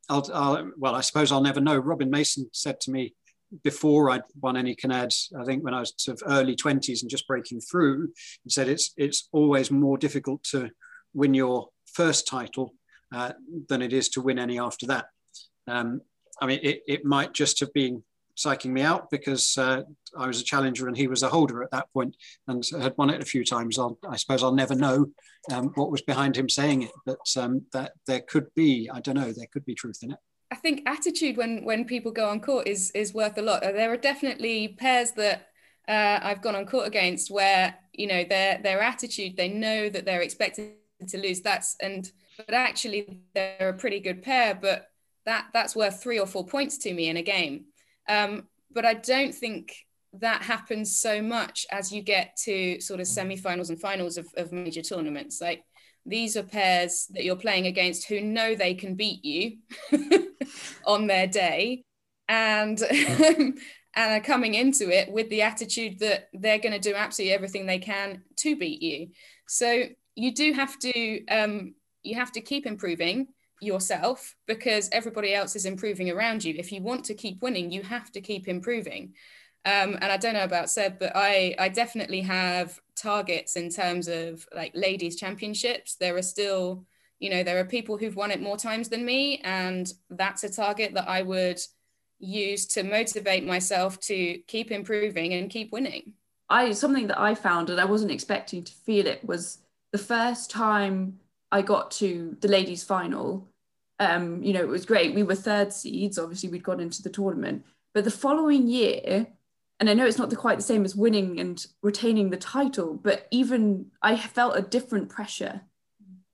I'll, 0.09 0.29
I'll 0.33 0.71
well, 0.77 0.95
I 0.95 1.01
suppose 1.01 1.31
I'll 1.31 1.41
never 1.41 1.61
know. 1.61 1.77
Robin 1.77 2.09
Mason 2.09 2.49
said 2.53 2.79
to 2.81 2.91
me 2.91 3.15
before 3.63 4.09
I'd 4.09 4.23
won 4.41 4.57
any 4.57 4.75
Kinnairds, 4.75 5.31
I 5.39 5.45
think 5.45 5.63
when 5.63 5.73
I 5.73 5.79
was 5.79 5.93
sort 5.97 6.21
of 6.21 6.31
early 6.31 6.55
20s 6.55 7.01
and 7.01 7.09
just 7.09 7.27
breaking 7.27 7.61
through, 7.61 8.09
he 8.43 8.49
said 8.49 8.67
it's 8.67 8.93
it's 8.97 9.29
always 9.31 9.71
more 9.71 9.97
difficult 9.97 10.43
to 10.45 10.69
win 11.13 11.33
your 11.33 11.69
first 11.93 12.27
title 12.27 12.73
uh, 13.13 13.33
than 13.69 13.81
it 13.81 13.93
is 13.93 14.09
to 14.09 14.21
win 14.21 14.39
any 14.39 14.59
after 14.59 14.87
that. 14.87 15.05
Um, 15.67 16.01
I 16.41 16.47
mean, 16.47 16.59
it, 16.63 16.81
it 16.87 17.05
might 17.05 17.33
just 17.33 17.59
have 17.59 17.71
been 17.73 18.03
psyching 18.35 18.71
me 18.71 18.81
out 18.81 19.09
because 19.11 19.57
uh, 19.57 19.83
I 20.17 20.27
was 20.27 20.41
a 20.41 20.43
challenger 20.43 20.87
and 20.87 20.97
he 20.97 21.07
was 21.07 21.23
a 21.23 21.29
holder 21.29 21.61
at 21.63 21.71
that 21.71 21.91
point 21.93 22.15
and 22.47 22.63
had 22.79 22.95
won 22.97 23.09
it 23.09 23.21
a 23.21 23.25
few 23.25 23.45
times. 23.45 23.77
I'll, 23.77 23.97
i 24.09 24.15
suppose 24.15 24.43
I'll 24.43 24.55
never 24.55 24.75
know 24.75 25.07
um, 25.51 25.71
what 25.75 25.91
was 25.91 26.01
behind 26.01 26.35
him 26.35 26.49
saying 26.49 26.83
it, 26.83 26.91
but 27.05 27.19
um, 27.37 27.61
that 27.73 27.93
there 28.07 28.21
could 28.21 28.47
be, 28.55 28.89
I 28.91 28.99
don't 29.01 29.15
know, 29.15 29.31
there 29.31 29.47
could 29.51 29.65
be 29.65 29.75
truth 29.75 29.99
in 30.01 30.11
it. 30.11 30.19
I 30.53 30.55
think 30.55 30.83
attitude 30.85 31.35
when 31.35 31.65
when 31.65 31.83
people 31.83 32.11
go 32.11 32.29
on 32.29 32.39
court 32.39 32.67
is 32.67 32.91
is 32.91 33.11
worth 33.11 33.39
a 33.39 33.41
lot. 33.41 33.61
There 33.63 33.91
are 33.91 33.97
definitely 33.97 34.67
pairs 34.67 35.09
that 35.13 35.47
uh, 35.87 36.19
I've 36.21 36.43
gone 36.43 36.55
on 36.55 36.67
court 36.67 36.87
against 36.87 37.31
where 37.31 37.73
you 37.91 38.05
know 38.05 38.23
their 38.23 38.59
their 38.61 38.79
attitude, 38.79 39.35
they 39.35 39.49
know 39.49 39.89
that 39.89 40.05
they're 40.05 40.21
expected 40.21 40.73
to 41.07 41.17
lose. 41.17 41.41
That's 41.41 41.75
and 41.81 42.11
but 42.37 42.53
actually 42.53 43.21
they're 43.33 43.69
a 43.69 43.73
pretty 43.73 43.99
good 43.99 44.21
pair, 44.21 44.53
but 44.53 44.89
that 45.25 45.47
that's 45.53 45.75
worth 45.75 46.03
three 46.03 46.19
or 46.19 46.27
four 46.27 46.45
points 46.45 46.77
to 46.79 46.93
me 46.93 47.09
in 47.09 47.17
a 47.17 47.23
game. 47.23 47.65
Um, 48.07 48.47
but 48.69 48.85
I 48.85 48.93
don't 48.93 49.33
think 49.33 49.73
that 50.19 50.43
happens 50.43 50.99
so 50.99 51.19
much 51.19 51.65
as 51.71 51.91
you 51.91 52.03
get 52.03 52.37
to 52.43 52.79
sort 52.79 52.99
of 52.99 53.07
semi-finals 53.07 53.71
and 53.71 53.81
finals 53.81 54.19
of, 54.19 54.27
of 54.37 54.51
major 54.51 54.83
tournaments. 54.83 55.41
Like 55.41 55.63
these 56.05 56.35
are 56.35 56.43
pairs 56.43 57.07
that 57.11 57.23
you're 57.23 57.35
playing 57.35 57.67
against 57.67 58.07
who 58.07 58.21
know 58.21 58.55
they 58.55 58.73
can 58.73 58.95
beat 58.95 59.23
you 59.23 59.57
on 60.85 61.07
their 61.07 61.27
day 61.27 61.83
and 62.27 62.81
and 63.95 64.11
are 64.13 64.19
coming 64.21 64.55
into 64.55 64.89
it 64.89 65.11
with 65.11 65.29
the 65.29 65.41
attitude 65.41 65.99
that 65.99 66.29
they're 66.33 66.59
going 66.59 66.73
to 66.73 66.79
do 66.79 66.95
absolutely 66.95 67.33
everything 67.33 67.65
they 67.65 67.79
can 67.79 68.23
to 68.37 68.55
beat 68.55 68.81
you. 68.81 69.09
So 69.47 69.83
you 70.15 70.33
do 70.33 70.53
have 70.53 70.77
to 70.79 71.25
um, 71.27 71.75
you 72.01 72.15
have 72.15 72.31
to 72.33 72.41
keep 72.41 72.65
improving 72.65 73.27
yourself 73.61 74.35
because 74.45 74.89
everybody 74.91 75.33
else 75.33 75.55
is 75.55 75.65
improving 75.65 76.09
around 76.09 76.43
you. 76.43 76.53
If 76.57 76.71
you 76.71 76.81
want 76.81 77.05
to 77.05 77.13
keep 77.13 77.41
winning, 77.41 77.71
you 77.71 77.81
have 77.83 78.11
to 78.11 78.21
keep 78.21 78.47
improving. 78.47 79.13
Um, 79.65 79.97
and 80.01 80.05
I 80.05 80.17
don't 80.17 80.33
know 80.33 80.43
about 80.43 80.69
Seb, 80.69 80.99
but 80.99 81.13
I, 81.15 81.55
I 81.57 81.69
definitely 81.69 82.21
have 82.21 82.79
targets 82.95 83.55
in 83.55 83.69
terms 83.69 84.07
of 84.07 84.45
like 84.53 84.71
ladies 84.75 85.15
championships. 85.15 85.95
There 85.95 86.17
are 86.17 86.21
still, 86.21 86.85
you 87.19 87.29
know, 87.29 87.43
there 87.43 87.59
are 87.59 87.65
people 87.65 87.97
who've 87.97 88.15
won 88.15 88.31
it 88.31 88.41
more 88.41 88.57
times 88.57 88.89
than 88.89 89.05
me. 89.05 89.39
And 89.43 89.91
that's 90.09 90.43
a 90.43 90.51
target 90.51 90.93
that 90.95 91.07
I 91.07 91.21
would, 91.21 91.59
use 92.23 92.65
to 92.67 92.83
motivate 92.83 93.45
myself 93.45 93.99
to 93.99 94.37
keep 94.47 94.71
improving 94.71 95.33
and 95.33 95.49
keep 95.49 95.71
winning. 95.71 96.13
I 96.49 96.71
something 96.71 97.07
that 97.07 97.19
I 97.19 97.35
found 97.35 97.69
and 97.69 97.79
I 97.79 97.85
wasn't 97.85 98.11
expecting 98.11 98.63
to 98.63 98.73
feel 98.73 99.07
it 99.07 99.23
was 99.25 99.59
the 99.91 99.97
first 99.97 100.49
time 100.49 101.19
I 101.51 101.61
got 101.61 101.91
to 101.91 102.37
the 102.41 102.47
ladies 102.47 102.83
final. 102.83 103.47
Um, 103.99 104.43
you 104.43 104.53
know, 104.53 104.61
it 104.61 104.67
was 104.67 104.85
great. 104.85 105.13
We 105.13 105.23
were 105.23 105.35
third 105.35 105.71
seeds. 105.71 106.17
Obviously, 106.17 106.49
we'd 106.49 106.63
got 106.63 106.81
into 106.81 107.01
the 107.01 107.09
tournament. 107.09 107.65
But 107.93 108.03
the 108.03 108.11
following 108.11 108.67
year, 108.67 109.27
and 109.79 109.89
I 109.89 109.93
know 109.93 110.05
it's 110.05 110.17
not 110.17 110.29
the, 110.29 110.35
quite 110.35 110.57
the 110.57 110.63
same 110.63 110.85
as 110.85 110.95
winning 110.95 111.39
and 111.39 111.65
retaining 111.81 112.29
the 112.29 112.37
title, 112.37 112.93
but 112.93 113.27
even 113.31 113.87
I 114.01 114.17
felt 114.17 114.57
a 114.57 114.61
different 114.61 115.09
pressure 115.09 115.61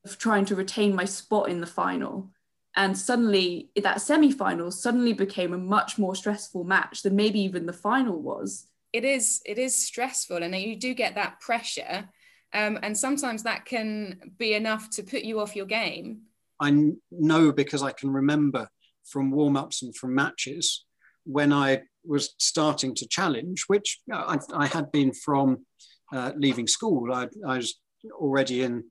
of 0.05 0.17
trying 0.17 0.45
to 0.45 0.55
retain 0.55 0.95
my 0.95 1.05
spot 1.05 1.49
in 1.49 1.61
the 1.61 1.67
final. 1.67 2.31
And 2.75 2.97
suddenly, 2.97 3.71
that 3.81 4.01
semi 4.01 4.31
final 4.31 4.71
suddenly 4.71 5.13
became 5.13 5.53
a 5.53 5.57
much 5.57 5.97
more 5.97 6.15
stressful 6.15 6.63
match 6.63 7.01
than 7.01 7.15
maybe 7.15 7.39
even 7.41 7.65
the 7.65 7.73
final 7.73 8.21
was. 8.21 8.67
It 8.93 9.03
is, 9.03 9.41
it 9.45 9.57
is 9.57 9.75
stressful, 9.75 10.37
and 10.37 10.55
you 10.55 10.75
do 10.75 10.93
get 10.93 11.15
that 11.15 11.39
pressure. 11.39 12.09
Um, 12.53 12.79
and 12.81 12.97
sometimes 12.97 13.43
that 13.43 13.65
can 13.65 14.33
be 14.37 14.53
enough 14.53 14.89
to 14.91 15.03
put 15.03 15.23
you 15.23 15.39
off 15.39 15.55
your 15.55 15.65
game. 15.65 16.21
I 16.59 16.93
know 17.11 17.51
because 17.51 17.83
I 17.83 17.91
can 17.91 18.11
remember 18.11 18.69
from 19.05 19.31
warm 19.31 19.55
ups 19.55 19.81
and 19.81 19.95
from 19.95 20.15
matches 20.15 20.85
when 21.25 21.53
I 21.53 21.83
was 22.05 22.33
starting 22.37 22.95
to 22.95 23.07
challenge, 23.07 23.65
which 23.67 23.99
I, 24.11 24.39
I 24.53 24.67
had 24.67 24.91
been 24.91 25.13
from 25.13 25.65
uh, 26.13 26.31
leaving 26.35 26.67
school. 26.67 27.13
I, 27.13 27.27
I, 27.47 27.57
was 27.57 27.79
already 28.13 28.63
in 28.63 28.83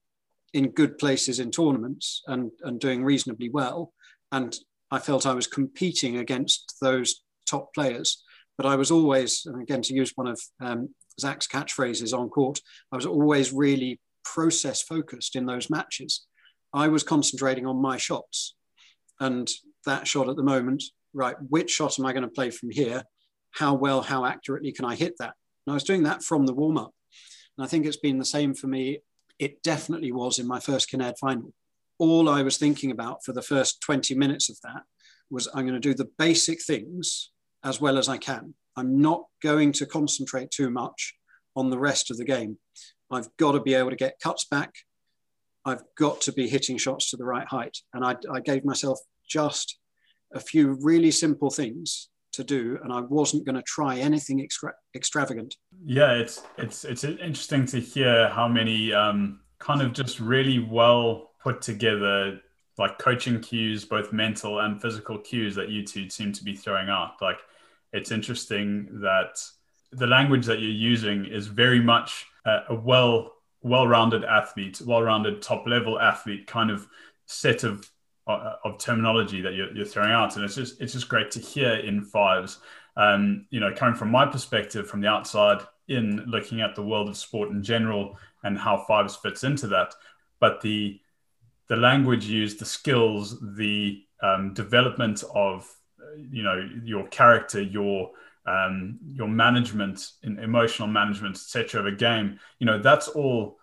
in 0.55 0.71
good 0.71 0.99
places 0.99 1.41
in 1.41 1.51
tournaments 1.51 2.23
and, 2.27 2.51
and 2.63 2.81
doing 2.81 3.05
reasonably 3.05 3.51
well. 3.51 3.93
And 4.33 4.57
I 4.91 4.99
felt 4.99 5.27
I 5.27 5.35
was 5.35 5.47
competing 5.47 6.17
against 6.19 6.77
those 6.81 7.23
top 7.47 7.75
players. 7.75 8.23
But 8.57 8.67
I 8.67 8.77
was 8.77 8.91
always, 8.91 9.43
and 9.47 9.63
again, 9.63 9.83
to 9.83 9.95
use 9.95 10.13
one 10.15 10.27
of 10.27 10.41
um, 10.61 10.95
Zach's 11.21 11.47
catchphrases 11.47 12.17
on 12.17 12.29
court, 12.29 12.61
I 12.91 12.97
was 12.97 13.07
always 13.07 13.53
really 13.53 14.01
process 14.25 14.83
focused 14.83 15.37
in 15.37 15.47
those 15.47 15.71
matches. 15.71 16.27
I 16.73 16.89
was 16.89 17.03
concentrating 17.03 17.67
on 17.67 17.81
my 17.81 17.97
shots. 17.97 18.55
And 19.21 19.49
that 19.87 20.07
shot 20.07 20.29
at 20.29 20.37
the 20.37 20.43
moment 20.43 20.83
right, 21.13 21.37
which 21.49 21.71
shot 21.71 21.99
am 21.99 22.07
I 22.07 22.13
going 22.13 22.23
to 22.23 22.29
play 22.29 22.51
from 22.51 22.71
here? 22.71 23.05
How 23.53 23.75
well, 23.75 24.03
how 24.03 24.25
accurately 24.25 24.73
can 24.73 24.85
I 24.85 24.95
hit 24.95 25.15
that? 25.19 25.35
And 25.67 25.73
I 25.73 25.75
was 25.75 25.85
doing 25.85 26.05
that 26.05 26.23
from 26.23 26.47
the 26.47 26.55
warm 26.55 26.79
up. 26.79 26.93
And 27.57 27.65
I 27.65 27.69
think 27.69 27.87
it's 27.87 27.97
been 27.97 28.19
the 28.19 28.25
same 28.25 28.55
for 28.55 28.67
me. 28.67 29.01
It 29.39 29.63
definitely 29.63 30.13
was 30.13 30.39
in 30.39 30.47
my 30.47 30.61
first 30.61 30.91
Kinnaird 30.91 31.19
final. 31.19 31.53
All 31.99 32.29
I 32.29 32.43
was 32.43 32.57
thinking 32.57 32.91
about 32.91 33.25
for 33.25 33.33
the 33.33 33.43
first 33.43 33.81
20 33.81 34.15
minutes 34.15 34.49
of 34.49 34.59
that 34.63 34.83
was 35.31 35.49
I'm 35.55 35.67
going 35.67 35.81
to 35.81 35.81
do 35.81 35.95
the 35.95 36.11
basic 36.19 36.63
things 36.63 37.31
as 37.65 37.81
well 37.81 37.99
as 37.99 38.09
I 38.09 38.17
can. 38.17 38.55
I'm 38.77 39.01
not 39.01 39.25
going 39.43 39.73
to 39.73 39.87
concentrate 39.87 40.51
too 40.51 40.71
much 40.71 41.15
on 41.57 41.71
the 41.71 41.79
rest 41.79 42.11
of 42.11 42.17
the 42.17 42.25
game. 42.25 42.59
I've 43.11 43.29
got 43.37 43.53
to 43.53 43.61
be 43.61 43.75
able 43.75 43.91
to 43.91 43.97
get 43.97 44.21
cuts 44.23 44.45
back. 44.45 44.73
I've 45.65 45.83
got 45.97 46.21
to 46.23 46.33
be 46.33 46.49
hitting 46.49 46.79
shots 46.79 47.11
to 47.11 47.17
the 47.17 47.25
right 47.25 47.47
height. 47.47 47.79
And 47.93 48.05
I, 48.05 48.17
I 48.33 48.41
gave 48.41 48.65
myself 48.65 49.01
just 49.29 49.78
a 50.33 50.41
few 50.41 50.79
really 50.83 51.11
simple 51.11 51.51
things 51.51 52.09
to 52.33 52.45
do 52.45 52.79
and 52.83 52.93
I 52.93 53.01
wasn't 53.01 53.45
going 53.45 53.57
to 53.57 53.63
try 53.63 53.99
anything 53.99 54.41
extra- 54.41 54.75
extravagant. 54.95 55.57
Yeah, 55.85 56.13
it's 56.13 56.43
it's 56.57 56.85
it's 56.85 57.05
interesting 57.05 57.67
to 57.67 57.81
hear 57.81 58.29
how 58.29 58.49
many 58.49 58.93
um, 58.93 59.41
kind 59.59 59.83
of 59.83 59.93
just 59.93 60.21
really 60.21 60.59
well 60.59 61.31
put 61.43 61.61
together 61.63 62.41
like 62.79 62.99
coaching 62.99 63.41
cues, 63.41 63.85
both 63.85 64.13
mental 64.13 64.61
and 64.61 64.81
physical 64.81 65.19
cues 65.19 65.55
that 65.57 65.69
you 65.69 65.85
two 65.85 66.09
seem 66.09 66.33
to 66.33 66.45
be 66.45 66.55
throwing 66.55 66.89
out. 66.89 67.21
Like 67.21 67.39
it's 67.93 68.13
interesting 68.13 69.01
that 69.01 69.43
the 69.91 70.07
language 70.07 70.47
that 70.47 70.61
you're 70.61 70.71
using 70.71 71.25
is 71.25 71.47
very 71.47 71.81
much 71.81 72.27
a, 72.47 72.61
a 72.71 72.75
well 72.75 73.33
well-rounded 73.63 74.25
athlete, 74.25 74.81
well-rounded 74.87 75.43
top 75.43 75.67
level 75.67 76.01
athlete 76.01 76.47
kind 76.47 76.71
of 76.71 76.87
set 77.27 77.65
of 77.65 77.91
of 78.29 78.79
terminology 78.79 79.41
that 79.41 79.55
you're, 79.55 79.73
you're, 79.75 79.87
throwing 79.87 80.11
out, 80.11 80.37
and 80.37 80.45
it's 80.45 80.55
just 80.55 80.81
it's 80.81 80.93
just 80.93 81.09
great 81.09 81.31
to 81.33 81.41
hear 81.41 81.75
in 81.75 82.03
fives. 82.03 82.59
Um, 82.97 83.47
you 83.51 83.61
know, 83.61 83.73
coming 83.75 83.95
from 83.95 84.11
my 84.11 84.27
perspective, 84.27 84.89
from 84.89 85.01
the 85.01 85.09
outside 85.09 85.63
in, 85.89 86.25
looking 86.27 86.61
at 86.61 86.75
the 86.75 86.83
world 86.83 87.09
of 87.09 87.17
sport 87.17 87.51
in 87.51 87.63
general 87.63 88.19
and 88.43 88.59
how 88.59 88.85
fives 88.87 89.17
fits 89.17 89.45
into 89.45 89.67
that, 89.69 89.95
but 90.41 90.61
the 90.61 91.01
the 91.69 91.77
language 91.77 92.27
used, 92.27 92.59
the 92.59 92.65
skills, 92.65 93.39
the 93.57 94.03
um, 94.23 94.53
development 94.55 95.23
of 95.35 95.69
you 96.17 96.43
know 96.43 96.69
your 96.85 97.07
character, 97.09 97.63
your 97.63 98.11
um, 98.47 98.99
your 99.07 99.29
management, 99.29 100.13
in 100.23 100.39
emotional 100.39 100.89
management, 100.89 101.37
etc. 101.37 101.81
of 101.81 101.87
a 101.87 101.93
game. 101.93 102.39
You 102.59 102.67
know, 102.67 102.79
that's 102.79 103.09
all. 103.09 103.59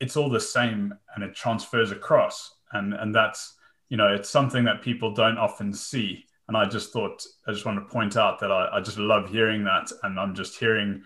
It's 0.00 0.16
all 0.16 0.30
the 0.30 0.40
same, 0.40 0.94
and 1.14 1.24
it 1.24 1.34
transfers 1.34 1.90
across, 1.90 2.54
and 2.72 2.94
and 2.94 3.14
that's 3.14 3.55
you 3.88 3.96
know, 3.96 4.08
it's 4.08 4.30
something 4.30 4.64
that 4.64 4.82
people 4.82 5.12
don't 5.12 5.38
often 5.38 5.72
see. 5.72 6.24
And 6.48 6.56
I 6.56 6.64
just 6.66 6.92
thought, 6.92 7.24
I 7.46 7.52
just 7.52 7.64
want 7.64 7.78
to 7.78 7.92
point 7.92 8.16
out 8.16 8.38
that 8.40 8.52
I, 8.52 8.68
I 8.76 8.80
just 8.80 8.98
love 8.98 9.28
hearing 9.28 9.64
that. 9.64 9.90
And 10.02 10.18
I'm 10.18 10.34
just 10.34 10.58
hearing 10.58 11.02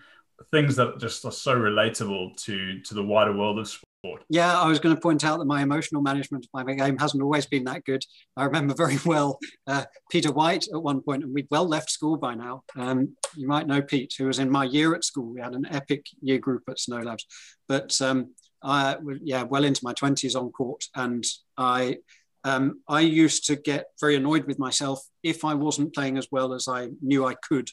things 0.51 0.75
that 0.75 0.99
just 0.99 1.25
are 1.25 1.31
so 1.31 1.55
relatable 1.55 2.35
to, 2.43 2.79
to 2.81 2.93
the 2.93 3.03
wider 3.03 3.35
world 3.35 3.59
of 3.59 3.67
sport. 3.67 4.23
Yeah, 4.29 4.59
I 4.59 4.67
was 4.67 4.79
going 4.79 4.95
to 4.95 5.01
point 5.01 5.23
out 5.23 5.37
that 5.37 5.45
my 5.45 5.61
emotional 5.61 6.01
management 6.01 6.45
of 6.45 6.65
my 6.65 6.73
game 6.73 6.97
hasn't 6.97 7.21
always 7.21 7.45
been 7.45 7.63
that 7.65 7.85
good. 7.85 8.03
I 8.35 8.45
remember 8.45 8.73
very 8.73 8.97
well 9.05 9.39
uh, 9.67 9.85
Peter 10.09 10.31
White 10.31 10.65
at 10.73 10.81
one 10.81 11.01
point, 11.01 11.23
and 11.23 11.33
we'd 11.33 11.47
well 11.51 11.67
left 11.67 11.91
school 11.91 12.17
by 12.17 12.35
now. 12.35 12.63
Um, 12.75 13.15
you 13.35 13.47
might 13.47 13.67
know 13.67 13.81
Pete, 13.81 14.13
who 14.17 14.25
was 14.25 14.39
in 14.39 14.49
my 14.49 14.63
year 14.63 14.95
at 14.95 15.03
school. 15.03 15.33
We 15.33 15.41
had 15.41 15.53
an 15.53 15.67
epic 15.69 16.05
year 16.21 16.39
group 16.39 16.63
at 16.69 16.79
St 16.79 16.99
Olave's, 16.99 17.25
but 17.67 17.99
um, 18.01 18.33
I, 18.63 18.97
yeah, 19.21 19.43
well 19.43 19.63
into 19.63 19.81
my 19.83 19.93
20s 19.93 20.35
on 20.35 20.51
court, 20.51 20.83
and 20.95 21.23
I 21.57 21.97
um, 22.43 22.81
I 22.87 23.01
used 23.01 23.45
to 23.47 23.55
get 23.55 23.87
very 23.99 24.15
annoyed 24.15 24.45
with 24.45 24.59
myself 24.59 25.01
if 25.23 25.45
I 25.45 25.53
wasn't 25.53 25.93
playing 25.93 26.17
as 26.17 26.27
well 26.31 26.53
as 26.53 26.67
I 26.67 26.89
knew 27.01 27.25
I 27.25 27.35
could 27.35 27.69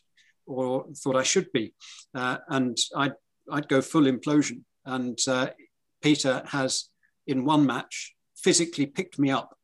or 0.46 0.86
thought 0.94 1.16
I 1.16 1.22
should 1.22 1.50
be. 1.52 1.74
Uh, 2.14 2.38
and 2.48 2.76
I'd, 2.96 3.14
I'd 3.50 3.68
go 3.68 3.80
full 3.80 4.04
implosion. 4.04 4.62
And 4.84 5.18
uh, 5.26 5.50
Peter 6.02 6.42
has, 6.48 6.88
in 7.26 7.44
one 7.44 7.66
match, 7.66 8.14
physically 8.36 8.86
picked 8.86 9.18
me 9.18 9.30
up, 9.30 9.56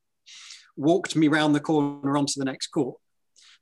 walked 0.77 1.17
me 1.17 1.29
round 1.29 1.55
the 1.55 1.61
corner 1.61 2.17
onto 2.17 2.39
the 2.39 2.45
next 2.45 2.69
court, 2.69 2.99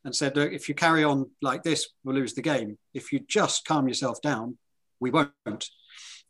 and 0.05 0.15
said, 0.15 0.37
Look, 0.37 0.53
if 0.53 0.69
you 0.69 0.75
carry 0.75 1.05
on 1.05 1.31
like 1.41 1.63
this, 1.63 1.89
we'll 2.03 2.17
lose 2.17 2.35
the 2.35 2.43
game. 2.43 2.79
If 2.93 3.13
you 3.13 3.21
just 3.21 3.65
calm 3.65 3.87
yourself 3.87 4.21
down, 4.21 4.59
we 4.99 5.11
won't. 5.11 5.69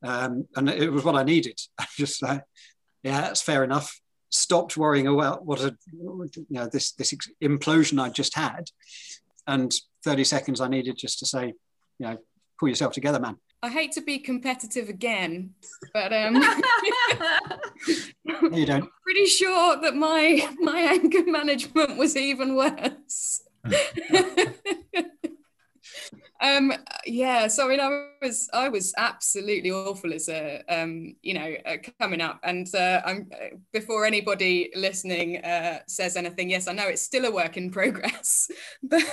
Um, 0.03 0.47
and 0.57 0.69
it 0.69 0.93
was 0.93 1.05
what 1.05 1.17
I 1.17 1.23
needed. 1.23 1.59
I 1.79 1.87
just, 1.97 2.23
uh, 2.23 2.41
yeah, 3.03 3.23
that's 3.23 3.43
fair 3.43 3.65
enough 3.65 3.99
stopped 4.33 4.77
worrying 4.77 5.07
about 5.07 5.45
what 5.47 5.61
a 5.61 5.77
you 5.93 6.47
know 6.51 6.67
this 6.67 6.93
this 6.93 7.15
implosion 7.43 8.03
I 8.03 8.09
just 8.09 8.37
had, 8.37 8.71
and 9.47 9.73
30 10.05 10.25
seconds 10.25 10.61
I 10.61 10.69
needed 10.69 10.97
just 10.99 11.21
to 11.21 11.27
say, 11.27 11.55
you 11.99 12.07
know, 12.07 12.19
pull 12.59 12.69
yourself 12.69 12.93
together, 12.93 13.21
man. 13.21 13.37
I 13.65 13.69
hate 13.69 13.93
to 13.93 14.01
be 14.01 14.19
competitive 14.19 14.89
again, 14.89 15.55
but 15.95 16.13
um, 16.13 16.35
you 18.53 18.67
don't. 18.67 18.91
Pretty 19.05 19.27
sure 19.27 19.81
that 19.81 19.95
my 19.95 20.49
my 20.59 20.81
anger 20.81 21.25
management 21.31 21.97
was 21.97 22.17
even 22.17 22.57
worse. 22.57 23.43
Um, 26.43 26.73
yeah, 27.07 27.47
so 27.47 27.67
I 27.67 27.69
mean, 27.71 27.81
I 27.81 28.09
was 28.21 28.51
I 28.53 28.69
was 28.69 28.93
absolutely 28.99 29.71
awful 29.71 30.13
as 30.13 30.29
a 30.29 30.63
um, 30.69 31.15
you 31.23 31.35
know 31.35 31.55
uh, 31.65 31.77
coming 32.01 32.21
up, 32.21 32.41
and 32.43 32.67
uh, 32.75 33.01
I'm 33.07 33.31
uh, 33.33 33.57
before 33.73 34.05
anybody 34.05 34.73
listening 34.75 35.45
uh, 35.45 35.79
says 35.87 36.17
anything. 36.17 36.51
Yes, 36.51 36.67
I 36.67 36.73
know 36.73 36.89
it's 36.89 37.03
still 37.03 37.27
a 37.27 37.31
work 37.31 37.57
in 37.57 37.71
progress, 37.71 38.51
but 38.83 39.05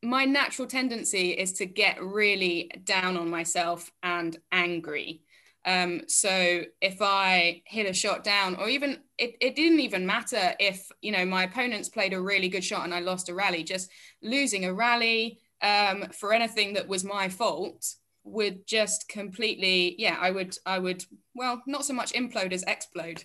my 0.00 0.24
natural 0.24 0.68
tendency 0.68 1.30
is 1.30 1.54
to 1.54 1.66
get 1.66 2.00
really 2.00 2.70
down 2.84 3.16
on 3.16 3.28
myself 3.28 3.90
and 4.04 4.36
angry. 4.52 5.22
Um, 5.64 6.02
so 6.06 6.62
if 6.80 6.98
I 7.00 7.62
hit 7.66 7.90
a 7.90 7.92
shot 7.92 8.22
down, 8.22 8.54
or 8.56 8.68
even 8.68 8.98
it, 9.18 9.34
it 9.40 9.56
didn't 9.56 9.80
even 9.80 10.06
matter 10.06 10.54
if 10.60 10.88
you 11.00 11.10
know 11.10 11.24
my 11.24 11.44
opponents 11.44 11.88
played 11.88 12.12
a 12.12 12.20
really 12.20 12.48
good 12.48 12.64
shot 12.64 12.84
and 12.84 12.94
I 12.94 13.00
lost 13.00 13.28
a 13.28 13.34
rally, 13.34 13.64
just 13.64 13.90
losing 14.22 14.64
a 14.66 14.72
rally 14.72 15.40
um, 15.62 16.08
for 16.12 16.32
anything 16.32 16.74
that 16.74 16.88
was 16.88 17.04
my 17.04 17.28
fault 17.28 17.94
would 18.24 18.64
just 18.66 19.08
completely 19.08 19.96
yeah 19.98 20.16
i 20.20 20.30
would 20.30 20.56
i 20.64 20.78
would 20.78 21.04
well 21.34 21.60
not 21.66 21.84
so 21.84 21.92
much 21.92 22.12
implode 22.12 22.52
as 22.52 22.64
explode. 22.64 23.24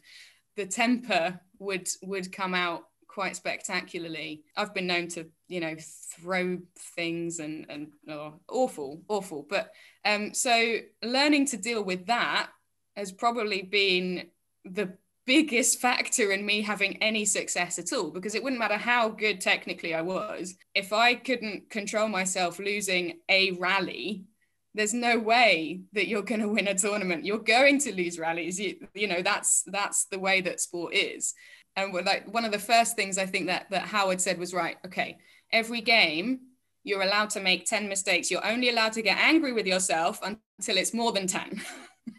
The 0.56 0.66
temper 0.66 1.40
would 1.60 1.88
would 2.04 2.32
come 2.32 2.56
out 2.56 2.84
quite 3.08 3.36
spectacularly. 3.36 4.44
I've 4.56 4.74
been 4.74 4.88
known 4.88 5.08
to 5.10 5.28
you 5.48 5.60
know 5.60 5.76
throw 6.20 6.60
things 6.96 7.40
and 7.40 7.66
and 7.70 7.88
oh, 8.10 8.40
awful 8.50 9.02
awful. 9.08 9.46
But 9.48 9.72
um 10.06 10.34
so 10.34 10.78
learning 11.04 11.48
to 11.48 11.58
deal 11.58 11.84
with 11.84 12.08
that 12.08 12.50
has 12.96 13.12
probably 13.12 13.62
been 13.62 14.28
the 14.66 14.98
biggest 15.28 15.80
factor 15.80 16.32
in 16.32 16.46
me 16.46 16.62
having 16.62 16.98
any 16.98 17.26
success 17.26 17.78
at 17.78 17.94
all 17.94 18.10
because 18.10 18.34
it 18.34 18.42
wouldn't 18.42 18.60
matter 18.60 18.78
how 18.78 19.10
good 19.10 19.40
technically 19.40 19.94
I 19.94 20.02
was 20.02 20.56
if 20.74 20.94
I 20.94 21.14
couldn't 21.16 21.70
control 21.70 22.08
myself 22.08 22.58
losing 22.58 23.20
a 23.30 23.52
rally 23.52 24.26
there's 24.74 24.94
no 24.94 25.20
way 25.20 25.82
that 25.94 26.08
you're 26.08 26.22
going 26.22 26.42
to 26.42 26.48
win 26.48 26.68
a 26.68 26.76
tournament. 26.76 27.26
You're 27.26 27.40
going 27.40 27.80
to 27.80 27.96
lose 27.96 28.20
rallies. 28.20 28.60
You, 28.60 28.76
you 28.94 29.08
know 29.08 29.24
that's 29.24 29.64
that's 29.66 30.06
the 30.06 30.20
way 30.20 30.42
that 30.42 30.62
sport 30.62 30.94
is. 30.94 31.34
And 31.76 31.94
like 31.94 32.32
one 32.32 32.46
of 32.46 32.52
the 32.52 32.60
first 32.60 32.96
things 32.96 33.18
I 33.18 33.26
think 33.26 33.48
that 33.48 33.72
that 33.72 33.84
Howard 33.84 34.22
said 34.22 34.38
was 34.38 34.54
right 34.54 34.78
okay 34.86 35.18
every 35.52 35.82
game 35.82 36.40
you're 36.84 37.02
allowed 37.02 37.30
to 37.32 37.42
make 37.42 37.66
10 37.66 37.90
mistakes. 37.90 38.32
You're 38.32 38.46
only 38.46 38.70
allowed 38.70 38.94
to 38.94 39.02
get 39.02 39.18
angry 39.18 39.52
with 39.52 39.68
yourself 39.68 40.22
until 40.24 40.78
it's 40.78 40.94
more 40.94 41.12
than 41.12 41.28
10 41.28 41.62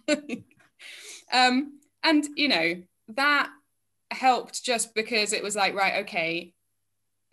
um, 1.33 1.79
and 2.03 2.27
you 2.37 2.49
know 2.49 2.75
that 3.09 3.51
helped 4.11 4.63
just 4.65 4.95
because 4.95 5.33
it 5.33 5.43
was 5.43 5.57
like, 5.57 5.75
right, 5.75 6.03
okay, 6.05 6.53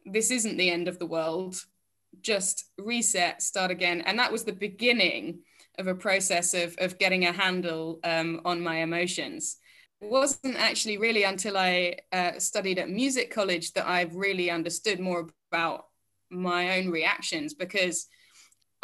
this 0.06 0.32
isn't 0.32 0.58
the 0.58 0.70
end 0.70 0.88
of 0.88 1.00
the 1.00 1.06
world. 1.06 1.64
Just 2.22 2.66
reset, 2.78 3.42
start 3.42 3.72
again. 3.72 4.02
And 4.02 4.20
that 4.20 4.32
was 4.32 4.44
the 4.44 4.54
beginning 4.54 5.40
of 5.78 5.88
a 5.88 5.96
process 5.96 6.54
of, 6.54 6.76
of 6.80 6.98
getting 6.98 7.26
a 7.26 7.32
handle 7.32 8.00
um, 8.04 8.42
on 8.46 8.62
my 8.62 8.78
emotions. 8.78 9.58
It 10.02 10.10
wasn't 10.10 10.58
actually 10.58 10.98
really 10.98 11.24
until 11.24 11.58
I 11.58 11.98
uh, 12.12 12.40
studied 12.40 12.80
at 12.80 12.90
music 12.90 13.32
college 13.32 13.74
that 13.74 13.88
I've 13.88 14.16
really 14.16 14.50
understood 14.50 15.00
more 15.00 15.30
about 15.52 15.86
my 16.30 16.78
own 16.78 16.90
reactions 16.90 17.54
because 17.54 18.08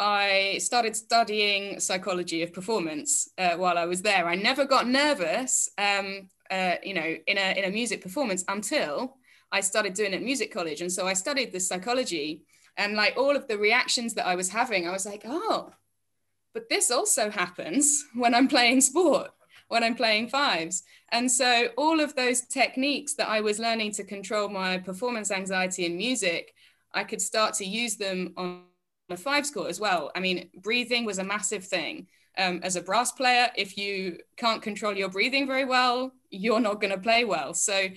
I 0.00 0.58
started 0.60 0.96
studying 0.96 1.78
psychology 1.78 2.42
of 2.42 2.52
performance 2.52 3.28
uh, 3.38 3.56
while 3.56 3.78
I 3.78 3.84
was 3.84 4.02
there. 4.02 4.26
I 4.26 4.34
never 4.34 4.64
got 4.64 4.88
nervous 4.88 5.70
um, 5.78 6.28
uh, 6.52 6.76
you 6.82 6.94
know, 6.94 7.16
in 7.26 7.38
a 7.38 7.58
in 7.58 7.64
a 7.64 7.70
music 7.70 8.02
performance 8.02 8.44
until 8.46 9.16
I 9.50 9.60
started 9.60 9.94
doing 9.94 10.12
it 10.12 10.16
at 10.16 10.22
music 10.22 10.52
college. 10.52 10.82
And 10.82 10.92
so 10.92 11.06
I 11.06 11.14
studied 11.14 11.52
the 11.52 11.60
psychology 11.60 12.42
and 12.76 12.94
like 12.94 13.16
all 13.16 13.36
of 13.36 13.48
the 13.48 13.58
reactions 13.58 14.14
that 14.14 14.26
I 14.26 14.34
was 14.34 14.48
having, 14.50 14.86
I 14.86 14.92
was 14.92 15.06
like, 15.06 15.22
oh, 15.24 15.72
but 16.54 16.68
this 16.68 16.90
also 16.90 17.30
happens 17.30 18.04
when 18.14 18.34
I'm 18.34 18.48
playing 18.48 18.82
sport, 18.82 19.30
when 19.68 19.82
I'm 19.82 19.94
playing 19.94 20.28
fives. 20.28 20.82
And 21.10 21.30
so 21.30 21.68
all 21.76 22.00
of 22.00 22.14
those 22.14 22.42
techniques 22.42 23.14
that 23.14 23.28
I 23.28 23.40
was 23.40 23.58
learning 23.58 23.92
to 23.92 24.04
control 24.04 24.48
my 24.48 24.78
performance 24.78 25.30
anxiety 25.30 25.86
in 25.86 25.96
music, 25.96 26.54
I 26.92 27.04
could 27.04 27.20
start 27.20 27.54
to 27.54 27.64
use 27.64 27.96
them 27.96 28.34
on 28.36 28.64
a 29.10 29.16
fives 29.16 29.50
court 29.50 29.70
as 29.70 29.80
well. 29.80 30.10
I 30.14 30.20
mean, 30.20 30.48
breathing 30.62 31.04
was 31.04 31.18
a 31.18 31.24
massive 31.24 31.64
thing 31.64 32.06
um, 32.38 32.60
as 32.62 32.76
a 32.76 32.82
brass 32.82 33.12
player, 33.12 33.50
if 33.56 33.76
you 33.76 34.18
can't 34.36 34.62
control 34.62 34.96
your 34.96 35.10
breathing 35.10 35.46
very 35.46 35.64
well, 35.64 36.12
you're 36.32 36.60
not 36.60 36.80
going 36.80 36.92
to 36.92 36.98
play 36.98 37.24
well. 37.24 37.54
So 37.54 37.88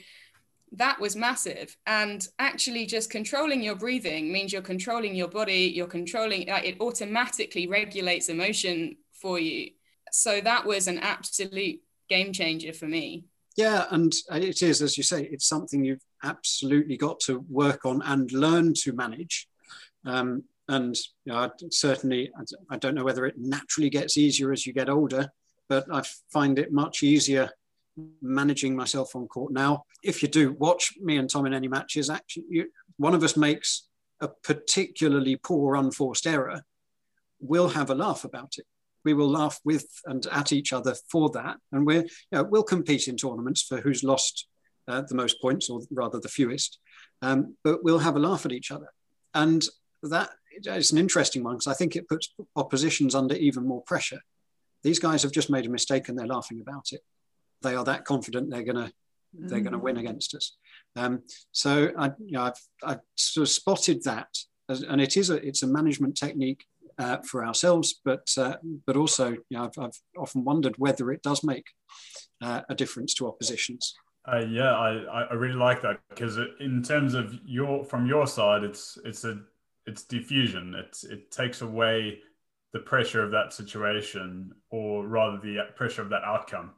that 0.73 0.99
was 0.99 1.15
massive. 1.15 1.75
And 1.87 2.25
actually, 2.37 2.85
just 2.85 3.09
controlling 3.09 3.63
your 3.63 3.75
breathing 3.75 4.31
means 4.31 4.51
you're 4.53 4.61
controlling 4.61 5.15
your 5.15 5.29
body, 5.29 5.71
you're 5.73 5.87
controlling, 5.87 6.49
uh, 6.49 6.61
it 6.63 6.79
automatically 6.79 7.67
regulates 7.67 8.29
emotion 8.29 8.97
for 9.13 9.39
you. 9.39 9.71
So 10.11 10.41
that 10.41 10.65
was 10.65 10.87
an 10.87 10.99
absolute 10.99 11.79
game 12.09 12.33
changer 12.33 12.73
for 12.73 12.87
me. 12.87 13.25
Yeah, 13.57 13.85
and 13.91 14.13
it 14.31 14.61
is, 14.61 14.81
as 14.81 14.97
you 14.97 15.03
say, 15.03 15.23
it's 15.31 15.47
something 15.47 15.83
you've 15.83 16.03
absolutely 16.23 16.97
got 16.97 17.21
to 17.21 17.45
work 17.49 17.85
on 17.85 18.01
and 18.01 18.29
learn 18.31 18.73
to 18.83 18.91
manage. 18.91 19.47
Um, 20.05 20.43
and 20.67 20.95
you 21.23 21.33
know, 21.33 21.49
certainly, 21.71 22.31
I 22.69 22.77
don't 22.77 22.95
know 22.95 23.03
whether 23.03 23.25
it 23.25 23.35
naturally 23.37 23.89
gets 23.89 24.17
easier 24.17 24.51
as 24.51 24.65
you 24.65 24.73
get 24.73 24.89
older, 24.89 25.29
but 25.69 25.85
I 25.91 26.03
find 26.33 26.59
it 26.59 26.73
much 26.73 27.01
easier 27.01 27.49
managing 28.21 28.75
myself 28.75 29.15
on 29.15 29.27
court 29.27 29.53
now. 29.53 29.83
If 30.03 30.21
you 30.21 30.27
do 30.27 30.53
watch 30.53 30.93
me 31.01 31.17
and 31.17 31.29
Tom 31.29 31.45
in 31.45 31.53
any 31.53 31.67
matches, 31.67 32.09
actually, 32.09 32.45
you, 32.49 32.71
one 32.97 33.13
of 33.13 33.23
us 33.23 33.37
makes 33.37 33.87
a 34.21 34.27
particularly 34.27 35.35
poor 35.35 35.75
unforced 35.75 36.27
error, 36.27 36.61
we'll 37.39 37.69
have 37.69 37.89
a 37.89 37.95
laugh 37.95 38.23
about 38.23 38.53
it. 38.57 38.65
We 39.03 39.13
will 39.13 39.29
laugh 39.29 39.59
with 39.63 39.87
and 40.05 40.25
at 40.31 40.51
each 40.51 40.73
other 40.73 40.95
for 41.11 41.29
that, 41.31 41.57
and 41.71 41.85
we're 41.85 42.03
you 42.03 42.09
know, 42.31 42.43
we'll 42.43 42.63
compete 42.63 43.07
in 43.07 43.17
tournaments 43.17 43.61
for 43.61 43.79
who's 43.79 44.03
lost 44.03 44.47
uh, 44.87 45.03
the 45.07 45.15
most 45.15 45.39
points, 45.41 45.69
or 45.69 45.81
rather 45.91 46.19
the 46.19 46.27
fewest. 46.27 46.79
Um, 47.21 47.55
but 47.63 47.83
we'll 47.83 47.99
have 47.99 48.15
a 48.15 48.19
laugh 48.19 48.45
at 48.45 48.51
each 48.51 48.71
other, 48.71 48.87
and 49.33 49.63
that 50.01 50.31
it's 50.51 50.91
an 50.91 50.97
interesting 50.97 51.43
one 51.43 51.55
because 51.55 51.67
I 51.67 51.73
think 51.73 51.95
it 51.95 52.07
puts 52.07 52.33
oppositions 52.55 53.15
under 53.15 53.35
even 53.35 53.67
more 53.67 53.81
pressure. 53.81 54.21
These 54.83 54.99
guys 54.99 55.23
have 55.23 55.31
just 55.31 55.49
made 55.49 55.65
a 55.65 55.69
mistake 55.69 56.09
and 56.09 56.17
they're 56.17 56.27
laughing 56.27 56.61
about 56.61 56.89
it. 56.91 57.01
They 57.65 57.75
are 57.75 57.83
that 57.85 58.05
confident 58.05 58.51
they're 58.51 58.63
gonna 58.63 58.91
mm. 59.35 59.49
they're 59.49 59.61
gonna 59.61 59.79
win 59.79 59.97
against 59.97 60.35
us. 60.35 60.55
Um, 60.95 61.23
so 61.51 61.91
I, 61.97 62.11
you 62.19 62.31
know, 62.31 62.43
I've, 62.43 62.61
I've 62.83 62.99
sort 63.15 63.47
of 63.47 63.49
spotted 63.49 64.03
that, 64.03 64.29
as, 64.69 64.83
and 64.83 65.01
it 65.01 65.17
is 65.17 65.29
a 65.29 65.45
it's 65.45 65.63
a 65.63 65.67
management 65.67 66.15
technique 66.15 66.63
uh, 66.99 67.17
for 67.17 67.45
ourselves, 67.45 67.99
but 68.05 68.27
uh, 68.37 68.57
but 68.85 68.95
also 68.95 69.31
you 69.31 69.57
know, 69.57 69.65
I've, 69.65 69.83
I've, 69.83 69.99
often 70.17 70.43
wondered 70.43 70.75
whether 70.77 71.11
it 71.11 71.23
does 71.23 71.43
make 71.43 71.65
uh, 72.41 72.61
a 72.69 72.75
difference 72.75 73.13
to 73.15 73.27
oppositions. 73.27 73.95
Uh, 74.31 74.45
yeah, 74.49 74.73
I, 74.73 75.23
I 75.23 75.33
really 75.33 75.55
like 75.55 75.81
that 75.81 75.99
because 76.09 76.39
in 76.59 76.81
terms 76.83 77.13
of 77.13 77.33
your 77.45 77.83
from 77.83 78.05
your 78.05 78.27
side, 78.27 78.63
it's 78.63 78.97
it's 79.03 79.23
a 79.23 79.39
it's 79.87 80.03
diffusion. 80.03 80.75
It 80.75 80.97
it 81.11 81.31
takes 81.31 81.61
away 81.61 82.19
the 82.73 82.79
pressure 82.79 83.23
of 83.23 83.31
that 83.31 83.53
situation, 83.53 84.53
or 84.69 85.07
rather 85.07 85.37
the 85.37 85.59
pressure 85.75 86.01
of 86.01 86.09
that 86.09 86.23
outcome. 86.23 86.71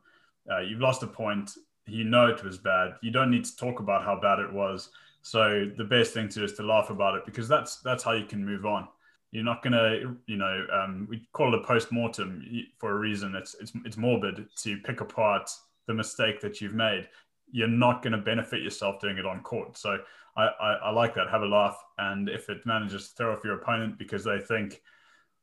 Uh, 0.51 0.59
you've 0.59 0.81
lost 0.81 1.03
a 1.03 1.07
point. 1.07 1.51
You 1.85 2.03
know 2.03 2.27
it 2.27 2.43
was 2.43 2.57
bad. 2.57 2.95
You 3.01 3.11
don't 3.11 3.31
need 3.31 3.45
to 3.45 3.55
talk 3.55 3.79
about 3.79 4.03
how 4.03 4.19
bad 4.19 4.39
it 4.39 4.51
was. 4.51 4.89
So 5.21 5.69
the 5.77 5.83
best 5.83 6.13
thing 6.13 6.29
to 6.29 6.39
do 6.39 6.45
is 6.45 6.53
to 6.53 6.63
laugh 6.63 6.89
about 6.89 7.15
it 7.15 7.25
because 7.25 7.47
that's 7.47 7.77
that's 7.81 8.03
how 8.03 8.13
you 8.13 8.25
can 8.25 8.45
move 8.45 8.65
on. 8.65 8.87
You're 9.31 9.43
not 9.43 9.61
gonna, 9.61 10.15
you 10.25 10.37
know, 10.37 10.65
um, 10.71 11.07
we 11.09 11.27
call 11.33 11.53
it 11.53 11.61
a 11.61 11.63
post 11.63 11.91
mortem 11.91 12.43
for 12.77 12.91
a 12.91 12.95
reason. 12.95 13.35
It's 13.35 13.55
it's 13.59 13.73
it's 13.85 13.97
morbid 13.97 14.47
to 14.63 14.77
pick 14.79 15.01
apart 15.01 15.49
the 15.87 15.93
mistake 15.93 16.39
that 16.41 16.61
you've 16.61 16.75
made. 16.75 17.09
You're 17.51 17.67
not 17.67 18.01
going 18.03 18.11
to 18.11 18.17
benefit 18.19 18.61
yourself 18.61 18.99
doing 18.99 19.17
it 19.17 19.25
on 19.25 19.41
court. 19.41 19.77
So 19.77 19.97
I, 20.35 20.47
I, 20.47 20.73
I 20.73 20.89
like 20.91 21.15
that. 21.15 21.29
Have 21.29 21.41
a 21.43 21.47
laugh, 21.47 21.81
and 21.97 22.29
if 22.29 22.49
it 22.49 22.65
manages 22.65 23.09
to 23.09 23.15
throw 23.15 23.33
off 23.33 23.43
your 23.43 23.55
opponent 23.55 23.97
because 23.97 24.23
they 24.23 24.39
think, 24.39 24.81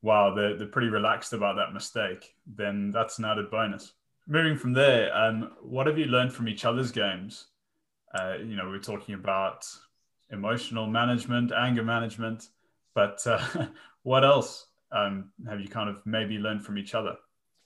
wow, 0.02 0.34
they're, 0.34 0.56
they're 0.56 0.66
pretty 0.66 0.88
relaxed 0.88 1.32
about 1.32 1.56
that 1.56 1.72
mistake, 1.72 2.34
then 2.46 2.90
that's 2.90 3.18
an 3.18 3.24
added 3.24 3.50
bonus. 3.50 3.94
Moving 4.26 4.56
from 4.56 4.72
there, 4.72 5.14
um, 5.14 5.52
what 5.60 5.86
have 5.86 5.98
you 5.98 6.06
learned 6.06 6.32
from 6.32 6.48
each 6.48 6.64
other's 6.64 6.90
games? 6.90 7.48
Uh, 8.14 8.36
you 8.38 8.56
know, 8.56 8.68
we're 8.68 8.78
talking 8.78 9.14
about 9.14 9.66
emotional 10.30 10.86
management, 10.86 11.52
anger 11.52 11.82
management, 11.82 12.48
but 12.94 13.20
uh, 13.26 13.66
what 14.02 14.24
else 14.24 14.68
um, 14.92 15.30
have 15.46 15.60
you 15.60 15.68
kind 15.68 15.90
of 15.90 16.00
maybe 16.06 16.38
learned 16.38 16.64
from 16.64 16.78
each 16.78 16.94
other? 16.94 17.16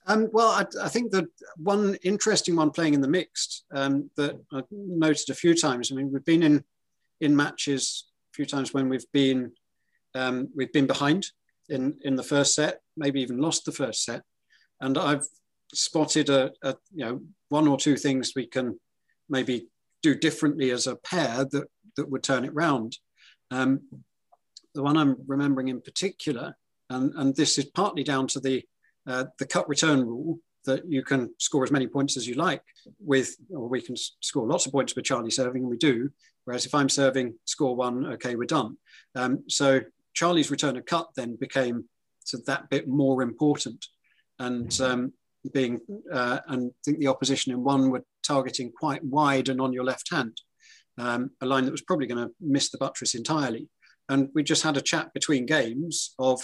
Um, 0.07 0.27
well, 0.33 0.49
I, 0.49 0.65
I, 0.81 0.89
think 0.89 1.11
that 1.11 1.27
one 1.57 1.95
interesting 2.03 2.55
one 2.55 2.71
playing 2.71 2.93
in 2.93 3.01
the 3.01 3.07
mixed 3.07 3.65
um, 3.71 4.09
that 4.17 4.39
I've 4.51 4.65
noted 4.71 5.29
a 5.29 5.35
few 5.35 5.53
times. 5.53 5.91
I 5.91 5.95
mean, 5.95 6.11
we've 6.11 6.25
been 6.25 6.43
in 6.43 6.63
in 7.21 7.35
matches 7.35 8.05
a 8.31 8.35
few 8.35 8.45
times 8.45 8.73
when 8.73 8.89
we've 8.89 9.09
been 9.11 9.51
um, 10.15 10.49
we've 10.55 10.73
been 10.73 10.87
behind 10.87 11.27
in 11.69 11.97
in 12.01 12.15
the 12.15 12.23
first 12.23 12.55
set, 12.55 12.81
maybe 12.97 13.21
even 13.21 13.39
lost 13.39 13.65
the 13.65 13.71
first 13.71 14.03
set, 14.03 14.23
and 14.81 14.97
I've 14.97 15.27
spotted 15.73 16.29
a, 16.29 16.51
a 16.63 16.75
you 16.93 17.05
know 17.05 17.21
one 17.49 17.67
or 17.67 17.77
two 17.77 17.95
things 17.95 18.33
we 18.35 18.47
can 18.47 18.79
maybe 19.29 19.67
do 20.01 20.15
differently 20.15 20.71
as 20.71 20.87
a 20.87 20.95
pair 20.95 21.45
that 21.51 21.67
that 21.95 22.09
would 22.09 22.23
turn 22.23 22.45
it 22.45 22.53
round. 22.53 22.97
Um, 23.51 23.81
the 24.73 24.83
one 24.83 24.97
I'm 24.97 25.17
remembering 25.27 25.67
in 25.67 25.81
particular, 25.81 26.55
and, 26.89 27.13
and 27.15 27.35
this 27.35 27.57
is 27.57 27.65
partly 27.65 28.03
down 28.03 28.27
to 28.27 28.39
the 28.39 28.63
uh, 29.07 29.25
the 29.39 29.45
cut 29.45 29.67
return 29.67 30.05
rule 30.05 30.39
that 30.65 30.89
you 30.89 31.03
can 31.03 31.33
score 31.39 31.63
as 31.63 31.71
many 31.71 31.87
points 31.87 32.17
as 32.17 32.27
you 32.27 32.35
like 32.35 32.61
with, 32.99 33.35
or 33.49 33.67
we 33.67 33.81
can 33.81 33.95
score 33.97 34.47
lots 34.47 34.65
of 34.65 34.71
points 34.71 34.95
with 34.95 35.05
Charlie 35.05 35.31
serving, 35.31 35.63
and 35.63 35.71
we 35.71 35.77
do. 35.77 36.09
Whereas 36.45 36.65
if 36.65 36.73
I'm 36.73 36.89
serving, 36.89 37.35
score 37.45 37.75
one, 37.75 38.05
okay, 38.13 38.35
we're 38.35 38.45
done. 38.45 38.77
Um, 39.15 39.43
so 39.47 39.81
Charlie's 40.13 40.51
return 40.51 40.77
a 40.77 40.81
cut 40.81 41.09
then 41.15 41.35
became 41.35 41.85
so 42.23 42.37
that 42.45 42.69
bit 42.69 42.87
more 42.87 43.21
important, 43.21 43.87
and 44.37 44.67
mm-hmm. 44.67 44.91
um, 44.91 45.13
being 45.53 45.79
uh, 46.11 46.39
and 46.47 46.71
I 46.71 46.81
think 46.83 46.99
the 46.99 47.07
opposition 47.07 47.51
in 47.51 47.63
one 47.63 47.89
were 47.89 48.03
targeting 48.23 48.71
quite 48.71 49.03
wide 49.03 49.49
and 49.49 49.61
on 49.61 49.73
your 49.73 49.83
left 49.83 50.11
hand, 50.11 50.39
um, 50.97 51.31
a 51.41 51.45
line 51.45 51.65
that 51.65 51.71
was 51.71 51.81
probably 51.81 52.07
going 52.07 52.27
to 52.27 52.33
miss 52.41 52.69
the 52.69 52.77
buttress 52.77 53.15
entirely. 53.15 53.69
And 54.09 54.29
we 54.33 54.43
just 54.43 54.63
had 54.63 54.77
a 54.77 54.81
chat 54.81 55.13
between 55.13 55.45
games 55.45 56.13
of 56.19 56.41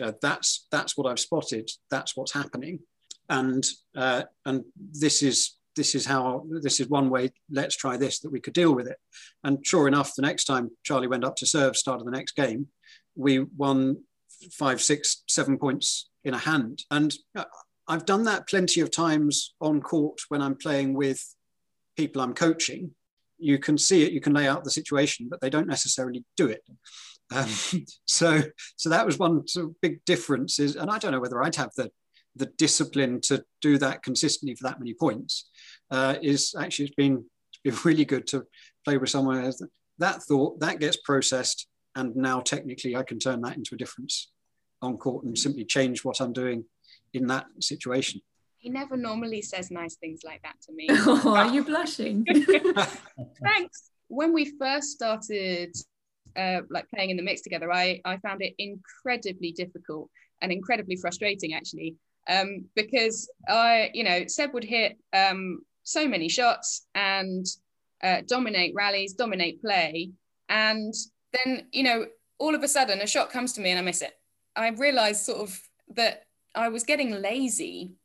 uh, 0.00 0.12
that's 0.20 0.66
that's 0.70 0.96
what 0.96 1.06
I've 1.06 1.20
spotted. 1.20 1.70
That's 1.90 2.16
what's 2.16 2.32
happening, 2.32 2.80
and 3.28 3.66
uh, 3.96 4.24
and 4.44 4.64
this 4.76 5.22
is 5.22 5.56
this 5.76 5.94
is 5.94 6.06
how 6.06 6.44
this 6.62 6.80
is 6.80 6.88
one 6.88 7.10
way 7.10 7.30
let's 7.50 7.76
try 7.76 7.96
this 7.96 8.20
that 8.20 8.32
we 8.32 8.40
could 8.40 8.54
deal 8.54 8.74
with 8.74 8.86
it 8.86 8.96
and 9.44 9.64
sure 9.64 9.86
enough 9.86 10.14
the 10.14 10.22
next 10.22 10.44
time 10.44 10.70
charlie 10.82 11.06
went 11.06 11.22
up 11.22 11.36
to 11.36 11.44
serve 11.44 11.76
start 11.76 12.00
of 12.00 12.06
the 12.06 12.10
next 12.10 12.34
game 12.34 12.66
we 13.14 13.40
won 13.56 13.96
five 14.50 14.80
six 14.80 15.22
seven 15.28 15.58
points 15.58 16.08
in 16.24 16.34
a 16.34 16.38
hand 16.38 16.82
and 16.90 17.14
uh, 17.36 17.44
i've 17.88 18.04
done 18.04 18.24
that 18.24 18.48
plenty 18.48 18.80
of 18.80 18.90
times 18.90 19.54
on 19.60 19.80
court 19.80 20.20
when 20.28 20.42
i'm 20.42 20.56
playing 20.56 20.94
with 20.94 21.22
people 21.96 22.22
I'm 22.22 22.34
coaching, 22.34 22.92
you 23.38 23.58
can 23.58 23.76
see 23.78 24.04
it, 24.04 24.12
you 24.12 24.20
can 24.20 24.34
lay 24.34 24.46
out 24.46 24.64
the 24.64 24.70
situation, 24.70 25.28
but 25.28 25.40
they 25.40 25.50
don't 25.50 25.66
necessarily 25.66 26.24
do 26.36 26.46
it. 26.48 26.62
Um, 27.34 27.48
so, 28.06 28.42
so 28.76 28.88
that 28.88 29.06
was 29.06 29.18
one 29.18 29.46
sort 29.48 29.66
of 29.66 29.80
big 29.80 30.04
difference. 30.04 30.58
Is, 30.58 30.76
and 30.76 30.90
I 30.90 30.98
don't 30.98 31.12
know 31.12 31.20
whether 31.20 31.42
I'd 31.42 31.56
have 31.56 31.72
the 31.76 31.90
the 32.38 32.52
discipline 32.58 33.18
to 33.18 33.42
do 33.62 33.78
that 33.78 34.02
consistently 34.02 34.54
for 34.54 34.64
that 34.64 34.78
many 34.78 34.92
points. 34.92 35.48
Uh, 35.90 36.16
is 36.20 36.54
actually 36.58 36.86
it's 36.86 36.94
been 36.94 37.24
it's 37.50 37.60
been 37.64 37.90
really 37.90 38.04
good 38.04 38.26
to 38.26 38.44
play 38.84 38.98
with 38.98 39.08
someone 39.08 39.42
as 39.42 39.62
that 39.98 40.22
thought 40.22 40.60
that 40.60 40.78
gets 40.78 40.98
processed, 40.98 41.66
and 41.94 42.14
now 42.14 42.40
technically 42.40 42.94
I 42.94 43.04
can 43.04 43.18
turn 43.18 43.40
that 43.42 43.56
into 43.56 43.74
a 43.74 43.78
difference 43.78 44.30
on 44.82 44.98
court 44.98 45.24
and 45.24 45.36
simply 45.38 45.64
change 45.64 46.04
what 46.04 46.20
I'm 46.20 46.34
doing 46.34 46.64
in 47.16 47.26
that 47.28 47.46
situation. 47.60 48.20
He 48.58 48.70
never 48.70 48.96
normally 48.96 49.42
says 49.42 49.70
nice 49.70 49.96
things 49.96 50.22
like 50.24 50.42
that 50.42 50.56
to 50.62 50.72
me. 50.72 50.88
Oh, 50.90 51.34
are 51.36 51.48
you 51.48 51.64
blushing? 51.64 52.24
Thanks. 53.42 53.90
When 54.08 54.32
we 54.32 54.56
first 54.58 54.90
started 54.90 55.74
uh, 56.36 56.62
like 56.70 56.88
playing 56.88 57.10
in 57.10 57.16
the 57.16 57.22
mix 57.22 57.42
together, 57.42 57.72
I, 57.72 58.00
I 58.04 58.16
found 58.18 58.42
it 58.42 58.54
incredibly 58.58 59.52
difficult 59.52 60.10
and 60.42 60.52
incredibly 60.52 60.96
frustrating 60.96 61.54
actually. 61.54 61.96
Um, 62.28 62.64
because 62.74 63.30
I, 63.48 63.90
you 63.94 64.02
know, 64.02 64.26
Seb 64.26 64.52
would 64.52 64.64
hit 64.64 64.96
um, 65.12 65.60
so 65.84 66.08
many 66.08 66.28
shots 66.28 66.86
and 66.94 67.46
uh, 68.02 68.22
dominate 68.26 68.74
rallies, 68.74 69.14
dominate 69.14 69.60
play. 69.60 70.10
And 70.48 70.92
then, 71.32 71.68
you 71.72 71.84
know, 71.84 72.06
all 72.38 72.54
of 72.54 72.62
a 72.62 72.68
sudden 72.68 73.00
a 73.00 73.06
shot 73.06 73.30
comes 73.30 73.52
to 73.54 73.60
me 73.60 73.70
and 73.70 73.78
I 73.78 73.82
miss 73.82 74.02
it. 74.02 74.12
I 74.56 74.70
realized 74.70 75.24
sort 75.24 75.38
of 75.38 75.60
that 75.94 76.25
I 76.56 76.68
was 76.68 76.84
getting 76.84 77.10
lazy 77.22 77.96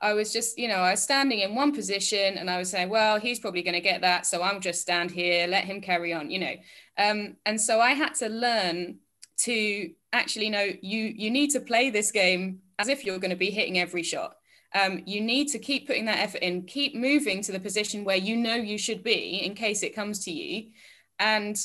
I 0.00 0.14
was 0.14 0.32
just, 0.32 0.58
you 0.58 0.68
know, 0.68 0.76
I 0.76 0.92
was 0.92 1.02
standing 1.02 1.40
in 1.40 1.54
one 1.54 1.72
position 1.72 2.38
and 2.38 2.48
I 2.48 2.58
was 2.58 2.70
saying, 2.70 2.88
well, 2.88 3.18
he's 3.18 3.40
probably 3.40 3.62
going 3.62 3.74
to 3.74 3.80
get 3.80 4.02
that. 4.02 4.26
So 4.26 4.42
I'll 4.42 4.60
just 4.60 4.80
stand 4.80 5.10
here, 5.10 5.46
let 5.48 5.64
him 5.64 5.80
carry 5.80 6.12
on, 6.12 6.30
you 6.30 6.38
know. 6.38 6.54
Um, 6.96 7.36
and 7.44 7.60
so 7.60 7.80
I 7.80 7.90
had 7.90 8.14
to 8.16 8.28
learn 8.28 8.98
to 9.38 9.90
actually 10.12 10.50
know 10.50 10.68
you 10.82 11.04
you 11.16 11.30
need 11.30 11.50
to 11.50 11.60
play 11.60 11.90
this 11.90 12.10
game 12.10 12.60
as 12.78 12.88
if 12.88 13.04
you're 13.04 13.18
going 13.18 13.30
to 13.30 13.36
be 13.36 13.50
hitting 13.50 13.78
every 13.78 14.02
shot. 14.02 14.36
Um, 14.74 15.02
you 15.06 15.20
need 15.20 15.48
to 15.48 15.58
keep 15.58 15.86
putting 15.86 16.04
that 16.04 16.18
effort 16.18 16.42
in, 16.42 16.62
keep 16.62 16.94
moving 16.94 17.42
to 17.42 17.52
the 17.52 17.60
position 17.60 18.04
where 18.04 18.16
you 18.16 18.36
know 18.36 18.54
you 18.54 18.78
should 18.78 19.02
be 19.02 19.42
in 19.44 19.54
case 19.54 19.82
it 19.82 19.94
comes 19.94 20.24
to 20.24 20.30
you. 20.30 20.70
And 21.18 21.56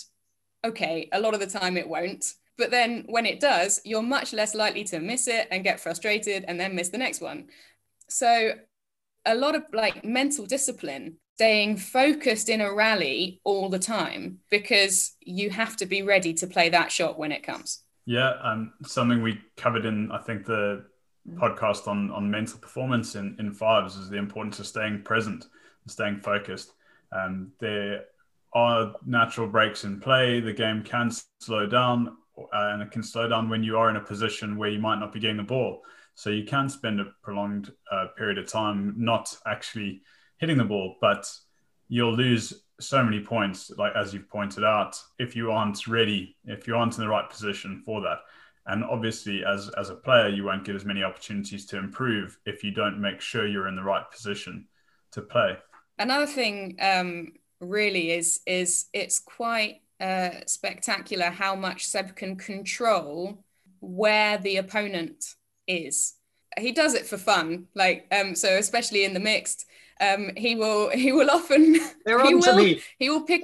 okay, 0.63 1.09
a 1.11 1.19
lot 1.19 1.33
of 1.33 1.39
the 1.39 1.47
time 1.47 1.77
it 1.77 1.87
won't. 1.87 2.25
But 2.57 2.71
then 2.71 3.05
when 3.07 3.25
it 3.25 3.39
does, 3.39 3.81
you're 3.83 4.03
much 4.03 4.33
less 4.33 4.53
likely 4.53 4.83
to 4.85 4.99
miss 4.99 5.27
it 5.27 5.47
and 5.51 5.63
get 5.63 5.79
frustrated 5.79 6.45
and 6.47 6.59
then 6.59 6.75
miss 6.75 6.89
the 6.89 6.97
next 6.97 7.21
one. 7.21 7.47
So 8.09 8.53
a 9.25 9.35
lot 9.35 9.55
of 9.55 9.63
like 9.73 10.03
mental 10.05 10.45
discipline, 10.45 11.17
staying 11.35 11.77
focused 11.77 12.49
in 12.49 12.61
a 12.61 12.73
rally 12.73 13.41
all 13.43 13.69
the 13.69 13.79
time 13.79 14.39
because 14.51 15.15
you 15.19 15.49
have 15.49 15.75
to 15.77 15.85
be 15.85 16.03
ready 16.03 16.33
to 16.33 16.47
play 16.47 16.69
that 16.69 16.91
shot 16.91 17.17
when 17.17 17.31
it 17.31 17.43
comes. 17.43 17.83
Yeah, 18.05 18.33
um, 18.43 18.73
something 18.85 19.21
we 19.21 19.39
covered 19.57 19.85
in 19.85 20.11
I 20.11 20.19
think 20.19 20.45
the 20.45 20.85
podcast 21.35 21.87
on 21.87 22.11
on 22.11 22.29
mental 22.29 22.59
performance 22.59 23.15
in 23.15 23.35
in 23.39 23.53
fives 23.53 23.95
is 23.95 24.09
the 24.09 24.17
importance 24.17 24.59
of 24.59 24.67
staying 24.67 25.03
present 25.03 25.45
and 25.83 25.91
staying 25.91 26.19
focused. 26.19 26.73
Um, 27.11 27.51
there 27.59 28.05
are 28.53 28.93
natural 29.05 29.47
breaks 29.47 29.83
in 29.83 29.99
play. 29.99 30.39
The 30.39 30.53
game 30.53 30.83
can 30.83 31.11
slow 31.39 31.65
down, 31.65 32.17
and 32.51 32.81
it 32.81 32.91
can 32.91 33.03
slow 33.03 33.27
down 33.27 33.49
when 33.49 33.63
you 33.63 33.77
are 33.77 33.89
in 33.89 33.95
a 33.95 34.01
position 34.01 34.57
where 34.57 34.69
you 34.69 34.79
might 34.79 34.99
not 34.99 35.13
be 35.13 35.19
getting 35.19 35.37
the 35.37 35.43
ball. 35.43 35.81
So 36.15 36.29
you 36.29 36.43
can 36.43 36.69
spend 36.69 36.99
a 36.99 37.05
prolonged 37.21 37.71
uh, 37.91 38.07
period 38.17 38.37
of 38.37 38.47
time 38.47 38.93
not 38.97 39.35
actually 39.45 40.01
hitting 40.37 40.57
the 40.57 40.63
ball, 40.63 40.97
but 41.01 41.31
you'll 41.87 42.15
lose 42.15 42.53
so 42.79 43.03
many 43.03 43.19
points, 43.19 43.71
like 43.77 43.93
as 43.95 44.13
you've 44.13 44.29
pointed 44.29 44.63
out, 44.63 44.99
if 45.19 45.35
you 45.35 45.51
aren't 45.51 45.87
ready, 45.87 46.35
if 46.45 46.67
you 46.67 46.75
aren't 46.75 46.95
in 46.97 47.03
the 47.03 47.09
right 47.09 47.29
position 47.29 47.81
for 47.85 48.01
that. 48.01 48.19
And 48.65 48.83
obviously, 48.83 49.43
as 49.43 49.69
as 49.77 49.89
a 49.89 49.95
player, 49.95 50.29
you 50.29 50.45
won't 50.45 50.63
get 50.63 50.75
as 50.75 50.85
many 50.85 51.03
opportunities 51.03 51.65
to 51.67 51.77
improve 51.77 52.37
if 52.45 52.63
you 52.63 52.71
don't 52.71 52.99
make 52.99 53.19
sure 53.19 53.45
you're 53.45 53.67
in 53.67 53.75
the 53.75 53.83
right 53.83 54.09
position 54.09 54.67
to 55.11 55.21
play. 55.21 55.57
Another 55.99 56.25
thing, 56.25 56.77
um, 56.81 57.33
really, 57.59 58.11
is 58.11 58.39
is 58.47 58.85
it's 58.93 59.19
quite 59.19 59.81
uh, 59.99 60.31
spectacular 60.45 61.25
how 61.25 61.55
much 61.55 61.87
Seb 61.87 62.15
can 62.15 62.35
control 62.35 63.43
where 63.79 64.37
the 64.37 64.57
opponent 64.57 65.35
is. 65.67 66.15
He 66.57 66.71
does 66.71 66.93
it 66.93 67.05
for 67.05 67.17
fun, 67.17 67.67
like 67.75 68.07
um, 68.11 68.35
so 68.35 68.57
especially 68.57 69.03
in 69.05 69.13
the 69.13 69.19
mixed. 69.19 69.65
Um, 70.01 70.31
he 70.35 70.55
will 70.55 70.89
he 70.93 71.11
will 71.11 71.29
often 71.29 71.77
They're 72.05 72.25
he 72.25 72.35
will 72.35 72.55
me. 72.55 72.81
he 72.99 73.09
will 73.09 73.21
pick 73.21 73.43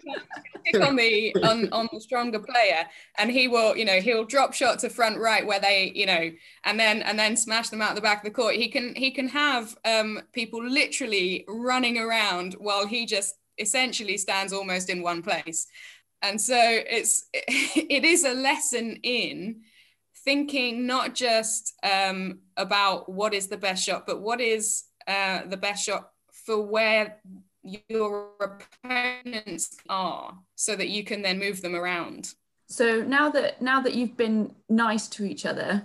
pick 0.65 0.81
on 0.81 0.95
the 0.95 1.35
on 1.43 1.71
on 1.71 1.89
the 1.93 2.01
stronger 2.01 2.39
player 2.39 2.85
and 3.17 3.29
he 3.29 3.47
will 3.47 3.77
you 3.77 3.85
know 3.85 3.99
he'll 3.99 4.25
drop 4.25 4.53
shot 4.53 4.79
to 4.79 4.89
front 4.89 5.19
right 5.19 5.45
where 5.45 5.59
they 5.59 5.91
you 5.95 6.05
know 6.05 6.31
and 6.65 6.79
then 6.79 7.01
and 7.03 7.17
then 7.17 7.37
smash 7.37 7.69
them 7.69 7.81
out 7.81 7.95
the 7.95 8.01
back 8.01 8.19
of 8.19 8.23
the 8.23 8.31
court 8.31 8.55
he 8.55 8.67
can 8.67 8.95
he 8.95 9.11
can 9.11 9.27
have 9.27 9.77
um, 9.85 10.21
people 10.33 10.63
literally 10.63 11.45
running 11.47 11.97
around 11.97 12.55
while 12.59 12.85
he 12.85 13.05
just 13.05 13.35
essentially 13.57 14.17
stands 14.17 14.53
almost 14.53 14.89
in 14.89 15.01
one 15.01 15.21
place 15.21 15.67
and 16.21 16.39
so 16.39 16.57
it's 16.57 17.27
it 17.33 18.03
is 18.03 18.23
a 18.23 18.33
lesson 18.33 18.99
in 19.03 19.61
thinking 20.23 20.85
not 20.85 21.15
just 21.15 21.73
um, 21.83 22.39
about 22.57 23.09
what 23.09 23.33
is 23.33 23.47
the 23.47 23.57
best 23.57 23.83
shot, 23.83 24.05
but 24.05 24.21
what 24.21 24.41
is 24.41 24.83
uh, 25.07 25.45
the 25.45 25.57
best 25.57 25.85
shot 25.85 26.11
for 26.31 26.61
where 26.61 27.17
your 27.63 28.31
opponents 28.41 29.77
are, 29.89 30.37
so 30.55 30.75
that 30.75 30.89
you 30.89 31.03
can 31.03 31.21
then 31.21 31.39
move 31.39 31.61
them 31.61 31.75
around. 31.75 32.33
So 32.67 33.01
now 33.01 33.29
that 33.29 33.61
now 33.61 33.81
that 33.81 33.95
you've 33.95 34.17
been 34.17 34.53
nice 34.69 35.07
to 35.09 35.25
each 35.25 35.45
other, 35.45 35.83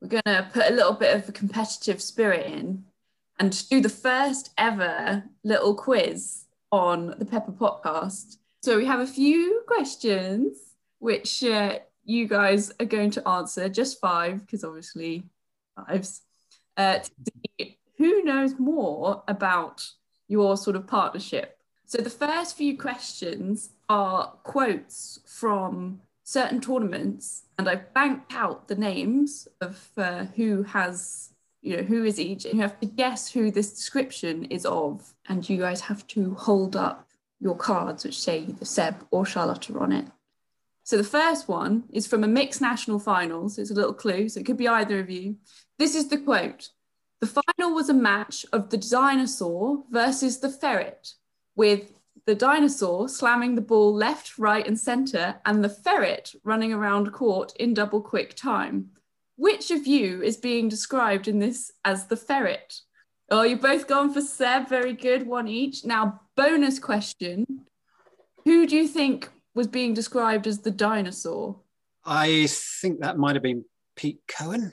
we're 0.00 0.20
gonna 0.20 0.50
put 0.52 0.70
a 0.70 0.74
little 0.74 0.94
bit 0.94 1.14
of 1.14 1.28
a 1.28 1.32
competitive 1.32 2.00
spirit 2.00 2.46
in 2.46 2.84
and 3.38 3.68
do 3.68 3.80
the 3.80 3.88
first 3.88 4.50
ever 4.56 5.24
little 5.42 5.74
quiz 5.74 6.46
on 6.70 7.14
the 7.18 7.24
Pepper 7.24 7.52
Podcast. 7.52 8.38
So 8.64 8.78
we 8.78 8.86
have 8.86 9.00
a 9.00 9.06
few 9.06 9.60
questions 9.66 10.56
which 10.98 11.44
uh, 11.44 11.80
you 12.02 12.26
guys 12.26 12.72
are 12.80 12.86
going 12.86 13.10
to 13.10 13.28
answer 13.28 13.68
just 13.68 14.00
five, 14.00 14.40
because 14.40 14.64
obviously 14.64 15.28
fives, 15.76 16.22
uh, 16.78 17.00
to 17.00 17.10
see 17.58 17.78
who 17.98 18.22
knows 18.22 18.58
more 18.58 19.22
about 19.28 19.86
your 20.28 20.56
sort 20.56 20.76
of 20.76 20.86
partnership. 20.86 21.58
So 21.84 21.98
the 21.98 22.08
first 22.08 22.56
few 22.56 22.78
questions 22.78 23.68
are 23.90 24.32
quotes 24.44 25.20
from 25.26 26.00
certain 26.22 26.62
tournaments, 26.62 27.42
and 27.58 27.68
I've 27.68 27.92
banked 27.92 28.32
out 28.32 28.68
the 28.68 28.76
names 28.76 29.46
of 29.60 29.86
uh, 29.98 30.24
who 30.36 30.62
has, 30.62 31.34
you 31.60 31.76
know, 31.76 31.82
who 31.82 32.02
is 32.02 32.18
each, 32.18 32.46
and 32.46 32.54
you 32.54 32.62
have 32.62 32.80
to 32.80 32.86
guess 32.86 33.30
who 33.30 33.50
this 33.50 33.74
description 33.74 34.46
is 34.46 34.64
of, 34.64 35.12
and 35.28 35.46
you 35.46 35.58
guys 35.58 35.82
have 35.82 36.06
to 36.06 36.32
hold 36.36 36.76
up 36.76 37.10
your 37.40 37.56
cards 37.56 38.04
which 38.04 38.20
say 38.20 38.40
either 38.40 38.64
Seb 38.64 39.06
or 39.10 39.26
Charlotte 39.26 39.68
are 39.70 39.80
on 39.80 39.92
it. 39.92 40.06
So 40.84 40.98
the 40.98 41.04
first 41.04 41.48
one 41.48 41.84
is 41.92 42.06
from 42.06 42.24
a 42.24 42.28
mixed 42.28 42.60
national 42.60 42.98
final. 42.98 43.48
So 43.48 43.62
it's 43.62 43.70
a 43.70 43.74
little 43.74 43.94
clue. 43.94 44.28
So 44.28 44.40
it 44.40 44.46
could 44.46 44.58
be 44.58 44.68
either 44.68 45.00
of 45.00 45.10
you. 45.10 45.36
This 45.78 45.94
is 45.94 46.08
the 46.08 46.18
quote. 46.18 46.70
The 47.20 47.42
final 47.58 47.74
was 47.74 47.88
a 47.88 47.94
match 47.94 48.44
of 48.52 48.68
the 48.68 48.76
dinosaur 48.76 49.82
versus 49.90 50.40
the 50.40 50.50
ferret, 50.50 51.14
with 51.56 51.98
the 52.26 52.34
dinosaur 52.34 53.08
slamming 53.08 53.54
the 53.54 53.62
ball 53.62 53.94
left, 53.94 54.38
right, 54.38 54.66
and 54.66 54.78
center, 54.78 55.36
and 55.46 55.64
the 55.64 55.70
ferret 55.70 56.34
running 56.44 56.72
around 56.72 57.12
court 57.12 57.54
in 57.56 57.72
double 57.72 58.02
quick 58.02 58.34
time. 58.34 58.90
Which 59.36 59.70
of 59.70 59.86
you 59.86 60.22
is 60.22 60.36
being 60.36 60.68
described 60.68 61.26
in 61.26 61.38
this 61.38 61.72
as 61.84 62.06
the 62.06 62.16
ferret? 62.16 62.80
Oh, 63.30 63.42
you 63.42 63.56
both 63.56 63.86
gone 63.86 64.12
for 64.12 64.20
Seb. 64.20 64.68
Very 64.68 64.92
good. 64.92 65.26
One 65.26 65.48
each. 65.48 65.84
Now, 65.84 66.20
bonus 66.36 66.78
question. 66.78 67.46
Who 68.44 68.66
do 68.66 68.76
you 68.76 68.86
think 68.86 69.30
was 69.54 69.66
being 69.66 69.94
described 69.94 70.46
as 70.46 70.60
the 70.60 70.70
dinosaur? 70.70 71.56
I 72.04 72.46
think 72.48 73.00
that 73.00 73.16
might 73.16 73.34
have 73.34 73.42
been 73.42 73.64
Pete 73.96 74.20
Cohen. 74.28 74.72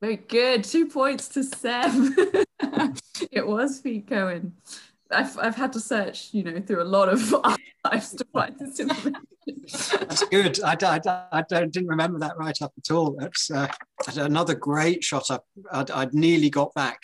Very 0.00 0.16
good. 0.16 0.64
Two 0.64 0.86
points 0.86 1.28
to 1.28 1.42
Seb. 1.42 1.92
it 3.32 3.46
was 3.46 3.80
Pete 3.80 4.06
Cohen. 4.06 4.52
I've, 5.10 5.38
I've 5.38 5.56
had 5.56 5.72
to 5.74 5.80
search, 5.80 6.28
you 6.32 6.42
know, 6.42 6.60
through 6.60 6.82
a 6.82 6.84
lot 6.84 7.08
of 7.08 7.34
archives 7.84 8.12
to 8.14 8.26
find 8.32 8.58
this 8.58 8.80
information. 8.80 9.22
That's 9.46 10.24
good. 10.26 10.62
I, 10.62 10.76
I, 10.82 11.00
I 11.32 11.42
didn't 11.42 11.86
remember 11.86 12.18
that 12.18 12.36
right 12.36 12.60
up 12.60 12.72
at 12.76 12.94
all. 12.94 13.16
That's 13.18 13.50
uh, 13.50 13.68
another 14.16 14.54
great 14.54 15.02
shot 15.02 15.30
up. 15.30 15.44
I'd, 15.72 15.90
I'd 15.90 16.14
nearly 16.14 16.50
got 16.50 16.74
back. 16.74 17.00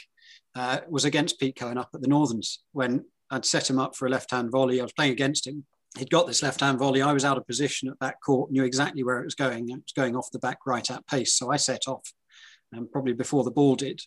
Uh, 0.55 0.81
was 0.89 1.05
against 1.05 1.39
Pete 1.39 1.57
Cohen 1.57 1.79
up 1.79 1.91
at 1.95 2.01
the 2.01 2.09
Northerns 2.09 2.65
when 2.73 3.05
I'd 3.31 3.45
set 3.45 3.71
him 3.71 3.79
up 3.79 3.95
for 3.95 4.07
a 4.07 4.11
left-hand 4.11 4.51
volley. 4.51 4.81
I 4.81 4.83
was 4.83 4.93
playing 4.93 5.13
against 5.13 5.47
him 5.47 5.65
he'd 5.99 6.11
got 6.11 6.27
this 6.27 6.43
left 6.43 6.61
hand 6.61 6.79
volley. 6.79 7.03
I 7.03 7.13
was 7.13 7.25
out 7.25 7.39
of 7.39 7.47
position 7.47 7.89
at 7.89 7.99
back 7.99 8.21
court, 8.21 8.51
knew 8.51 8.65
exactly 8.65 9.03
where 9.03 9.21
it 9.21 9.25
was 9.25 9.35
going. 9.35 9.69
It 9.71 9.75
was 9.75 9.93
going 9.95 10.17
off 10.17 10.31
the 10.31 10.39
back 10.39 10.59
right 10.67 10.89
at 10.91 11.07
pace. 11.07 11.35
So 11.35 11.51
I 11.51 11.57
set 11.57 11.89
off, 11.89 12.13
and 12.73 12.83
um, 12.83 12.89
probably 12.91 13.13
before 13.13 13.45
the 13.45 13.51
ball 13.51 13.77
did. 13.77 14.01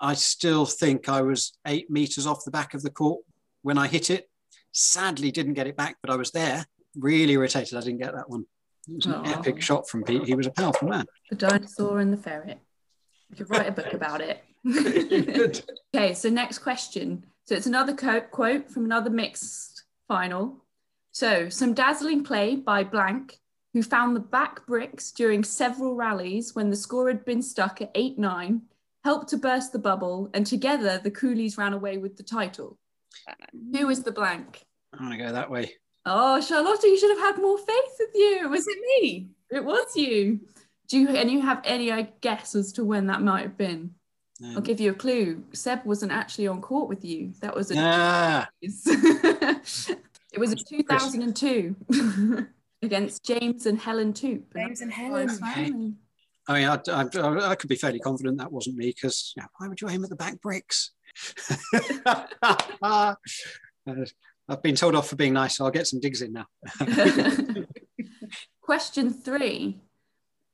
I 0.00 0.14
still 0.14 0.64
think 0.64 1.08
I 1.08 1.22
was 1.22 1.58
eight 1.66 1.90
meters 1.90 2.26
off 2.26 2.44
the 2.44 2.52
back 2.52 2.72
of 2.72 2.82
the 2.82 2.90
court 2.90 3.20
when 3.62 3.78
I 3.78 3.88
hit 3.88 4.10
it. 4.10 4.30
Sadly, 4.72 5.32
didn't 5.32 5.54
get 5.54 5.66
it 5.66 5.76
back, 5.76 5.96
but 6.00 6.10
I 6.10 6.16
was 6.16 6.30
there. 6.30 6.66
Really 6.96 7.32
irritated 7.32 7.76
I 7.76 7.80
didn't 7.80 7.98
get 7.98 8.14
that 8.14 8.30
one. 8.30 8.44
It 8.86 8.94
was 8.94 9.06
an 9.06 9.14
Aw. 9.14 9.38
epic 9.38 9.60
shot 9.60 9.88
from 9.88 10.04
Pete. 10.04 10.24
He 10.24 10.34
was 10.34 10.46
a 10.46 10.52
powerful 10.52 10.88
man. 10.88 11.04
The 11.30 11.36
dinosaur 11.36 11.98
and 11.98 12.12
the 12.12 12.16
ferret. 12.16 12.60
You 13.28 13.36
could 13.36 13.50
write 13.50 13.66
a 13.66 13.72
book 13.72 13.92
about 13.92 14.20
it. 14.20 14.42
Okay, 15.94 16.12
so 16.12 16.28
next 16.28 16.58
question. 16.58 17.24
So 17.46 17.54
it's 17.54 17.66
another 17.66 17.94
co- 17.94 18.20
quote 18.20 18.70
from 18.70 18.84
another 18.84 19.08
mixed 19.08 19.84
final. 20.06 20.64
So, 21.12 21.48
some 21.48 21.72
dazzling 21.72 22.22
play 22.22 22.56
by 22.56 22.84
Blank, 22.84 23.38
who 23.72 23.82
found 23.82 24.14
the 24.14 24.20
back 24.20 24.66
bricks 24.66 25.10
during 25.10 25.42
several 25.42 25.96
rallies 25.96 26.54
when 26.54 26.68
the 26.68 26.76
score 26.76 27.08
had 27.08 27.24
been 27.24 27.40
stuck 27.42 27.80
at 27.80 27.90
8 27.94 28.18
9, 28.18 28.62
helped 29.02 29.28
to 29.30 29.38
burst 29.38 29.72
the 29.72 29.78
bubble, 29.78 30.30
and 30.34 30.46
together 30.46 31.00
the 31.02 31.10
Cooleys 31.10 31.56
ran 31.56 31.72
away 31.72 31.96
with 31.96 32.16
the 32.16 32.22
title. 32.22 32.78
Who 33.72 33.88
is 33.88 34.02
the 34.02 34.12
blank? 34.12 34.64
I'm 34.92 35.06
going 35.06 35.18
to 35.18 35.24
go 35.24 35.32
that 35.32 35.50
way. 35.50 35.72
Oh, 36.04 36.40
Charlotta, 36.40 36.86
you 36.86 36.98
should 36.98 37.16
have 37.16 37.34
had 37.34 37.42
more 37.42 37.58
faith 37.58 37.94
with 37.98 38.10
you. 38.14 38.48
Was 38.48 38.66
it 38.68 38.78
me? 39.02 39.30
it 39.50 39.64
was 39.64 39.96
you? 39.96 40.40
Do 40.88 40.98
you 40.98 41.08
and 41.08 41.30
you 41.30 41.42
have 41.42 41.60
any 41.64 41.90
uh, 41.90 42.04
guess 42.20 42.54
as 42.54 42.72
to 42.72 42.84
when 42.84 43.06
that 43.08 43.22
might 43.22 43.42
have 43.42 43.58
been? 43.58 43.94
I'll 44.44 44.58
Um, 44.58 44.62
give 44.62 44.78
you 44.80 44.92
a 44.92 44.94
clue. 44.94 45.42
Seb 45.52 45.84
wasn't 45.84 46.12
actually 46.12 46.46
on 46.46 46.60
court 46.60 46.88
with 46.88 47.04
you. 47.04 47.32
That 47.40 47.54
was 47.56 47.70
a 47.72 48.48
it 48.62 50.38
was 50.38 50.52
in 50.52 50.58
2002 50.68 52.46
against 52.82 53.24
James 53.24 53.66
and 53.66 53.78
Helen 53.80 54.12
Toop. 54.12 54.42
James 54.54 54.80
and 54.80 54.92
Helen. 54.92 55.28
it's. 55.28 55.40
I 55.42 55.64
mean, 56.60 56.68
I, 56.68 56.78
I, 56.88 57.50
I 57.50 57.54
could 57.56 57.68
be 57.68 57.76
fairly 57.76 57.98
confident 57.98 58.38
that 58.38 58.50
wasn't 58.52 58.76
me 58.76 58.86
because 58.94 59.34
why 59.58 59.68
would 59.68 59.80
you 59.80 59.88
aim 59.90 60.04
at 60.04 60.10
the 60.10 60.16
back 60.16 60.40
bricks? 60.40 60.92
Uh, 62.80 63.14
I've 64.50 64.62
been 64.62 64.76
told 64.76 64.94
off 64.94 65.08
for 65.10 65.16
being 65.16 65.34
nice, 65.34 65.56
so 65.56 65.64
I'll 65.66 65.70
get 65.70 65.86
some 65.86 66.00
digs 66.00 66.22
in 66.22 66.32
now. 66.32 66.46
Question 68.62 69.12
three. 69.12 69.80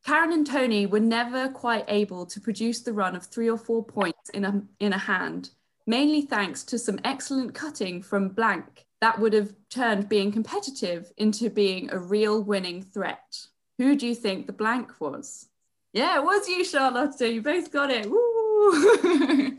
Karen 0.05 0.33
and 0.33 0.47
Tony 0.47 0.87
were 0.87 1.01
never 1.01 1.49
quite 1.49 1.85
able 1.89 2.27
to 2.27 2.41
produce 2.41 2.81
the 2.83 2.93
run 2.93 3.17
of 3.17 3.25
three 3.25 3.49
or 3.49 3.57
four 3.57 3.83
points 3.83 4.29
in 4.31 4.45
a, 4.45 4.63
in 4.79 4.93
a 4.93 4.99
hand, 4.99 5.51
mainly 5.87 6.23
thanks 6.23 6.63
to 6.65 6.79
some 6.79 7.01
excellent 7.05 7.55
cutting 7.55 8.03
from 8.03 8.29
Blank 8.29 8.85
that 9.01 9.19
would 9.19 9.33
have 9.33 9.55
turned 9.71 10.09
being 10.09 10.33
competitive 10.33 11.13
into 11.19 11.51
being 11.51 11.91
a 11.91 11.99
real 11.99 12.43
winning 12.43 12.83
threat. 12.83 13.39
Who 13.79 13.97
do 13.97 14.07
you 14.07 14.15
think 14.15 14.47
the 14.47 14.53
blank 14.53 14.99
was? 14.99 15.49
Yeah, 15.93 16.19
it 16.19 16.25
was 16.25 16.49
you, 16.49 16.65
Charlotte. 16.65 17.21
You 17.21 17.43
both 17.43 17.71
got 17.71 17.91
it. 17.91 18.09
Woo! 18.11 19.59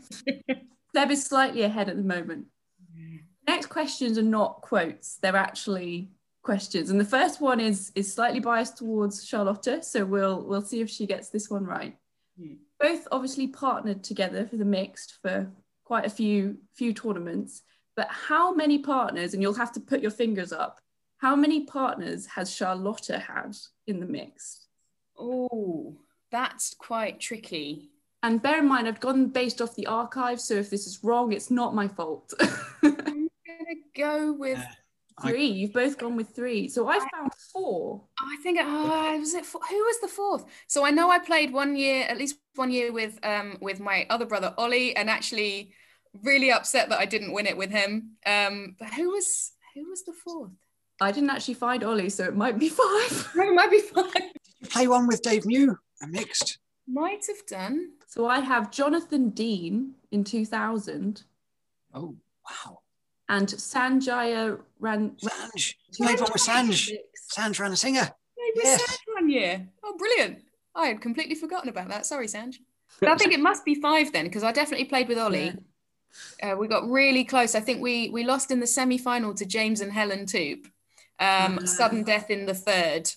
Seb 0.94 1.10
is 1.10 1.24
slightly 1.24 1.62
ahead 1.62 1.88
at 1.88 1.96
the 1.96 2.02
moment. 2.02 2.46
Next 3.46 3.66
questions 3.66 4.18
are 4.18 4.22
not 4.22 4.62
quotes, 4.62 5.18
they're 5.18 5.36
actually 5.36 6.10
questions. 6.46 6.90
And 6.90 7.00
the 7.00 7.04
first 7.04 7.40
one 7.40 7.60
is 7.60 7.92
is 7.94 8.14
slightly 8.14 8.40
biased 8.40 8.78
towards 8.78 9.26
Charlotta, 9.26 9.82
so 9.82 10.06
we'll 10.06 10.42
we'll 10.42 10.62
see 10.62 10.80
if 10.80 10.88
she 10.88 11.04
gets 11.04 11.28
this 11.28 11.50
one 11.50 11.66
right. 11.66 11.96
Hmm. 12.38 12.54
Both 12.80 13.08
obviously 13.10 13.48
partnered 13.48 14.04
together 14.04 14.46
for 14.46 14.56
the 14.56 14.64
mixed 14.64 15.18
for 15.20 15.50
quite 15.84 16.06
a 16.06 16.16
few 16.20 16.58
few 16.74 16.94
tournaments, 16.94 17.62
but 17.96 18.06
how 18.08 18.54
many 18.54 18.78
partners 18.78 19.34
and 19.34 19.42
you'll 19.42 19.54
have 19.64 19.72
to 19.72 19.80
put 19.80 20.00
your 20.00 20.12
fingers 20.12 20.52
up. 20.52 20.80
How 21.18 21.34
many 21.34 21.64
partners 21.64 22.26
has 22.26 22.54
Charlotta 22.54 23.18
had 23.18 23.56
in 23.86 24.00
the 24.00 24.06
mixed? 24.06 24.68
Oh, 25.18 25.96
that's 26.30 26.74
quite 26.74 27.18
tricky. 27.20 27.90
And 28.22 28.42
bear 28.42 28.58
in 28.58 28.68
mind, 28.68 28.86
I've 28.86 29.00
gone 29.00 29.28
based 29.28 29.60
off 29.62 29.74
the 29.74 29.86
archive, 29.86 30.40
so 30.40 30.54
if 30.54 30.68
this 30.70 30.86
is 30.86 31.02
wrong, 31.02 31.32
it's 31.32 31.50
not 31.50 31.74
my 31.74 31.88
fault. 31.88 32.32
I'm 32.82 33.28
gonna 33.46 33.80
go 33.96 34.32
with. 34.32 34.62
Yeah. 35.22 35.28
I- 35.28 35.32
three, 35.32 35.46
you've 35.46 35.72
both 35.72 35.98
gone 35.98 36.16
with 36.16 36.30
three. 36.34 36.68
So 36.68 36.88
I 36.88 36.98
found 36.98 37.32
four. 37.52 38.02
I 38.18 38.36
think 38.42 38.58
oh, 38.62 39.16
was 39.18 39.34
it 39.34 39.46
four? 39.46 39.60
who 39.68 39.76
was 39.76 40.00
the 40.00 40.08
fourth? 40.08 40.44
So 40.66 40.84
I 40.84 40.90
know 40.90 41.10
I 41.10 41.18
played 41.18 41.52
one 41.52 41.76
year, 41.76 42.04
at 42.08 42.18
least 42.18 42.36
one 42.54 42.70
year 42.70 42.92
with 42.92 43.18
um 43.22 43.58
with 43.60 43.80
my 43.80 44.06
other 44.10 44.26
brother 44.26 44.54
Ollie, 44.58 44.94
and 44.96 45.08
actually 45.10 45.72
really 46.22 46.50
upset 46.50 46.88
that 46.88 46.98
I 46.98 47.04
didn't 47.06 47.32
win 47.32 47.46
it 47.46 47.56
with 47.56 47.70
him. 47.70 48.12
Um, 48.24 48.76
but 48.78 48.92
who 48.94 49.10
was 49.10 49.52
who 49.74 49.88
was 49.88 50.04
the 50.04 50.12
fourth? 50.12 50.50
I 51.00 51.12
didn't 51.12 51.30
actually 51.30 51.54
find 51.54 51.84
Ollie, 51.84 52.08
so 52.08 52.24
it 52.24 52.34
might 52.36 52.58
be 52.58 52.68
five. 52.82 53.32
It 53.36 53.54
might 53.54 53.70
be 53.70 53.80
five. 53.80 54.12
Did 54.12 54.22
You 54.60 54.68
play 54.68 54.88
one 54.88 55.06
with 55.06 55.22
Dave 55.22 55.44
Mew, 55.46 55.78
a 56.02 56.06
mixed. 56.06 56.58
Might 56.88 57.26
have 57.26 57.44
done. 57.46 57.90
So 58.06 58.26
I 58.28 58.40
have 58.40 58.70
Jonathan 58.70 59.30
Dean 59.30 59.94
in 60.12 60.24
2000 60.24 61.24
Oh, 61.92 62.14
wow. 62.48 62.78
And 63.28 63.48
Sanjaya 63.48 64.58
Ran. 64.78 65.10
Sanj. 65.22 65.74
Played 65.96 66.20
one 66.20 66.30
with 66.32 66.42
Sanj. 66.42 66.92
Sanj 67.36 67.58
Ranasinghe. 67.60 68.10
Maybe 68.38 68.60
Yes. 68.64 68.82
Sanj 68.82 69.14
one 69.14 69.28
year. 69.30 69.66
Oh, 69.82 69.96
brilliant! 69.98 70.42
I 70.74 70.86
had 70.86 71.00
completely 71.00 71.34
forgotten 71.34 71.68
about 71.68 71.88
that. 71.88 72.06
Sorry, 72.06 72.26
Sanj. 72.26 72.56
But 73.00 73.08
I 73.10 73.16
think 73.16 73.32
it 73.32 73.40
must 73.40 73.64
be 73.64 73.74
five 73.74 74.12
then, 74.12 74.24
because 74.26 74.44
I 74.44 74.52
definitely 74.52 74.86
played 74.86 75.08
with 75.08 75.18
Ollie. 75.18 75.54
Uh, 76.42 76.54
we 76.56 76.68
got 76.68 76.88
really 76.88 77.24
close. 77.24 77.54
I 77.54 77.60
think 77.60 77.82
we 77.82 78.10
we 78.10 78.24
lost 78.24 78.50
in 78.50 78.60
the 78.60 78.66
semi 78.66 78.96
final 78.96 79.34
to 79.34 79.44
James 79.44 79.80
and 79.80 79.92
Helen 79.92 80.24
Toop. 80.26 80.64
Um, 81.18 81.58
Ah. 81.60 81.64
Sudden 81.64 82.04
death 82.04 82.30
in 82.30 82.46
the 82.46 82.54
third. 82.54 83.10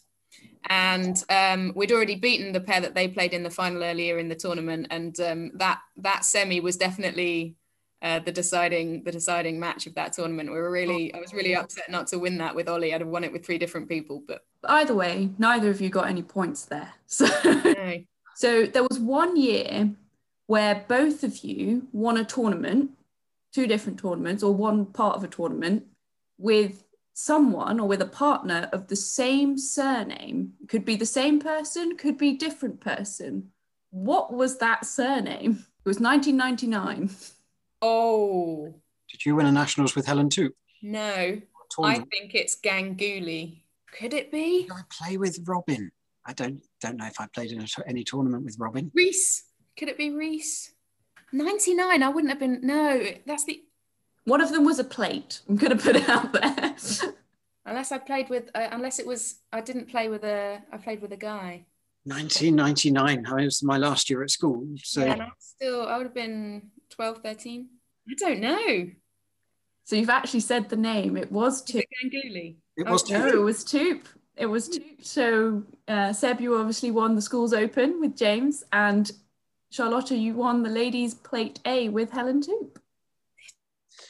And 0.67 1.23
um, 1.29 1.71
we'd 1.75 1.91
already 1.91 2.15
beaten 2.15 2.51
the 2.51 2.59
pair 2.59 2.81
that 2.81 2.93
they 2.93 3.07
played 3.07 3.33
in 3.33 3.43
the 3.43 3.49
final 3.49 3.81
earlier 3.83 4.19
in 4.19 4.27
the 4.27 4.35
tournament, 4.35 4.87
and 4.89 5.17
um, 5.21 5.51
that 5.55 5.79
that 5.97 6.25
semi 6.25 6.59
was 6.59 6.75
definitely 6.77 7.55
uh, 8.01 8.19
the 8.19 8.31
deciding 8.31 9.03
the 9.03 9.11
deciding 9.11 9.59
match 9.59 9.87
of 9.87 9.95
that 9.95 10.13
tournament. 10.13 10.51
We 10.51 10.57
were 10.57 10.71
really, 10.71 11.13
I 11.13 11.19
was 11.19 11.33
really 11.33 11.55
upset 11.55 11.89
not 11.89 12.07
to 12.07 12.19
win 12.19 12.37
that 12.37 12.55
with 12.55 12.69
Ollie. 12.69 12.93
I'd 12.93 13.01
have 13.01 13.09
won 13.09 13.23
it 13.23 13.31
with 13.31 13.45
three 13.45 13.57
different 13.57 13.89
people, 13.89 14.23
but 14.27 14.43
Either 14.65 14.93
way, 14.93 15.29
neither 15.37 15.69
of 15.69 15.79
you 15.79 15.89
got 15.89 16.09
any 16.09 16.23
points 16.23 16.65
there. 16.65 16.93
So, 17.07 17.25
no. 17.43 18.03
so 18.35 18.65
there 18.65 18.83
was 18.83 18.99
one 18.99 19.35
year 19.35 19.89
where 20.45 20.85
both 20.87 21.23
of 21.23 21.43
you 21.43 21.87
won 21.91 22.17
a 22.17 22.25
tournament, 22.25 22.91
two 23.53 23.65
different 23.65 23.99
tournaments, 23.99 24.43
or 24.43 24.53
one 24.53 24.85
part 24.85 25.15
of 25.15 25.23
a 25.23 25.27
tournament 25.27 25.85
with 26.37 26.83
someone 27.13 27.79
or 27.79 27.87
with 27.87 28.01
a 28.01 28.05
partner 28.05 28.69
of 28.71 28.87
the 28.87 28.95
same 28.95 29.57
surname. 29.57 30.53
Could 30.67 30.85
be 30.85 30.95
the 30.95 31.05
same 31.05 31.39
person, 31.39 31.97
could 31.97 32.17
be 32.17 32.33
different 32.33 32.79
person. 32.79 33.49
What 33.89 34.31
was 34.31 34.57
that 34.59 34.85
surname? 34.85 35.65
It 35.83 35.87
was 35.87 35.99
1999. 35.99 37.09
Oh 37.81 38.73
Did 39.09 39.25
you 39.25 39.35
win 39.35 39.45
a 39.45 39.51
nationals 39.51 39.95
with 39.95 40.05
Helen 40.05 40.29
Toop? 40.29 40.51
no, 40.81 41.41
I 41.83 41.95
think 41.95 42.33
it's 42.33 42.59
Ganguly. 42.59 43.61
Could 43.97 44.13
it 44.13 44.31
be 44.31 44.63
Did 44.63 44.71
I 44.71 44.81
play 44.89 45.17
with 45.17 45.39
Robin? 45.47 45.91
I 46.25 46.33
don't 46.33 46.61
don't 46.81 46.97
know 46.97 47.07
if 47.07 47.19
I 47.19 47.27
played 47.27 47.51
in 47.51 47.61
a, 47.61 47.67
any 47.87 48.03
tournament 48.03 48.45
with 48.45 48.57
Robin. 48.59 48.91
Reese? 48.93 49.43
Could 49.77 49.89
it 49.89 49.97
be 49.97 50.11
Reese? 50.11 50.73
99. 51.31 52.03
I 52.03 52.09
wouldn't 52.09 52.31
have 52.31 52.39
been. 52.39 52.59
No, 52.63 53.01
that's 53.25 53.45
the. 53.45 53.63
One 54.25 54.41
of 54.41 54.51
them 54.51 54.65
was 54.65 54.79
a 54.79 54.83
plate. 54.83 55.41
I'm 55.47 55.55
going 55.55 55.75
to 55.75 55.83
put 55.83 55.95
it 55.95 56.09
out 56.09 56.33
there. 56.33 56.75
Unless 57.65 57.91
I 57.91 57.97
played 57.99 58.29
with. 58.29 58.49
Uh, 58.55 58.67
unless 58.71 58.99
it 58.99 59.05
was. 59.05 59.39
I 59.53 59.61
didn't 59.61 59.89
play 59.89 60.07
with 60.07 60.23
a. 60.23 60.59
I 60.71 60.77
played 60.77 61.01
with 61.01 61.11
a 61.11 61.17
guy. 61.17 61.65
1999. 62.05 63.25
I 63.27 63.45
was 63.45 63.61
my 63.61 63.77
last 63.77 64.09
year 64.09 64.23
at 64.23 64.31
school. 64.31 64.65
So 64.83 65.03
Yeah, 65.03 65.13
and 65.13 65.21
I'm 65.21 65.31
still. 65.37 65.87
I 65.87 65.97
would 65.97 66.07
have 66.07 66.15
been 66.15 66.71
12, 66.99 67.19
13. 67.23 67.67
I 68.09 68.13
don't 68.19 68.39
know. 68.41 68.89
so 69.85 69.95
you've 69.95 70.09
actually 70.09 70.41
said 70.41 70.67
the 70.67 70.75
name. 70.75 71.15
It 71.15 71.31
was 71.31 71.59
Is 71.59 71.61
two. 71.61 71.77
it 71.79 71.85
Ganguly? 72.03 72.57
it 72.75 72.85
was 72.89 73.09
No, 73.09 73.31
two. 73.31 73.37
it 73.37 73.41
was 73.41 73.63
Toop. 73.63 74.01
It 74.35 74.45
was 74.47 74.67
Toop. 74.67 75.05
So 75.05 75.63
uh, 75.87 76.11
Seb, 76.11 76.41
you 76.41 76.57
obviously 76.57 76.91
won 76.91 77.15
the 77.15 77.21
schools 77.21 77.53
open 77.53 78.01
with 78.01 78.17
James, 78.17 78.65
and 78.73 79.09
Charlotta, 79.71 80.13
you 80.17 80.33
won 80.33 80.61
the 80.61 80.69
ladies 80.69 81.13
plate 81.13 81.61
A 81.65 81.87
with 81.87 82.11
Helen 82.11 82.41
Toop. 82.41 82.75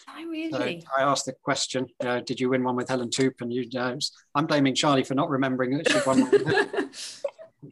I 0.08 0.24
So 0.24 0.30
really. 0.32 0.84
I 0.98 1.04
asked 1.04 1.28
the 1.28 1.34
question, 1.44 1.86
uh, 2.00 2.22
did 2.22 2.40
you 2.40 2.50
win 2.50 2.64
one 2.64 2.76
with 2.76 2.90
Helen 2.90 3.10
Toop? 3.10 3.40
And 3.42 3.54
you, 3.54 3.70
uh, 3.80 3.98
I'm 4.34 4.48
blaming 4.48 4.74
Charlie 4.74 5.04
for 5.04 5.14
not 5.14 5.30
remembering 5.30 5.78
that 5.78 5.92
she 5.92 6.00
won 6.08 6.22
one 6.22 6.90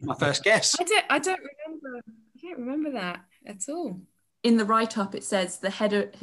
my 0.02 0.14
first 0.14 0.44
guess. 0.44 0.76
I 0.78 0.84
don't. 0.84 1.04
I 1.10 1.18
don't 1.18 1.40
remember. 1.40 2.02
I 2.06 2.40
don't 2.40 2.58
remember 2.60 2.92
that 2.92 3.24
at 3.46 3.68
all. 3.68 4.00
In 4.42 4.56
the 4.56 4.64
write-up, 4.64 5.14
it 5.14 5.24
says 5.24 5.58
the 5.58 5.70
head. 5.70 6.16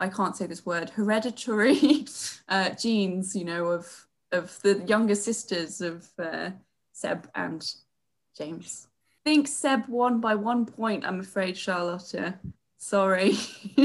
I 0.00 0.08
can't 0.08 0.36
say 0.36 0.46
this 0.46 0.66
word. 0.66 0.90
Hereditary 0.90 2.06
uh, 2.48 2.70
genes, 2.70 3.34
you 3.34 3.44
know, 3.44 3.66
of 3.66 4.06
of 4.32 4.60
the 4.62 4.84
younger 4.86 5.14
sisters 5.14 5.80
of 5.80 6.08
uh, 6.18 6.50
Seb 6.92 7.28
and 7.34 7.66
James. 8.36 8.86
I 9.26 9.30
think 9.30 9.48
Seb 9.48 9.88
won 9.88 10.20
by 10.20 10.34
one 10.34 10.66
point. 10.66 11.04
I'm 11.04 11.20
afraid, 11.20 11.56
Charlotta. 11.56 12.38
Sorry. 12.78 13.32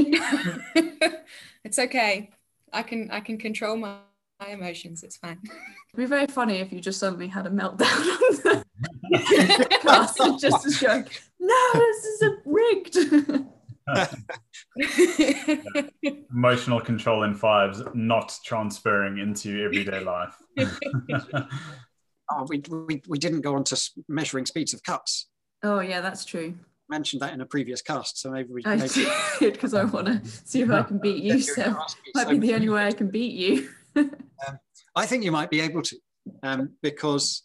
it's 1.64 1.78
okay. 1.78 2.30
I 2.72 2.82
can. 2.82 3.10
I 3.10 3.20
can 3.20 3.38
control 3.38 3.76
my, 3.76 3.96
my 4.40 4.48
emotions. 4.48 5.02
It's 5.02 5.16
fine. 5.16 5.38
It'd 5.44 5.96
be 5.96 6.06
very 6.06 6.26
funny 6.26 6.58
if 6.58 6.72
you 6.72 6.80
just 6.80 7.00
suddenly 7.00 7.28
had 7.28 7.46
a 7.46 7.50
meltdown 7.50 7.82
on 7.82 8.64
the 9.10 9.78
cast 9.82 10.20
just 10.40 10.66
a 10.66 10.70
joke. 10.80 11.08
No, 11.40 11.70
this 11.74 12.04
is 12.04 12.22
a 12.22 12.36
rigged. 12.44 13.44
Emotional 16.30 16.80
control 16.80 17.24
in 17.24 17.34
fives, 17.34 17.82
not 17.94 18.36
transferring 18.44 19.18
into 19.18 19.62
everyday 19.62 20.00
life. 20.00 20.34
oh, 20.58 22.46
we, 22.48 22.62
we, 22.86 23.02
we 23.06 23.18
didn't 23.18 23.42
go 23.42 23.54
on 23.54 23.64
to 23.64 23.90
measuring 24.08 24.46
speeds 24.46 24.74
of 24.74 24.82
cuts. 24.82 25.28
Oh, 25.62 25.80
yeah, 25.80 26.00
that's 26.00 26.24
true. 26.24 26.54
Mentioned 26.88 27.22
that 27.22 27.32
in 27.32 27.40
a 27.40 27.46
previous 27.46 27.80
cast, 27.80 28.20
so 28.20 28.30
maybe 28.30 28.52
we. 28.52 28.62
I 28.66 28.76
maybe... 28.76 29.06
did 29.38 29.54
because 29.54 29.72
I 29.72 29.84
want 29.84 30.06
to 30.06 30.20
see 30.44 30.60
if 30.60 30.70
I 30.70 30.82
can 30.82 30.98
beat 30.98 31.22
you. 31.22 31.40
So 31.40 31.78
might 32.14 32.28
be 32.28 32.38
the 32.38 32.54
only 32.54 32.68
way 32.68 32.86
I 32.86 32.92
can 32.92 33.08
beat 33.08 33.32
you. 33.32 33.70
um, 33.96 34.10
I 34.94 35.06
think 35.06 35.24
you 35.24 35.32
might 35.32 35.48
be 35.48 35.62
able 35.62 35.80
to, 35.80 35.96
um, 36.42 36.72
because 36.82 37.44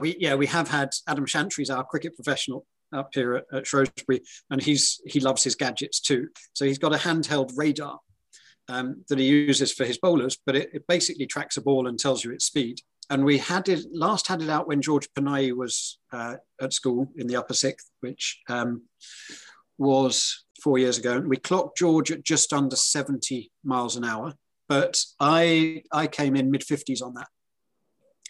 we 0.00 0.16
yeah 0.20 0.36
we 0.36 0.46
have 0.46 0.68
had 0.68 0.90
Adam 1.08 1.26
Chantry's 1.26 1.68
our 1.68 1.82
cricket 1.82 2.14
professional 2.14 2.64
up 2.92 3.10
here 3.14 3.34
at, 3.34 3.44
at, 3.52 3.66
Shrewsbury, 3.66 4.22
and 4.50 4.62
he's 4.62 5.00
he 5.06 5.20
loves 5.20 5.44
his 5.44 5.54
gadgets 5.54 6.00
too. 6.00 6.28
So 6.52 6.64
he's 6.64 6.78
got 6.78 6.94
a 6.94 6.98
handheld 6.98 7.52
radar 7.56 7.98
um, 8.68 9.04
that 9.08 9.18
he 9.18 9.26
uses 9.26 9.72
for 9.72 9.84
his 9.84 9.98
bowlers, 9.98 10.38
but 10.44 10.56
it, 10.56 10.70
it, 10.72 10.86
basically 10.86 11.26
tracks 11.26 11.56
a 11.56 11.62
ball 11.62 11.86
and 11.86 11.98
tells 11.98 12.24
you 12.24 12.32
its 12.32 12.44
speed 12.44 12.80
and 13.10 13.24
we 13.24 13.38
had 13.38 13.68
it 13.68 13.84
last 13.92 14.28
had 14.28 14.40
it 14.40 14.48
out 14.48 14.68
when 14.68 14.80
George 14.80 15.08
Panayi 15.12 15.54
was 15.54 15.98
uh, 16.12 16.36
at 16.60 16.72
school 16.72 17.08
in 17.16 17.26
the 17.26 17.36
upper 17.36 17.54
sixth, 17.54 17.90
which 18.00 18.40
um, 18.48 18.82
was 19.76 20.44
four 20.62 20.78
years 20.78 20.96
ago. 20.96 21.16
And 21.16 21.28
we 21.28 21.36
clocked 21.36 21.76
George 21.76 22.12
at 22.12 22.24
just 22.24 22.52
under 22.52 22.76
70 22.76 23.50
miles 23.64 23.96
an 23.96 24.04
hour, 24.04 24.34
but 24.68 25.02
I 25.18 25.82
I 25.92 26.06
came 26.06 26.36
in 26.36 26.52
mid 26.52 26.62
50s 26.62 27.02
on 27.02 27.14
that. 27.14 27.26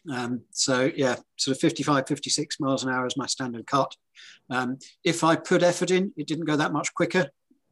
Um, 0.08 0.42
so 0.52 0.90
yeah, 0.94 1.16
sort 1.36 1.56
of 1.56 1.60
55, 1.60 2.06
56 2.08 2.60
miles 2.60 2.84
an 2.84 2.90
hour 2.90 3.06
is 3.06 3.16
my 3.16 3.26
standard 3.26 3.66
cut. 3.66 3.94
Um, 4.48 4.78
if 5.04 5.22
I 5.24 5.36
put 5.36 5.62
effort 5.62 5.90
in, 5.90 6.12
it 6.16 6.26
didn't 6.26 6.46
go 6.46 6.56
that 6.56 6.72
much 6.72 6.92
quicker. 6.94 7.28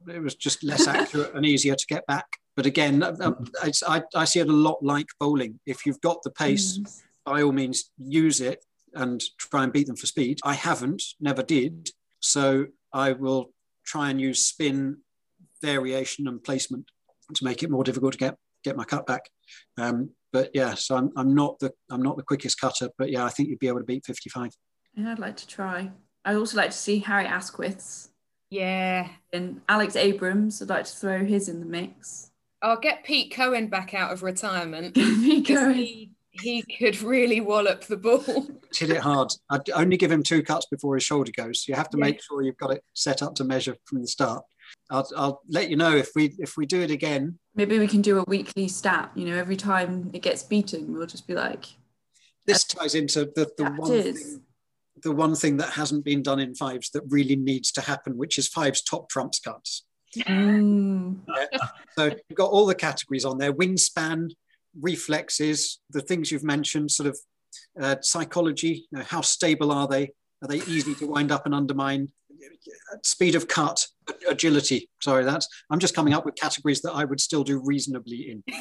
It 0.07 0.21
was 0.21 0.35
just 0.35 0.63
less 0.63 0.87
accurate 0.87 1.33
and 1.33 1.45
easier 1.45 1.75
to 1.75 1.85
get 1.87 2.05
back. 2.07 2.25
But 2.55 2.65
again, 2.65 3.03
I, 3.03 4.03
I, 4.15 4.25
see 4.25 4.41
it 4.41 4.49
a 4.49 4.51
lot 4.51 4.83
like 4.83 5.07
bowling. 5.19 5.59
If 5.65 5.85
you've 5.85 6.01
got 6.01 6.23
the 6.23 6.31
pace, 6.31 6.77
mm. 6.77 7.01
by 7.25 7.41
all 7.41 7.53
means, 7.53 7.91
use 7.97 8.41
it 8.41 8.65
and 8.93 9.23
try 9.37 9.63
and 9.63 9.71
beat 9.71 9.87
them 9.87 9.95
for 9.95 10.07
speed. 10.07 10.39
I 10.43 10.55
haven't, 10.55 11.01
never 11.21 11.41
did. 11.41 11.91
So 12.19 12.67
I 12.91 13.13
will 13.13 13.53
try 13.85 14.09
and 14.09 14.19
use 14.19 14.45
spin, 14.45 14.97
variation, 15.61 16.27
and 16.27 16.43
placement 16.43 16.91
to 17.35 17.45
make 17.45 17.63
it 17.63 17.69
more 17.69 17.83
difficult 17.83 18.13
to 18.13 18.17
get 18.17 18.37
get 18.63 18.77
my 18.77 18.83
cut 18.83 19.05
back. 19.05 19.29
Um, 19.77 20.11
but 20.31 20.51
yeah, 20.53 20.75
so 20.75 20.95
I'm, 20.95 21.11
I'm 21.15 21.33
not 21.33 21.59
the 21.59 21.73
I'm 21.89 22.01
not 22.01 22.17
the 22.17 22.23
quickest 22.23 22.59
cutter, 22.59 22.89
but 22.97 23.11
yeah, 23.11 23.25
I 23.25 23.29
think 23.29 23.49
you'd 23.49 23.59
be 23.59 23.67
able 23.67 23.79
to 23.79 23.85
beat 23.85 24.05
55. 24.05 24.51
Yeah, 24.95 25.11
I'd 25.11 25.19
like 25.19 25.37
to 25.37 25.47
try. 25.47 25.91
I'd 26.25 26.35
also 26.35 26.57
like 26.57 26.71
to 26.71 26.77
see 26.77 26.99
Harry 26.99 27.25
Asquith's. 27.25 28.09
Yeah. 28.49 29.09
And 29.31 29.61
Alex 29.69 29.95
Abrams, 29.95 30.61
I'd 30.61 30.69
like 30.69 30.85
to 30.85 30.95
throw 30.95 31.25
his 31.25 31.49
in 31.49 31.59
the 31.59 31.65
mix. 31.65 32.31
I'll 32.61 32.79
get 32.79 33.03
Pete 33.03 33.31
Cohen 33.31 33.67
back 33.67 33.93
out 33.93 34.11
of 34.11 34.23
retirement. 34.23 34.95
Pete 34.95 35.47
Cohen. 35.47 35.75
He, 35.75 36.11
he 36.31 36.63
could 36.63 37.01
really 37.01 37.41
wallop 37.41 37.85
the 37.85 37.97
ball. 37.97 38.47
Hit 38.75 38.89
it 38.89 38.97
hard. 38.97 39.31
I'd 39.49 39.69
only 39.71 39.97
give 39.97 40.11
him 40.11 40.23
two 40.23 40.43
cuts 40.43 40.65
before 40.65 40.95
his 40.95 41.03
shoulder 41.03 41.31
goes. 41.35 41.65
You 41.67 41.75
have 41.75 41.89
to 41.91 41.97
yeah. 41.97 42.05
make 42.05 42.21
sure 42.21 42.41
you've 42.41 42.57
got 42.57 42.71
it 42.71 42.83
set 42.93 43.21
up 43.21 43.35
to 43.35 43.43
measure 43.43 43.75
from 43.85 44.01
the 44.01 44.07
start. 44.07 44.43
I'll, 44.89 45.07
I'll 45.15 45.41
let 45.47 45.69
you 45.69 45.75
know 45.75 45.95
if 45.95 46.09
we 46.15 46.33
if 46.39 46.57
we 46.57 46.65
do 46.65 46.81
it 46.81 46.91
again. 46.91 47.37
Maybe 47.55 47.77
we 47.77 47.87
can 47.87 48.01
do 48.01 48.19
a 48.19 48.23
weekly 48.27 48.67
stat. 48.67 49.11
You 49.15 49.25
know, 49.25 49.35
every 49.35 49.55
time 49.55 50.09
it 50.13 50.21
gets 50.21 50.43
beaten, 50.43 50.93
we'll 50.93 51.07
just 51.07 51.27
be 51.27 51.35
like. 51.35 51.65
This 52.45 52.63
ties 52.63 52.95
into 52.95 53.31
the, 53.35 53.51
the 53.57 53.65
one 53.65 53.91
thing, 53.91 54.41
the 55.03 55.11
one 55.11 55.35
thing 55.35 55.57
that 55.57 55.71
hasn't 55.71 56.03
been 56.03 56.23
done 56.23 56.39
in 56.39 56.55
fives 56.55 56.89
that 56.91 57.03
really 57.07 57.35
needs 57.35 57.71
to 57.73 57.81
happen, 57.81 58.17
which 58.17 58.39
is 58.39 58.47
fives 58.47 58.81
top 58.81 59.09
trumps 59.09 59.39
cards. 59.39 59.85
Mm. 60.17 61.17
Yeah. 61.27 61.59
So 61.95 62.05
you've 62.05 62.37
got 62.37 62.49
all 62.49 62.65
the 62.65 62.73
categories 62.73 63.25
on 63.25 63.37
there: 63.37 63.53
wingspan, 63.53 64.31
reflexes, 64.79 65.79
the 65.91 66.01
things 66.01 66.31
you've 66.31 66.43
mentioned, 66.43 66.89
sort 66.89 67.09
of 67.09 67.19
uh, 67.79 67.97
psychology. 68.01 68.87
You 68.89 68.99
know, 68.99 69.05
how 69.07 69.21
stable 69.21 69.71
are 69.71 69.87
they? 69.87 70.13
Are 70.41 70.47
they 70.47 70.61
easy 70.61 70.95
to 70.95 71.05
wind 71.05 71.31
up 71.31 71.45
and 71.45 71.53
undermine? 71.53 72.11
Speed 73.03 73.35
of 73.35 73.47
cut, 73.47 73.85
agility. 74.27 74.89
Sorry, 75.01 75.23
that's 75.23 75.47
I'm 75.69 75.79
just 75.79 75.95
coming 75.95 76.13
up 76.13 76.25
with 76.25 76.35
categories 76.35 76.81
that 76.81 76.93
I 76.93 77.05
would 77.05 77.19
still 77.19 77.43
do 77.43 77.61
reasonably 77.63 78.31
in. 78.31 78.43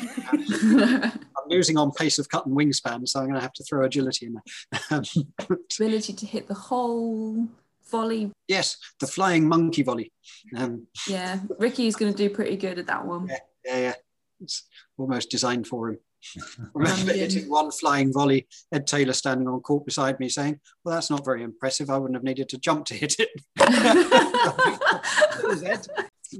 I'm 0.63 1.49
losing 1.49 1.77
on 1.77 1.93
pace 1.93 2.19
of 2.19 2.29
cut 2.29 2.47
and 2.47 2.57
wingspan, 2.57 3.07
so 3.09 3.21
I'm 3.21 3.27
going 3.27 3.37
to 3.37 3.41
have 3.41 3.53
to 3.55 3.65
throw 3.65 3.85
agility 3.85 4.27
in 4.27 4.35
there. 4.35 5.03
Ability 5.79 6.13
to 6.13 6.27
hit 6.27 6.49
the 6.49 6.55
hole 6.55 7.49
volley. 7.91 8.31
Yes, 8.47 8.77
the 9.01 9.07
flying 9.07 9.49
monkey 9.49 9.83
volley. 9.83 10.13
Um, 10.57 10.87
yeah, 11.09 11.41
Ricky's 11.59 11.97
going 11.97 12.13
to 12.13 12.17
do 12.17 12.35
pretty 12.35 12.57
good 12.57 12.79
at 12.79 12.87
that 12.87 13.07
one. 13.07 13.29
Yeah, 13.29 13.39
yeah, 13.65 13.79
yeah. 13.79 13.95
It's 14.41 14.65
almost 14.97 15.31
designed 15.31 15.67
for 15.67 15.91
him. 15.91 15.99
remember 16.75 17.13
hitting 17.13 17.49
one 17.49 17.71
flying 17.71 18.13
volley, 18.13 18.47
Ed 18.73 18.87
Taylor 18.87 19.13
standing 19.13 19.49
on 19.49 19.61
court 19.61 19.85
beside 19.85 20.19
me 20.21 20.29
saying, 20.29 20.61
Well, 20.85 20.95
that's 20.95 21.11
not 21.11 21.25
very 21.25 21.43
impressive. 21.43 21.91
I 21.91 21.99
wouldn't 21.99 22.17
have 22.17 22.25
needed 22.25 22.49
to 22.51 22.59
jump 22.59 22.87
to 22.87 22.95
hit 22.95 23.17
it. 23.19 23.31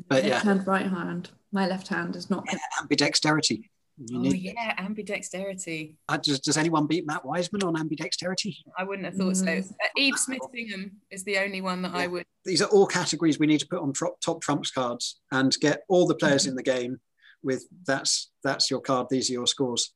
but 0.09 0.25
yeah. 0.25 0.35
Left 0.35 0.45
hand, 0.45 0.67
right 0.67 0.87
hand. 0.87 1.31
My 1.53 1.67
left 1.67 1.89
hand 1.89 2.17
is 2.17 2.29
not. 2.31 2.45
Yeah, 2.51 2.59
ambidexterity. 2.83 3.71
You 4.07 4.21
oh 4.21 4.33
yeah, 4.33 4.77
ambidexterity. 4.77 5.97
Uh, 6.09 6.19
does, 6.19 6.39
does 6.39 6.57
anyone 6.57 6.87
beat 6.87 7.05
Matt 7.05 7.25
Wiseman 7.25 7.65
on 7.65 7.75
ambidexterity? 7.75 8.57
I 8.79 8.85
wouldn't 8.85 9.07
have 9.07 9.15
thought 9.15 9.35
mm. 9.35 9.65
so. 9.65 9.75
Uh, 9.75 9.89
Eve 9.97 10.17
Smith 10.17 10.43
Bingham 10.53 10.93
is 11.11 11.25
the 11.25 11.39
only 11.39 11.61
one 11.61 11.83
that 11.83 11.93
yeah. 11.93 12.03
I 12.03 12.07
would. 12.07 12.25
These 12.45 12.63
are 12.63 12.69
all 12.69 12.87
categories 12.87 13.41
we 13.41 13.49
need 13.49 13.59
to 13.59 13.67
put 13.67 13.81
on 13.81 13.93
top, 13.93 14.21
top 14.21 14.41
trumps 14.41 14.71
cards 14.71 15.21
and 15.33 15.53
get 15.61 15.83
all 15.89 16.07
the 16.07 16.15
players 16.15 16.43
mm-hmm. 16.43 16.51
in 16.51 16.57
the 16.57 16.63
game 16.63 17.01
with 17.43 17.65
that's 17.87 18.31
that's 18.43 18.71
your 18.71 18.81
card. 18.81 19.09
These 19.11 19.31
are 19.31 19.35
your 19.35 19.47
scores. 19.47 19.93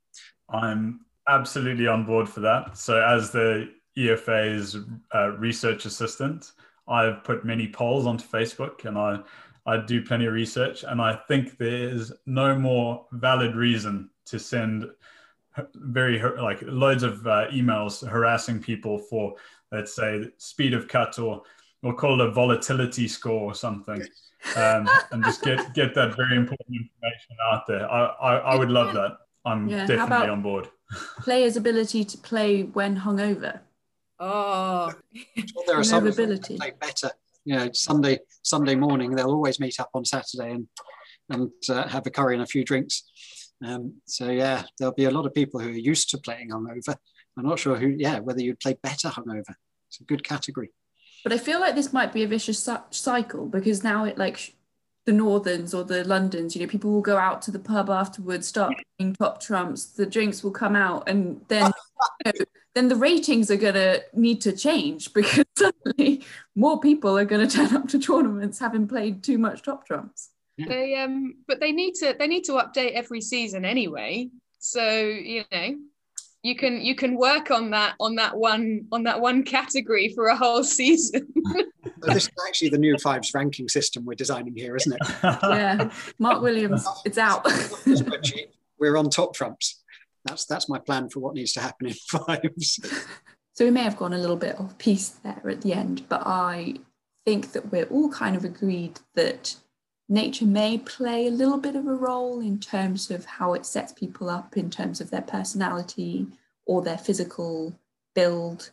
I'm 0.51 1.01
absolutely 1.28 1.86
on 1.86 2.05
board 2.05 2.28
for 2.28 2.40
that. 2.40 2.76
So 2.76 3.03
as 3.03 3.30
the 3.30 3.70
EFA's 3.97 4.76
uh, 5.14 5.30
research 5.30 5.84
assistant, 5.84 6.53
I've 6.88 7.22
put 7.24 7.45
many 7.45 7.68
polls 7.68 8.07
onto 8.07 8.24
Facebook 8.26 8.84
and 8.84 8.99
I 8.99 9.20
I 9.64 9.76
do 9.76 10.03
plenty 10.03 10.26
of 10.26 10.32
research, 10.32 10.82
and 10.82 11.01
I 11.01 11.14
think 11.28 11.57
there's 11.57 12.12
no 12.26 12.59
more 12.59 13.07
valid 13.12 13.55
reason 13.55 14.11
to 14.26 14.38
send 14.38 14.86
very 15.74 16.20
like 16.40 16.61
loads 16.62 17.03
of 17.03 17.26
uh, 17.26 17.47
emails 17.53 18.07
harassing 18.07 18.61
people 18.61 18.99
for 18.99 19.34
let's 19.70 19.95
say 19.95 20.24
speed 20.38 20.74
of 20.74 20.88
cut 20.88 21.18
or 21.18 21.43
we'll 21.82 21.93
call 21.93 22.20
it 22.20 22.26
a 22.26 22.30
volatility 22.30 23.07
score 23.07 23.43
or 23.43 23.55
something 23.55 24.03
um, 24.57 24.88
and 25.11 25.24
just 25.24 25.43
get 25.43 25.72
get 25.74 25.95
that 25.95 26.16
very 26.16 26.36
important 26.36 26.68
information 26.68 27.36
out 27.51 27.66
there 27.66 27.90
i 27.90 28.05
i, 28.20 28.36
I 28.36 28.55
would 28.57 28.70
love 28.70 28.95
that 28.95 29.18
i'm 29.45 29.68
yeah, 29.68 29.86
definitely 29.86 30.28
on 30.28 30.43
board 30.43 30.68
players 31.18 31.57
ability 31.57 32.05
to 32.05 32.18
play 32.18 32.62
when 32.62 32.99
hungover 32.99 33.61
oh 34.18 34.93
well, 35.36 35.64
there 35.66 35.78
are 35.78 35.84
some 35.84 36.07
ability 36.07 36.59
play 36.59 36.72
better 36.80 37.11
you 37.45 37.57
know 37.57 37.68
Sunday 37.72 38.18
Sunday 38.43 38.74
morning 38.74 39.14
they'll 39.14 39.30
always 39.30 39.59
meet 39.59 39.80
up 39.80 39.90
on 39.95 40.05
Saturday 40.05 40.53
and 40.53 40.68
and 41.28 41.51
uh, 41.68 41.88
have 41.88 42.07
a 42.07 42.11
curry 42.11 42.34
and 42.34 42.43
a 42.43 42.47
few 42.47 42.64
drinks. 42.64 43.05
Um, 43.64 43.95
so 44.07 44.30
yeah, 44.30 44.64
there'll 44.78 44.95
be 44.95 45.05
a 45.05 45.11
lot 45.11 45.26
of 45.26 45.34
people 45.34 45.61
who 45.61 45.68
are 45.68 45.72
used 45.72 46.11
to 46.11 46.18
playing 46.18 46.51
hungover. 46.51 46.97
I'm 47.38 47.47
not 47.47 47.59
sure 47.59 47.76
who, 47.76 47.88
yeah, 47.88 48.18
whether 48.18 48.43
you'd 48.43 48.61
play 48.61 48.76
better 48.82 49.09
hungover. 49.09 49.55
It's 49.88 50.01
a 50.01 50.05
good 50.05 50.24
category. 50.24 50.70
But 51.23 51.33
I 51.33 51.39
feel 51.39 51.61
like 51.61 51.75
this 51.75 51.93
might 51.93 52.12
be 52.12 52.23
a 52.23 52.29
vicious 52.29 52.68
cycle 52.91 53.47
because 53.47 53.85
now 53.85 54.05
it 54.05 54.18
like 54.18 54.55
the 55.05 55.12
Northerns 55.12 55.75
or 55.75 55.85
the 55.85 56.05
Londons, 56.05 56.55
you 56.55 56.62
know, 56.62 56.68
people 56.68 56.91
will 56.91 57.01
go 57.01 57.16
out 57.16 57.43
to 57.43 57.51
the 57.51 57.59
pub 57.59 57.91
afterwards, 57.91 58.47
start 58.47 58.75
playing 58.99 59.14
top 59.14 59.41
trumps, 59.41 59.87
the 59.87 60.07
drinks 60.07 60.45
will 60.45 60.53
come 60.53 60.77
out, 60.77 61.09
and 61.09 61.41
then 61.49 61.73
you 62.25 62.33
know, 62.33 62.45
then 62.75 62.89
the 62.89 62.97
ratings 62.97 63.51
are 63.51 63.57
going 63.57 63.75
to 63.75 64.03
need 64.14 64.41
to 64.43 64.53
change 64.53 65.12
because 65.12 65.45
suddenly 65.59 66.25
more 66.55 66.81
people 66.81 67.18
are 67.18 67.25
going 67.25 67.47
to 67.47 67.57
turn 67.57 67.75
up 67.75 67.89
to 67.89 67.99
tournaments 67.99 68.59
having 68.59 68.87
played 68.87 69.23
too 69.23 69.39
much 69.39 69.62
top 69.62 69.87
trumps. 69.87 70.31
They 70.59 70.97
um, 70.97 71.37
but 71.49 71.61
they 71.61 71.73
need 71.73 71.95
to 71.97 72.14
they 72.16 72.27
need 72.27 72.45
to 72.45 72.53
update 72.53 72.93
every 72.93 73.20
season 73.20 73.64
anyway. 73.64 74.29
So 74.59 74.87
you 74.91 75.45
know, 75.51 75.77
you 76.43 76.57
can 76.57 76.80
you 76.80 76.95
can 76.95 77.16
work 77.16 77.51
on 77.51 77.70
that 77.70 77.95
on 78.01 78.16
that 78.16 78.36
one 78.36 78.86
on 78.93 79.05
that 79.05 79.20
one 79.20 79.43
category 79.43 80.09
for 80.14 80.26
a 80.26 80.36
whole 80.36 80.64
season. 80.64 81.26
this 82.03 82.24
is 82.24 82.30
actually 82.49 82.70
the 82.70 82.78
new 82.78 82.97
fives 82.99 83.32
ranking 83.34 83.68
system 83.68 84.05
we're 84.05 84.14
designing 84.14 84.57
here, 84.57 84.76
isn't 84.76 84.93
it? 84.93 85.09
yeah, 85.22 85.90
Mark 86.18 86.43
Williams, 86.43 86.86
it's 87.05 87.18
out. 87.18 87.47
we're 88.78 88.97
on 88.97 89.09
top 89.09 89.34
trumps 89.34 89.82
that's 90.24 90.45
that's 90.45 90.68
my 90.68 90.78
plan 90.78 91.09
for 91.09 91.20
what 91.20 91.34
needs 91.34 91.53
to 91.53 91.61
happen 91.61 91.88
in 91.88 91.95
fives. 91.95 92.80
So 93.55 93.64
we 93.64 93.70
may 93.70 93.82
have 93.82 93.97
gone 93.97 94.12
a 94.12 94.18
little 94.18 94.36
bit 94.36 94.59
off 94.59 94.78
piece 94.78 95.09
there 95.09 95.49
at 95.49 95.61
the 95.61 95.74
end, 95.74 96.09
but 96.09 96.22
I 96.24 96.76
think 97.24 97.53
that 97.53 97.70
we're 97.70 97.84
all 97.84 98.09
kind 98.09 98.34
of 98.36 98.45
agreed 98.45 98.99
that 99.14 99.57
nature 100.09 100.44
may 100.44 100.78
play 100.78 101.26
a 101.26 101.30
little 101.30 101.59
bit 101.59 101.76
of 101.76 101.86
a 101.86 101.94
role 101.94 102.40
in 102.40 102.59
terms 102.59 103.11
of 103.11 103.24
how 103.24 103.55
it 103.55 103.64
sets 103.64 103.92
people 103.92 104.28
up 104.28 104.57
in 104.57 104.70
terms 104.70 105.00
of 105.00 105.11
their 105.11 105.22
personality 105.22 106.26
or 106.66 106.82
their 106.82 106.98
physical 106.98 107.78
build, 108.14 108.70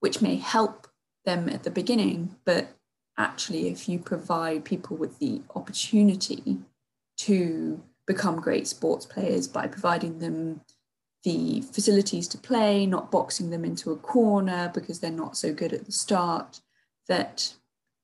which 0.00 0.22
may 0.22 0.36
help 0.36 0.86
them 1.24 1.48
at 1.48 1.64
the 1.64 1.70
beginning. 1.70 2.36
But 2.44 2.68
actually, 3.16 3.68
if 3.68 3.88
you 3.88 3.98
provide 3.98 4.64
people 4.64 4.96
with 4.96 5.18
the 5.18 5.42
opportunity 5.54 6.58
to 7.18 7.82
become 8.06 8.40
great 8.40 8.66
sports 8.66 9.04
players 9.04 9.48
by 9.48 9.66
providing 9.66 10.18
them 10.18 10.60
the 11.24 11.60
facilities 11.60 12.28
to 12.28 12.38
play, 12.38 12.86
not 12.86 13.10
boxing 13.10 13.50
them 13.50 13.64
into 13.64 13.90
a 13.90 13.96
corner 13.96 14.70
because 14.72 15.00
they're 15.00 15.10
not 15.10 15.36
so 15.36 15.52
good 15.52 15.72
at 15.72 15.84
the 15.84 15.92
start, 15.92 16.60
that 17.08 17.54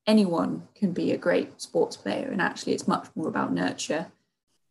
anyone 0.07 0.67
can 0.75 0.91
be 0.91 1.11
a 1.11 1.17
great 1.17 1.61
sports 1.61 1.97
player. 1.97 2.29
And 2.31 2.41
actually, 2.41 2.73
it's 2.73 2.87
much 2.87 3.07
more 3.15 3.27
about 3.27 3.53
nurture. 3.53 4.07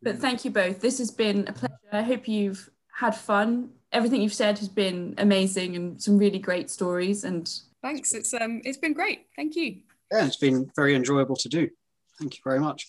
But 0.03 0.18
thank 0.18 0.45
you 0.45 0.51
both. 0.51 0.80
This 0.80 0.99
has 0.99 1.11
been 1.11 1.47
a 1.49 1.53
pleasure. 1.53 1.74
I 1.93 2.03
hope 2.03 2.28
you've 2.28 2.70
had 2.93 3.16
fun. 3.16 3.70
Everything 3.93 4.20
you've 4.22 4.35
said 4.35 4.59
has 4.59 4.68
been 4.68 5.14
amazing 5.18 5.76
and 5.76 6.01
some 6.01 6.18
really 6.18 6.39
great 6.39 6.70
stories. 6.70 7.24
And 7.24 7.51
thanks. 7.82 8.12
It's 8.12 8.35
um, 8.35 8.61
it's 8.64 8.78
been 8.78 8.93
great. 8.93 9.26
Thank 9.37 9.57
you. 9.57 9.78
Yeah, 10.12 10.26
it's 10.26 10.37
been 10.37 10.70
very 10.76 10.95
enjoyable 10.95 11.37
to 11.37 11.49
do. 11.49 11.70
Thank 12.18 12.35
you 12.37 12.41
very 12.45 12.61
much. 12.61 12.89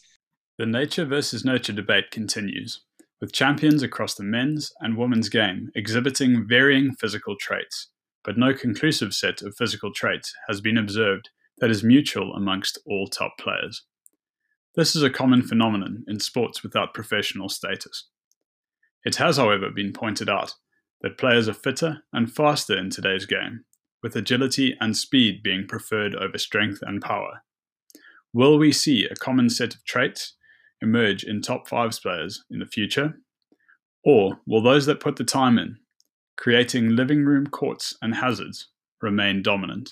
The 0.57 0.65
nature 0.65 1.05
versus 1.05 1.43
nurture 1.43 1.73
debate 1.73 2.11
continues, 2.11 2.81
with 3.19 3.33
champions 3.33 3.83
across 3.83 4.15
the 4.15 4.23
men's 4.23 4.73
and 4.81 4.97
women's 4.97 5.29
game 5.29 5.71
exhibiting 5.75 6.47
varying 6.47 6.93
physical 6.93 7.35
traits, 7.39 7.89
but 8.23 8.37
no 8.37 8.53
conclusive 8.53 9.13
set 9.13 9.41
of 9.41 9.55
physical 9.57 9.91
traits 9.91 10.33
has 10.47 10.61
been 10.61 10.77
observed 10.77 11.29
that 11.59 11.71
is 11.71 11.83
mutual 11.83 12.33
amongst 12.33 12.77
all 12.85 13.07
top 13.07 13.37
players. 13.39 13.83
This 14.75 14.95
is 14.95 15.03
a 15.03 15.09
common 15.09 15.41
phenomenon 15.41 16.03
in 16.07 16.19
sports 16.19 16.61
without 16.61 16.93
professional 16.93 17.47
status. 17.47 18.09
It 19.05 19.15
has, 19.15 19.37
however, 19.37 19.69
been 19.69 19.93
pointed 19.93 20.29
out 20.29 20.53
that 21.01 21.17
players 21.17 21.47
are 21.47 21.53
fitter 21.53 22.03
and 22.11 22.33
faster 22.33 22.77
in 22.77 22.89
today's 22.89 23.25
game, 23.25 23.63
with 24.01 24.15
agility 24.15 24.75
and 24.81 24.97
speed 24.97 25.43
being 25.43 25.67
preferred 25.67 26.15
over 26.15 26.37
strength 26.37 26.79
and 26.81 27.01
power. 27.01 27.43
Will 28.33 28.57
we 28.57 28.73
see 28.73 29.05
a 29.05 29.15
common 29.15 29.49
set 29.49 29.75
of 29.75 29.85
traits 29.85 30.33
emerge 30.81 31.23
in 31.23 31.41
top 31.41 31.69
fives 31.69 31.99
players 31.99 32.43
in 32.49 32.59
the 32.59 32.65
future? 32.65 33.19
Or 34.03 34.39
will 34.45 34.61
those 34.61 34.85
that 34.87 34.99
put 34.99 35.15
the 35.15 35.23
time 35.23 35.57
in, 35.57 35.77
creating 36.35 36.95
living 36.95 37.23
room 37.23 37.47
courts 37.47 37.95
and 38.01 38.13
hazards, 38.15 38.67
remain 39.01 39.41
dominant? 39.41 39.91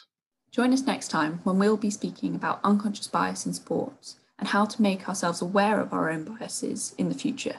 Join 0.53 0.71
us 0.71 0.83
next 0.83 1.07
time 1.07 1.39
when 1.43 1.57
we'll 1.57 1.77
be 1.77 1.89
speaking 1.89 2.35
about 2.35 2.59
unconscious 2.63 3.07
bias 3.07 3.47
in 3.47 3.53
sports 3.53 4.17
and 4.37 4.49
how 4.49 4.65
to 4.65 4.81
make 4.83 5.09
ourselves 5.09 5.41
aware 5.41 5.81
of 5.81 5.91
our 5.91 6.11
own 6.11 6.25
biases 6.25 6.93
in 6.95 7.09
the 7.09 7.15
future. 7.15 7.55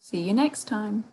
See 0.00 0.22
you 0.22 0.32
next 0.32 0.64
time. 0.64 1.04